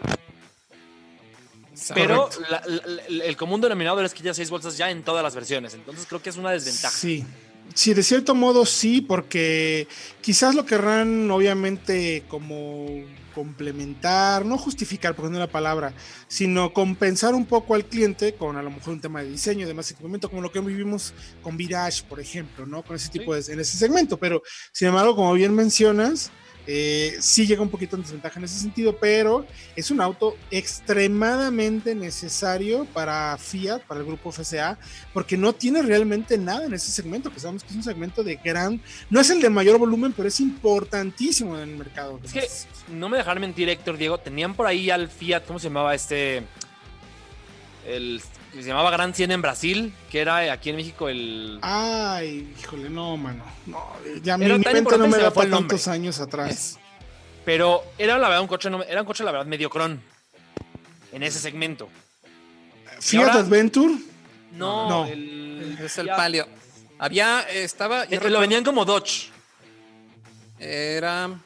Pero 1.96 2.30
la- 2.50 2.62
la- 2.68 2.82
la- 3.10 3.26
el 3.26 3.36
común 3.38 3.60
denominador 3.60 4.06
es 4.06 4.14
que 4.14 4.22
ya 4.22 4.34
seis 4.34 4.50
bolsas 4.52 4.78
ya 4.78 4.92
en 4.92 5.02
todas 5.02 5.24
las 5.24 5.34
versiones. 5.34 5.74
Entonces 5.74 6.06
creo 6.08 6.22
que 6.22 6.30
es 6.30 6.38
una 6.38 6.52
desventaja. 6.52 6.96
Sí. 6.96 7.26
Sí, 7.74 7.94
de 7.94 8.04
cierto 8.04 8.34
modo 8.36 8.66
sí, 8.66 9.00
porque 9.02 9.88
quizás 10.22 10.56
lo 10.56 10.66
querrán 10.66 11.30
obviamente 11.32 12.24
como 12.28 13.04
complementar, 13.34 14.44
no 14.46 14.58
justificar, 14.58 15.16
porque 15.16 15.30
no 15.30 15.38
es 15.38 15.42
la 15.42 15.48
palabra, 15.52 15.94
sino 16.28 16.74
compensar 16.74 17.34
un 17.36 17.46
poco 17.46 17.76
al 17.76 17.86
cliente 17.86 18.34
con 18.34 18.58
a 18.58 18.64
lo 18.64 18.72
mejor 18.72 18.94
un 18.94 19.02
tema 19.02 19.22
de 19.24 19.30
diseño 19.30 19.66
y 19.66 19.68
demás 19.68 19.90
equipamiento, 19.92 20.30
como 20.30 20.42
lo 20.42 20.52
que 20.52 20.60
vivimos 20.60 21.14
con 21.44 21.58
Virage, 21.58 22.04
por 22.10 22.20
ejemplo, 22.20 22.66
¿no? 22.66 22.82
Con 22.84 22.96
ese 22.96 23.10
tipo 23.10 23.34
de, 23.36 23.54
en 23.54 23.60
ese 23.60 23.78
segmento, 23.78 24.18
pero 24.18 24.42
sin 24.72 24.88
embargo, 24.90 25.16
como 25.16 25.32
bien 25.34 25.54
mencionas, 25.54 26.32
eh, 26.72 27.18
sí 27.20 27.48
llega 27.48 27.64
un 27.64 27.70
poquito 27.70 27.96
en 27.96 28.04
desventaja 28.04 28.38
en 28.38 28.46
ese 28.46 28.60
sentido, 28.60 28.96
pero 28.96 29.44
es 29.76 29.90
un 29.90 30.00
auto 30.02 30.38
extremadamente 30.52 31.96
necesario 31.96 32.86
para 32.86 33.36
Fiat, 33.40 33.82
para 33.88 34.02
el 34.02 34.06
grupo 34.06 34.32
FCA, 34.32 34.78
porque 35.12 35.36
no 35.36 35.54
tiene 35.54 35.82
realmente 35.82 36.38
nada 36.38 36.66
en 36.66 36.74
ese 36.76 36.92
segmento, 36.92 37.34
que 37.34 37.40
sabemos 37.40 37.64
que 37.64 37.72
es 37.72 37.76
un 37.76 37.82
segmento 37.82 38.24
de 38.24 38.36
gran, 38.36 38.80
no 39.10 39.20
es 39.20 39.32
el 39.32 39.42
de 39.42 39.50
mayor 39.50 39.80
volumen, 39.80 40.14
pero 40.16 40.28
es 40.28 40.40
importantísimo 40.40 41.58
en 41.58 41.70
el 41.70 41.76
mercado. 41.76 42.20
Es 42.24 42.34
que 42.34 42.48
no 42.94 43.10
me 43.10 43.18
dejar 43.18 43.40
mentir, 43.40 43.68
Héctor 43.68 43.98
Diego. 43.98 44.20
Tenían 44.20 44.54
por 44.54 44.68
ahí 44.68 44.92
al 44.92 45.10
Fiat, 45.10 45.46
¿cómo 45.48 45.58
se 45.58 45.70
llamaba 45.70 45.96
este? 45.96 46.44
El 47.88 48.22
que 48.54 48.62
se 48.64 48.68
llamaba 48.70 48.92
Gran 48.92 49.14
100 49.14 49.32
en 49.32 49.42
Brasil, 49.42 49.94
que 50.12 50.20
era 50.22 50.52
aquí 50.52 50.70
en 50.72 50.76
México 50.78 51.08
el. 51.10 51.60
Ay, 51.62 52.54
híjole, 52.60 52.90
no, 52.90 53.16
mano. 53.18 53.44
No, 53.66 53.94
ya 54.24 54.38
mi, 54.38 54.46
mi 54.46 54.58
mente 54.60 54.98
no 54.98 55.08
me 55.08 55.18
da 55.18 55.32
para 55.32 55.50
tantos 55.50 55.88
años 55.88 56.20
atrás. 56.20 56.78
Pero 57.46 57.84
era 57.98 58.18
la 58.18 58.28
verdad 58.28 58.42
un 58.42 58.48
coche, 58.48 58.70
no- 58.70 58.84
era 58.84 59.02
un 59.02 59.08
coche, 59.08 59.24
la 59.24 59.32
verdad, 59.32 59.46
mediocrón. 59.48 60.02
En 61.12 61.24
ese 61.24 61.40
segmento. 61.40 61.90
Fiat 63.00 63.22
ahora- 63.30 63.40
Adventure, 63.40 63.94
No, 64.54 64.90
No. 64.90 65.06
el. 65.06 65.78
Es 65.82 65.98
el 65.98 66.08
palio. 66.08 66.48
Había, 67.00 67.42
estaba, 67.50 68.04
yo 68.06 68.12
Eh, 68.12 68.16
Lo 68.16 68.20
recuerdo- 68.20 68.40
vendían 68.42 68.64
como 68.64 68.84
Dodge. 68.86 69.30
era, 70.60 71.40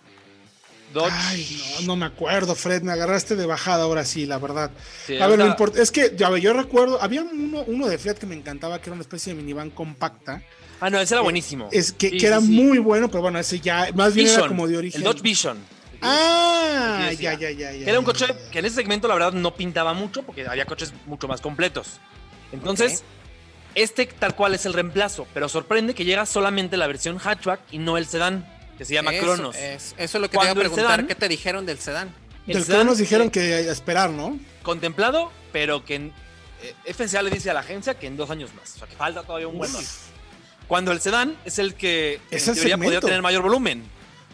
Dodge. 0.93 1.11
Ay, 1.13 1.61
no, 1.81 1.87
no 1.87 1.95
me 1.97 2.05
acuerdo, 2.05 2.55
Fred, 2.55 2.81
me 2.83 2.91
agarraste 2.91 3.35
de 3.35 3.45
bajada 3.45 3.83
ahora 3.83 4.05
sí, 4.05 4.25
la 4.25 4.37
verdad. 4.37 4.71
Sí, 5.05 5.17
A 5.17 5.27
ver, 5.27 5.39
lo 5.39 5.45
era- 5.45 5.57
import- 5.57 5.75
es 5.77 5.91
que, 5.91 6.13
ya 6.15 6.35
yo 6.37 6.53
recuerdo, 6.53 7.01
había 7.01 7.23
uno, 7.23 7.63
uno 7.67 7.87
de 7.87 7.97
Fiat 7.97 8.15
que 8.17 8.25
me 8.25 8.35
encantaba, 8.35 8.79
que 8.79 8.89
era 8.89 8.93
una 8.93 9.01
especie 9.01 9.33
de 9.33 9.41
minivan 9.41 9.69
compacta, 9.71 10.41
Ah, 10.79 10.89
no, 10.89 10.99
ese 10.99 11.13
era 11.13 11.21
buenísimo. 11.21 11.69
es 11.71 11.91
que, 11.93 12.09
Sí, 12.09 12.17
que 12.17 12.27
era 12.27 12.39
sí, 12.41 12.47
muy 12.47 12.77
bueno, 12.77 13.07
pero 13.09 13.21
bueno, 13.21 13.39
ese 13.39 13.59
ya, 13.59 13.89
más 13.95 14.13
bien 14.13 14.27
era 14.27 14.35
Vision, 14.37 14.47
como 14.49 14.67
de 14.67 14.77
origen. 14.77 14.99
El 15.01 15.05
Dodge 15.05 15.21
Vision. 15.21 15.57
Ah, 16.01 17.09
ya, 17.19 17.33
ya. 17.33 17.51
ya, 17.51 17.71
ya, 17.71 17.89
era 17.89 17.97
un 17.99 18.05
coche 18.05 18.25
que 18.51 18.59
en 18.59 18.65
ese 18.65 18.75
segmento 18.75 19.07
la 19.07 19.13
verdad 19.13 19.31
no 19.33 19.55
pintaba 19.55 19.93
mucho 19.93 20.23
porque 20.23 20.45
había 20.45 20.65
coches 20.65 20.93
mucho 21.05 21.27
más 21.29 21.39
completos. 21.39 21.99
Entonces, 22.51 23.03
este 23.75 24.05
tal 24.05 24.35
cual 24.35 24.53
es 24.53 24.65
el 24.65 24.73
reemplazo, 24.73 25.25
pero 25.33 25.47
sorprende 25.49 25.93
que 25.95 26.03
llega 26.05 26.25
solamente 26.25 26.75
la 26.77 26.87
versión 26.87 27.17
hatchback 27.17 27.61
y 27.71 27.77
no 27.77 27.97
el 27.97 28.05
sedán, 28.05 28.45
que 28.77 28.85
se 28.85 28.93
llama 28.93 29.13
eso, 29.13 29.23
Cronos. 29.23 29.55
es- 29.55 29.93
eso 29.97 30.17
es 30.17 30.21
lo 30.21 30.29
que 30.29 30.37
te 30.37 30.37
iba 30.37 30.43
a 30.43 30.47
Cuando 30.47 30.59
preguntar. 30.61 30.85
sedán- 30.99 31.07
¿Qué 31.07 31.15
te 31.15 31.27
dijeron 31.29 31.65
del 31.65 31.79
sedán? 31.79 32.07
El 32.47 32.53
Del 32.55 32.63
que 32.65 32.71
sedán, 32.71 32.87
nos 32.87 32.97
dijeron 32.97 33.27
eh, 33.27 33.31
que 33.31 33.69
esperar, 33.69 34.09
¿no? 34.09 34.37
contemplado, 34.63 35.31
pero 35.51 35.85
que 35.85 35.95
en- 35.95 36.13
eh, 36.61 36.73
FCA 36.85 37.21
le 37.21 37.29
dice 37.31 37.49
a 37.49 37.53
la 37.53 37.59
agencia 37.61 37.93
que 37.97 38.07
en 38.07 38.17
dos 38.17 38.29
años 38.29 38.53
más. 38.55 38.75
O 38.75 38.79
sea, 38.79 38.87
que 38.87 38.95
falta 38.95 39.23
todavía 39.23 39.47
un 39.47 39.57
buen. 39.57 39.71
Cuando 40.67 40.91
el 40.91 41.01
sedán 41.01 41.35
es 41.45 41.59
el 41.59 41.75
que 41.75 42.15
en 42.31 42.37
Es 42.37 42.47
el 42.47 42.55
teoría 42.55 42.77
podría 42.77 43.01
tener 43.01 43.21
mayor 43.21 43.43
volumen. 43.43 43.83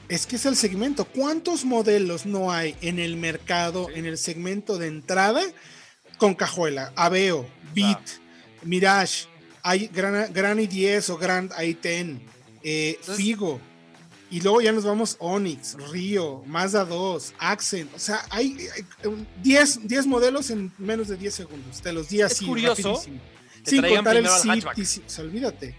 Es 0.07 0.25
que 0.25 0.37
es 0.37 0.45
el 0.45 0.55
segmento. 0.55 1.05
¿Cuántos 1.05 1.65
modelos 1.65 2.25
no 2.25 2.51
hay 2.51 2.75
en 2.81 2.97
el 2.99 3.15
mercado, 3.15 3.89
en 3.93 4.05
el 4.07 4.17
segmento 4.17 4.77
de 4.79 4.87
entrada 4.87 5.41
con 6.17 6.33
cajuela? 6.33 6.91
Aveo, 6.95 7.47
Beat, 7.75 8.01
Mirage, 8.63 9.25
hay 9.61 9.87
Gran, 9.87 10.31
Gran 10.33 10.57
i10 10.59 11.09
o 11.09 11.17
Grand 11.17 11.51
i10, 11.51 12.19
eh, 12.63 12.95
Entonces- 12.99 13.17
Figo. 13.17 13.59
Y 14.32 14.41
luego 14.41 14.61
ya 14.61 14.71
nos 14.71 14.84
vamos 14.86 15.15
Onix, 15.19 15.75
Río, 15.91 16.43
Mazda 16.45 16.86
2, 16.86 17.34
Accent. 17.39 17.91
O 17.95 17.99
sea, 17.99 18.23
hay, 18.30 18.57
hay, 18.75 19.07
um, 19.07 19.25
10, 19.41 19.88
10 19.88 20.05
modelos 20.05 20.51
en 20.51 20.71
menos 20.77 21.07
de 21.07 21.17
10 21.17 21.34
segundos. 21.34 21.82
Te 21.82 21.91
los 21.91 22.09
di 22.09 22.21
así. 22.21 22.45
curioso 22.45 22.89
rapidísimo. 22.93 23.19
que 23.63 23.69
Sin 23.71 23.82
contar 23.82 24.15
el 24.17 24.23
primero 24.23 24.34
al 24.34 24.41
Zip. 24.41 24.51
hatchback. 24.51 24.77
y 24.77 24.86
si- 24.86 24.99
o 25.05 25.09
sea, 25.09 25.23
olvídate. 25.25 25.75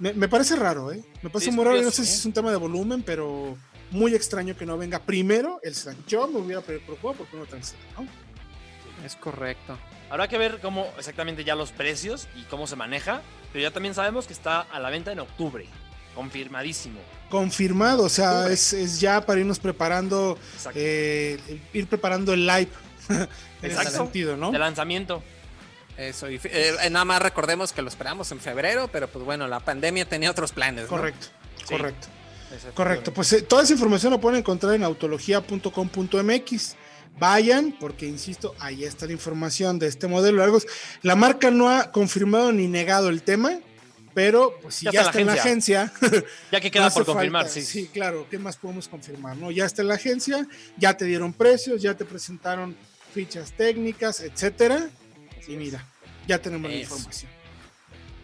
Me, 0.00 0.12
me 0.12 0.28
parece 0.28 0.56
raro, 0.56 0.90
¿eh? 0.90 1.04
Me 1.22 1.30
parece 1.30 1.50
es 1.50 1.56
muy 1.56 1.64
raro. 1.64 1.76
y 1.76 1.80
No 1.80 1.84
curioso, 1.86 2.02
sé 2.02 2.08
si 2.08 2.14
¿eh? 2.14 2.18
es 2.18 2.26
un 2.26 2.32
tema 2.32 2.50
de 2.50 2.56
volumen, 2.56 3.02
pero 3.04 3.56
muy 3.92 4.12
extraño 4.14 4.56
que 4.56 4.66
no 4.66 4.76
venga 4.76 4.98
primero 4.98 5.60
el 5.62 5.74
sedán. 5.76 5.96
Yo 6.08 6.26
me 6.26 6.38
hubiera 6.40 6.62
preocupado 6.62 7.14
por 7.14 7.28
uno 7.32 7.44
el 7.44 7.62
sedán, 7.64 7.80
¿no? 7.96 9.04
Es 9.06 9.14
correcto. 9.14 9.78
Habrá 10.10 10.26
que 10.28 10.36
ver 10.38 10.58
cómo 10.60 10.86
exactamente 10.98 11.44
ya 11.44 11.54
los 11.54 11.70
precios 11.70 12.26
y 12.36 12.42
cómo 12.44 12.66
se 12.66 12.74
maneja, 12.74 13.22
pero 13.52 13.62
ya 13.62 13.70
también 13.70 13.94
sabemos 13.94 14.26
que 14.26 14.32
está 14.32 14.60
a 14.62 14.80
la 14.80 14.90
venta 14.90 15.12
en 15.12 15.20
octubre. 15.20 15.66
Confirmadísimo. 16.14 17.00
Confirmado, 17.30 18.04
o 18.04 18.08
sea, 18.08 18.48
es, 18.48 18.72
es 18.72 19.00
ya 19.00 19.24
para 19.24 19.40
irnos 19.40 19.58
preparando, 19.58 20.38
Exacto. 20.54 20.78
eh, 20.80 21.38
ir 21.72 21.86
preparando 21.86 22.32
el 22.32 22.46
live. 22.46 22.68
en 23.08 23.16
ese 23.62 23.76
Exacto. 23.76 23.90
sentido, 24.04 24.36
¿no? 24.36 24.50
De 24.52 24.58
lanzamiento. 24.58 25.22
Eso, 25.96 26.28
y, 26.28 26.40
eh, 26.44 26.76
nada 26.90 27.04
más 27.04 27.22
recordemos 27.22 27.72
que 27.72 27.80
lo 27.82 27.88
esperamos 27.88 28.30
en 28.32 28.40
febrero, 28.40 28.88
pero 28.92 29.08
pues 29.08 29.24
bueno, 29.24 29.46
la 29.46 29.60
pandemia 29.60 30.08
tenía 30.08 30.30
otros 30.30 30.52
planes. 30.52 30.84
¿no? 30.84 30.88
Correcto, 30.88 31.26
Sí. 31.58 31.64
correcto. 31.66 32.08
Correcto, 32.74 33.12
pues 33.12 33.32
eh, 33.32 33.42
toda 33.42 33.64
esa 33.64 33.72
información 33.72 34.12
la 34.12 34.20
pueden 34.20 34.38
encontrar 34.38 34.74
en 34.74 34.84
autología.com.mx. 34.84 36.76
Vayan, 37.18 37.72
porque 37.78 38.06
insisto, 38.06 38.54
ahí 38.58 38.84
está 38.84 39.06
la 39.06 39.12
información 39.12 39.78
de 39.78 39.86
este 39.86 40.06
modelo. 40.08 40.44
La 41.02 41.14
marca 41.14 41.50
no 41.50 41.70
ha 41.70 41.92
confirmado 41.92 42.52
ni 42.52 42.66
negado 42.66 43.08
el 43.08 43.22
tema, 43.22 43.58
pero 44.14 44.58
pues 44.62 44.76
si 44.76 44.86
ya, 44.90 45.02
está 45.02 45.20
en 45.20 45.26
la 45.26 45.32
agencia, 45.34 45.92
Ya 46.52 46.60
que 46.60 46.70
queda 46.70 46.90
por 46.90 47.04
confirmar, 47.04 47.42
falta. 47.46 47.60
sí. 47.60 47.62
Sí, 47.66 47.90
claro, 47.92 48.26
¿qué 48.30 48.38
más 48.38 48.56
podemos 48.56 48.88
confirmar? 48.88 49.36
no? 49.36 49.50
Ya 49.50 49.64
está 49.64 49.82
en 49.82 49.88
la 49.88 49.94
agencia, 49.94 50.46
ya 50.76 50.96
te 50.96 51.04
dieron 51.04 51.32
precios, 51.32 51.82
ya 51.82 51.94
te 51.94 52.04
presentaron 52.04 52.76
fichas 53.12 53.52
técnicas, 53.52 54.20
etcétera. 54.20 54.88
Y 55.46 55.56
mira, 55.56 55.84
ya 56.26 56.38
tenemos 56.40 56.70
la 56.70 56.76
información. 56.76 57.30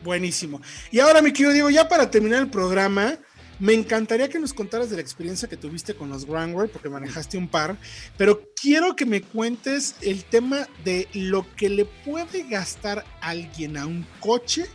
Buenísimo. 0.02 0.62
Y 0.90 1.00
ahora, 1.00 1.20
mi 1.20 1.32
querido 1.32 1.52
Diego, 1.52 1.70
ya 1.70 1.88
para 1.88 2.10
terminar 2.10 2.40
el 2.40 2.48
programa, 2.48 3.18
me 3.58 3.74
encantaría 3.74 4.28
que 4.30 4.38
nos 4.38 4.54
contaras 4.54 4.88
de 4.88 4.96
la 4.96 5.02
experiencia 5.02 5.46
que 5.46 5.56
tuviste 5.58 5.94
con 5.94 6.08
los 6.08 6.24
Grandware, 6.24 6.70
porque 6.70 6.88
manejaste 6.88 7.36
un 7.36 7.46
par, 7.46 7.76
pero 8.16 8.42
quiero 8.60 8.96
que 8.96 9.04
me 9.04 9.20
cuentes 9.20 9.96
el 10.00 10.24
tema 10.24 10.66
de 10.84 11.08
lo 11.12 11.46
que 11.56 11.68
le 11.68 11.84
puede 11.84 12.48
gastar 12.48 13.04
alguien 13.20 13.76
a 13.76 13.86
un 13.86 14.06
coche 14.20 14.66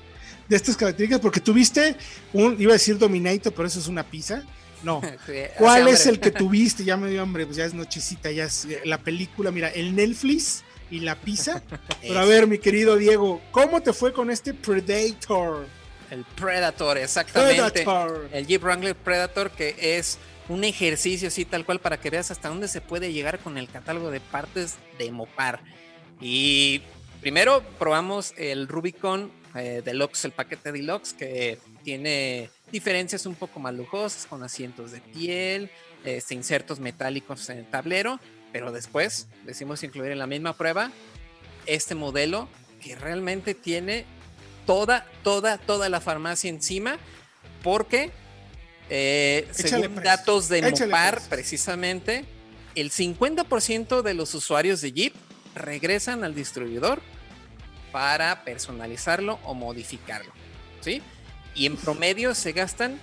de 0.48 0.56
estas 0.56 0.78
características, 0.78 1.22
porque 1.22 1.40
tuviste 1.40 1.96
un, 2.34 2.60
iba 2.60 2.72
a 2.72 2.74
decir 2.74 2.98
Dominator, 2.98 3.54
pero 3.54 3.68
eso 3.68 3.80
es 3.80 3.88
una 3.88 4.04
pizza. 4.04 4.44
No. 4.84 5.02
¿Cuál 5.58 5.88
es 5.88 6.06
el 6.06 6.20
que 6.20 6.32
tuviste? 6.32 6.84
Ya 6.84 6.98
me 6.98 7.10
dio 7.10 7.22
hambre, 7.22 7.46
pues 7.46 7.58
ya 7.58 7.66
es 7.66 7.74
nochecita, 7.74 8.32
ya 8.32 8.46
es 8.46 8.66
eh, 8.66 8.82
la 8.86 9.00
película, 9.00 9.52
mira, 9.52 9.70
el 9.70 9.96
Netflix 9.96 10.64
y 10.92 11.00
la 11.00 11.16
pizza. 11.16 11.64
Pero 12.02 12.20
a 12.20 12.26
ver, 12.26 12.48
mi 12.48 12.60
querido 12.60 12.96
Diego, 12.96 13.42
¿cómo 13.52 13.82
te 13.82 13.94
fue 13.94 14.14
con 14.14 14.30
este 14.30 14.54
Predator? 14.54 15.66
El 16.12 16.24
Predator, 16.24 16.98
exactamente. 17.00 17.84
Predator. 17.84 18.30
El 18.32 18.46
Jeep 18.46 18.62
Wrangler 18.62 18.96
Predator, 18.96 19.50
que 19.52 19.76
es 19.80 20.20
un 20.48 20.64
ejercicio 20.64 21.30
así 21.30 21.46
tal 21.46 21.66
cual 21.66 21.80
para 21.80 22.00
que 22.00 22.12
veas 22.12 22.30
hasta 22.30 22.50
dónde 22.50 22.68
se 22.68 22.80
puede 22.80 23.12
llegar 23.12 23.40
con 23.40 23.58
el 23.58 23.68
catálogo 23.68 24.12
de 24.12 24.20
partes 24.20 24.76
de 25.00 25.12
Mopar. 25.12 25.62
Y 26.22 26.84
primero 27.22 27.64
probamos 27.80 28.34
el 28.38 28.68
Rubicon 28.68 29.32
eh, 29.56 29.82
Deluxe, 29.84 30.26
el 30.26 30.32
paquete 30.32 30.72
Deluxe, 30.72 31.14
que 31.14 31.60
tiene 31.84 32.50
diferencias 32.72 33.26
un 33.26 33.36
poco 33.36 33.60
más 33.60 33.74
lujosas, 33.74 34.26
con 34.26 34.44
asientos 34.44 34.92
de 34.92 35.02
piel, 35.02 35.70
este, 36.04 36.34
insertos 36.36 36.80
metálicos 36.80 37.50
en 37.50 37.60
el 37.60 37.66
tablero, 37.66 38.20
pero 38.52 38.72
después 38.72 39.28
decimos 39.46 39.84
incluir 39.84 40.12
en 40.12 40.20
la 40.20 40.28
misma 40.28 40.54
prueba 40.54 40.92
este 41.66 41.96
modelo 41.96 42.48
que 42.82 42.96
realmente 42.96 43.54
tiene 43.56 44.06
toda, 44.66 45.08
toda, 45.24 45.58
toda 45.58 45.90
la 45.90 46.02
farmacia 46.02 46.50
encima, 46.50 46.98
porque 47.64 48.12
Eh, 48.88 49.48
según 49.52 49.96
datos 49.96 50.48
de 50.48 50.62
Mopar, 50.62 51.20
precisamente, 51.28 52.24
el 52.76 52.92
50% 52.92 54.04
de 54.04 54.14
los 54.14 54.36
usuarios 54.36 54.82
de 54.82 54.92
Jeep 54.92 55.14
regresan 55.56 56.24
al 56.24 56.36
distribuidor 56.36 57.02
para 57.96 58.44
personalizarlo 58.44 59.40
o 59.46 59.54
modificarlo. 59.54 60.34
¿Sí? 60.82 61.02
Y 61.54 61.66
en 61.66 61.78
promedio 61.78 62.36
se 62.36 62.52
gastan, 62.52 63.00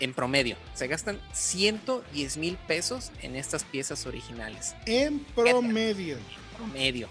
en 0.00 0.14
promedio, 0.14 0.56
se 0.74 0.88
gastan 0.88 1.20
110 1.32 2.36
mil 2.38 2.56
pesos 2.56 3.12
en 3.22 3.36
estas 3.36 3.62
piezas 3.62 4.06
originales. 4.06 4.74
En 4.84 5.20
promedio. 5.20 6.16
En 6.16 6.56
promedio. 6.56 7.08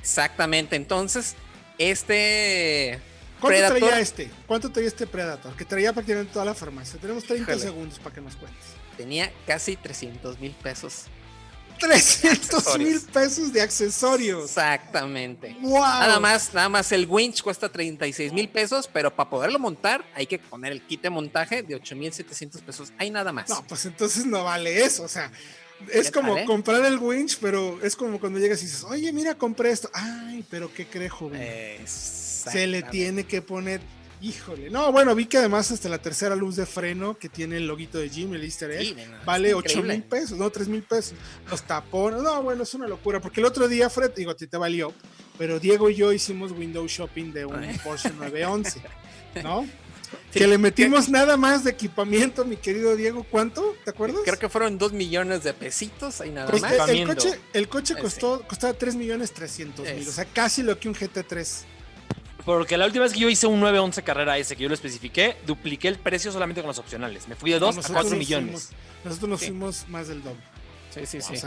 Exactamente. 0.00 0.74
Entonces, 0.74 1.36
este. 1.78 2.98
¿Cuánto 3.40 3.68
traía 3.68 4.00
este? 4.00 4.28
¿Cuánto 4.48 4.72
traía 4.72 4.88
este 4.88 5.06
Predator? 5.06 5.54
Que 5.54 5.64
traía 5.64 5.92
prácticamente 5.92 6.32
toda 6.32 6.46
la 6.46 6.54
farmacia. 6.54 6.98
Tenemos 6.98 7.22
30 7.26 7.60
segundos 7.60 8.00
para 8.00 8.16
que 8.16 8.22
nos 8.22 8.34
cuentes. 8.34 8.64
Tenía 8.96 9.30
casi 9.46 9.76
300 9.76 10.40
mil 10.40 10.50
pesos 10.50 11.04
300 11.80 12.78
mil 12.78 13.00
pesos 13.00 13.52
de 13.52 13.62
accesorios. 13.62 14.44
Exactamente. 14.44 15.56
Nada 15.60 16.20
más, 16.20 16.54
nada 16.54 16.68
más 16.68 16.92
el 16.92 17.06
winch 17.06 17.42
cuesta 17.42 17.68
36 17.68 18.32
mil 18.32 18.48
pesos, 18.48 18.88
pero 18.92 19.14
para 19.14 19.28
poderlo 19.30 19.58
montar 19.58 20.04
hay 20.14 20.26
que 20.26 20.38
poner 20.38 20.72
el 20.72 20.86
kit 20.86 21.02
de 21.02 21.10
montaje 21.10 21.62
de 21.62 21.74
8 21.74 21.96
mil 21.96 22.12
700 22.12 22.60
pesos. 22.62 22.92
Hay 22.98 23.10
nada 23.10 23.32
más. 23.32 23.48
No, 23.48 23.64
pues 23.66 23.86
entonces 23.86 24.26
no 24.26 24.44
vale 24.44 24.84
eso. 24.84 25.02
O 25.02 25.08
sea, 25.08 25.32
es 25.92 26.10
como 26.10 26.44
comprar 26.44 26.84
el 26.84 26.98
winch, 26.98 27.38
pero 27.40 27.80
es 27.82 27.96
como 27.96 28.20
cuando 28.20 28.38
llegas 28.38 28.62
y 28.62 28.66
dices, 28.66 28.84
oye, 28.84 29.12
mira, 29.12 29.34
compré 29.34 29.70
esto. 29.70 29.90
Ay, 29.92 30.44
pero 30.50 30.72
¿qué 30.72 30.86
cree, 30.86 31.08
joven? 31.08 31.40
Se 31.86 32.66
le 32.66 32.82
tiene 32.82 33.24
que 33.24 33.42
poner 33.42 33.80
Híjole, 34.22 34.68
no, 34.68 34.92
bueno, 34.92 35.14
vi 35.14 35.26
que 35.26 35.38
además 35.38 35.70
hasta 35.70 35.88
la 35.88 35.98
tercera 35.98 36.36
luz 36.36 36.56
de 36.56 36.66
freno 36.66 37.16
que 37.16 37.28
tiene 37.30 37.56
el 37.56 37.66
loguito 37.66 37.98
de 37.98 38.10
Jim, 38.10 38.34
el 38.34 38.44
easter 38.44 38.70
egg, 38.70 38.96
vale 39.24 39.54
8 39.54 39.82
mil 39.82 40.02
pesos, 40.02 40.38
no, 40.38 40.50
3 40.50 40.68
mil 40.68 40.82
pesos. 40.82 41.14
Los 41.50 41.62
tapones, 41.62 42.22
no, 42.22 42.42
bueno, 42.42 42.64
es 42.64 42.74
una 42.74 42.86
locura, 42.86 43.20
porque 43.20 43.40
el 43.40 43.46
otro 43.46 43.66
día, 43.66 43.88
Fred, 43.88 44.12
digo, 44.14 44.32
a 44.32 44.36
ti 44.36 44.46
te 44.46 44.58
valió, 44.58 44.92
pero 45.38 45.58
Diego 45.58 45.88
y 45.88 45.94
yo 45.94 46.12
hicimos 46.12 46.52
window 46.52 46.86
shopping 46.86 47.32
de 47.32 47.46
un 47.46 47.78
Porsche 47.82 48.10
911, 48.10 48.82
¿no? 49.42 49.66
que 50.32 50.46
le 50.46 50.58
metimos 50.58 51.08
nada 51.08 51.36
más 51.36 51.64
de 51.64 51.70
equipamiento, 51.70 52.44
mi 52.44 52.56
querido 52.56 52.96
Diego, 52.96 53.24
¿cuánto? 53.28 53.76
¿Te 53.84 53.90
acuerdas? 53.90 54.20
Creo 54.24 54.38
que 54.38 54.48
fueron 54.48 54.78
2 54.78 54.92
millones 54.92 55.42
de 55.42 55.52
pesitos, 55.54 56.20
ahí 56.20 56.30
nada 56.30 56.50
pues 56.50 56.62
más. 56.62 56.88
El 56.88 57.06
coche, 57.06 57.40
el 57.52 57.68
coche 57.68 57.94
costó, 57.96 58.42
costaba 58.46 58.72
3 58.72 58.96
millones 58.96 59.32
300 59.32 59.86
mil, 59.94 60.08
o 60.08 60.12
sea, 60.12 60.24
casi 60.24 60.62
lo 60.62 60.78
que 60.78 60.88
un 60.88 60.94
GT3. 60.94 61.64
Porque 62.44 62.76
la 62.76 62.86
última 62.86 63.04
vez 63.04 63.12
que 63.12 63.20
yo 63.20 63.28
hice 63.28 63.46
un 63.46 63.60
911 63.60 64.02
carrera 64.02 64.38
ese 64.38 64.56
que 64.56 64.62
yo 64.62 64.68
lo 64.68 64.74
especifiqué, 64.74 65.36
dupliqué 65.46 65.88
el 65.88 65.98
precio 65.98 66.32
solamente 66.32 66.60
con 66.60 66.68
los 66.68 66.78
opcionales. 66.78 67.28
Me 67.28 67.34
fui 67.34 67.50
de 67.50 67.58
2 67.58 67.78
a 67.78 67.92
4 67.92 68.16
millones. 68.16 68.70
nosotros 69.04 69.28
nos 69.28 69.40
fuimos 69.40 69.88
más 69.88 70.08
del 70.08 70.22
doble. 70.22 70.40
Sí, 70.90 71.06
sí, 71.06 71.20
sí. 71.20 71.46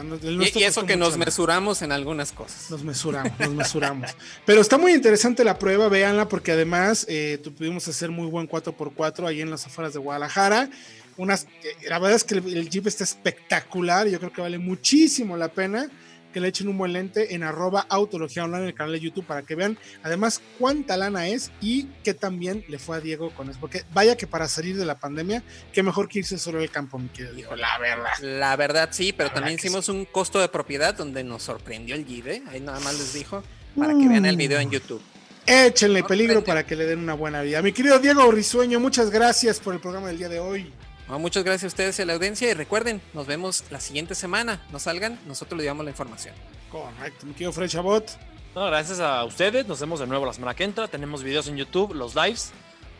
y, 0.56 0.64
eso 0.64 0.86
que 0.86 0.96
nos 0.96 1.18
mesuramos 1.18 1.82
en 1.82 1.91
algunas 1.91 2.32
cosas. 2.32 2.72
Nos 2.72 2.82
mesuramos, 2.84 3.38
nos 3.38 3.52
mesuramos. 3.52 4.12
Pero 4.46 4.62
está 4.62 4.78
muy 4.78 4.94
interesante 4.94 5.44
la 5.44 5.60
prueba, 5.60 5.89
véanla, 5.89 6.30
porque 6.30 6.54
además 6.54 7.06
eh, 7.10 7.41
pudimos 7.58 7.86
hacer 7.89 8.10
muy 8.10 8.28
buen 8.28 8.48
4x4 8.48 9.28
ahí 9.28 9.41
en 9.41 9.50
las 9.50 9.66
afueras 9.66 9.91
de 9.91 10.00
Guadalajara. 10.00 10.70
Unas, 11.18 11.46
eh, 11.64 11.76
la 11.89 12.00
verdad 12.00 12.16
es 12.16 12.24
que 12.24 12.36
el, 12.36 12.58
el 12.58 12.70
Jeep 12.70 12.88
está 12.88 13.04
espectacular, 13.04 14.08
yo 14.08 14.18
creo 14.18 14.32
que 14.32 14.41
vale 14.41 14.60
muchísimo 14.60 15.36
la 15.36 15.50
pena 15.50 15.89
que 16.34 16.42
le 16.42 16.50
echen 16.50 16.68
un 16.68 16.78
buen 16.78 16.92
lente 16.92 17.34
en 17.36 17.44
arroba 17.44 17.86
autología 17.88 18.44
online 18.44 18.64
en 18.64 18.68
el 18.70 18.74
canal 18.74 18.92
de 18.92 19.00
YouTube 19.00 19.26
para 19.26 19.44
que 19.44 19.56
vean 19.56 19.78
además 20.04 20.42
cuánta 20.60 20.98
lana 20.98 21.28
es 21.28 21.52
y 21.62 21.86
que 22.04 22.14
también 22.14 22.66
le 22.68 22.80
fue 22.80 22.98
a 22.98 23.00
Diego 23.00 23.30
con 23.32 23.50
eso. 23.50 23.60
Porque 23.62 23.86
vaya 23.94 24.18
que 24.18 24.28
para 24.28 24.48
salir 24.48 24.76
de 24.76 24.86
la 24.86 24.96
pandemia, 24.96 25.44
qué 25.72 25.84
mejor 25.84 26.10
que 26.10 26.20
irse 26.20 26.38
solo 26.38 26.60
al 26.60 26.70
campo, 26.70 27.00
mi 27.00 27.08
querido 27.08 27.34
Diego, 27.34 27.56
la 27.56 27.78
verdad. 27.80 28.12
La 28.20 28.56
verdad 28.58 28.90
sí, 28.92 29.14
pero 29.14 29.32
también 29.32 29.56
hicimos 29.56 29.88
un 29.88 30.04
costo 30.06 30.40
de 30.40 30.50
propiedad 30.50 30.94
donde 30.94 31.24
nos 31.24 31.44
sorprendió 31.44 31.96
el 31.96 32.06
GIDE, 32.06 32.44
ahí 32.50 32.60
nada 32.60 32.80
más 32.82 32.98
les 32.98 33.14
dijo, 33.14 33.44
para 33.78 33.94
que 33.98 34.08
vean 34.10 34.26
el 34.26 34.36
video 34.36 34.60
en 34.60 34.70
YouTube. 34.70 35.02
Échenle 35.46 36.04
peligro 36.04 36.44
para 36.44 36.66
que 36.66 36.76
le 36.76 36.86
den 36.86 37.00
una 37.00 37.14
buena 37.14 37.42
vida. 37.42 37.62
Mi 37.62 37.74
querido 37.74 38.00
Diego 38.00 38.32
Risueño, 38.32 38.80
muchas 38.80 39.10
gracias 39.10 39.60
por 39.60 39.74
el 39.74 39.80
programa 39.80 40.08
del 40.08 40.18
día 40.18 40.30
de 40.30 40.40
hoy 40.40 40.74
muchas 41.20 41.43
gracias 41.43 41.66
a 41.66 41.68
ustedes 41.68 41.99
y 41.99 42.01
a 42.01 42.05
la 42.05 42.14
audiencia 42.14 42.49
y 42.49 42.53
recuerden, 42.53 43.01
nos 43.14 43.28
vemos 43.28 43.64
la 43.70 43.80
siguiente 43.80 44.16
semana. 44.16 44.66
No 44.72 44.80
salgan, 44.80 45.20
nosotros 45.28 45.59
le 45.59 45.66
damos 45.66 45.86
la 45.86 45.91
información. 45.91 46.36
Correcto, 46.72 47.26
mi 47.26 47.34
querido 47.34 47.51
Fred 47.51 47.70
Chabot. 47.70 48.09
No, 48.55 48.66
gracias 48.68 48.99
a 48.99 49.24
ustedes, 49.24 49.68
nos 49.68 49.80
vemos 49.80 49.99
de 49.99 50.07
nuevo 50.07 50.26
la 50.26 50.34
semana 50.34 50.55
que 50.55 50.64
entra. 50.64 50.88
Tenemos 50.88 51.24
videos 51.24 51.47
en 51.47 51.57
YouTube, 51.57 51.93
los 51.93 52.16
lives 52.16 52.51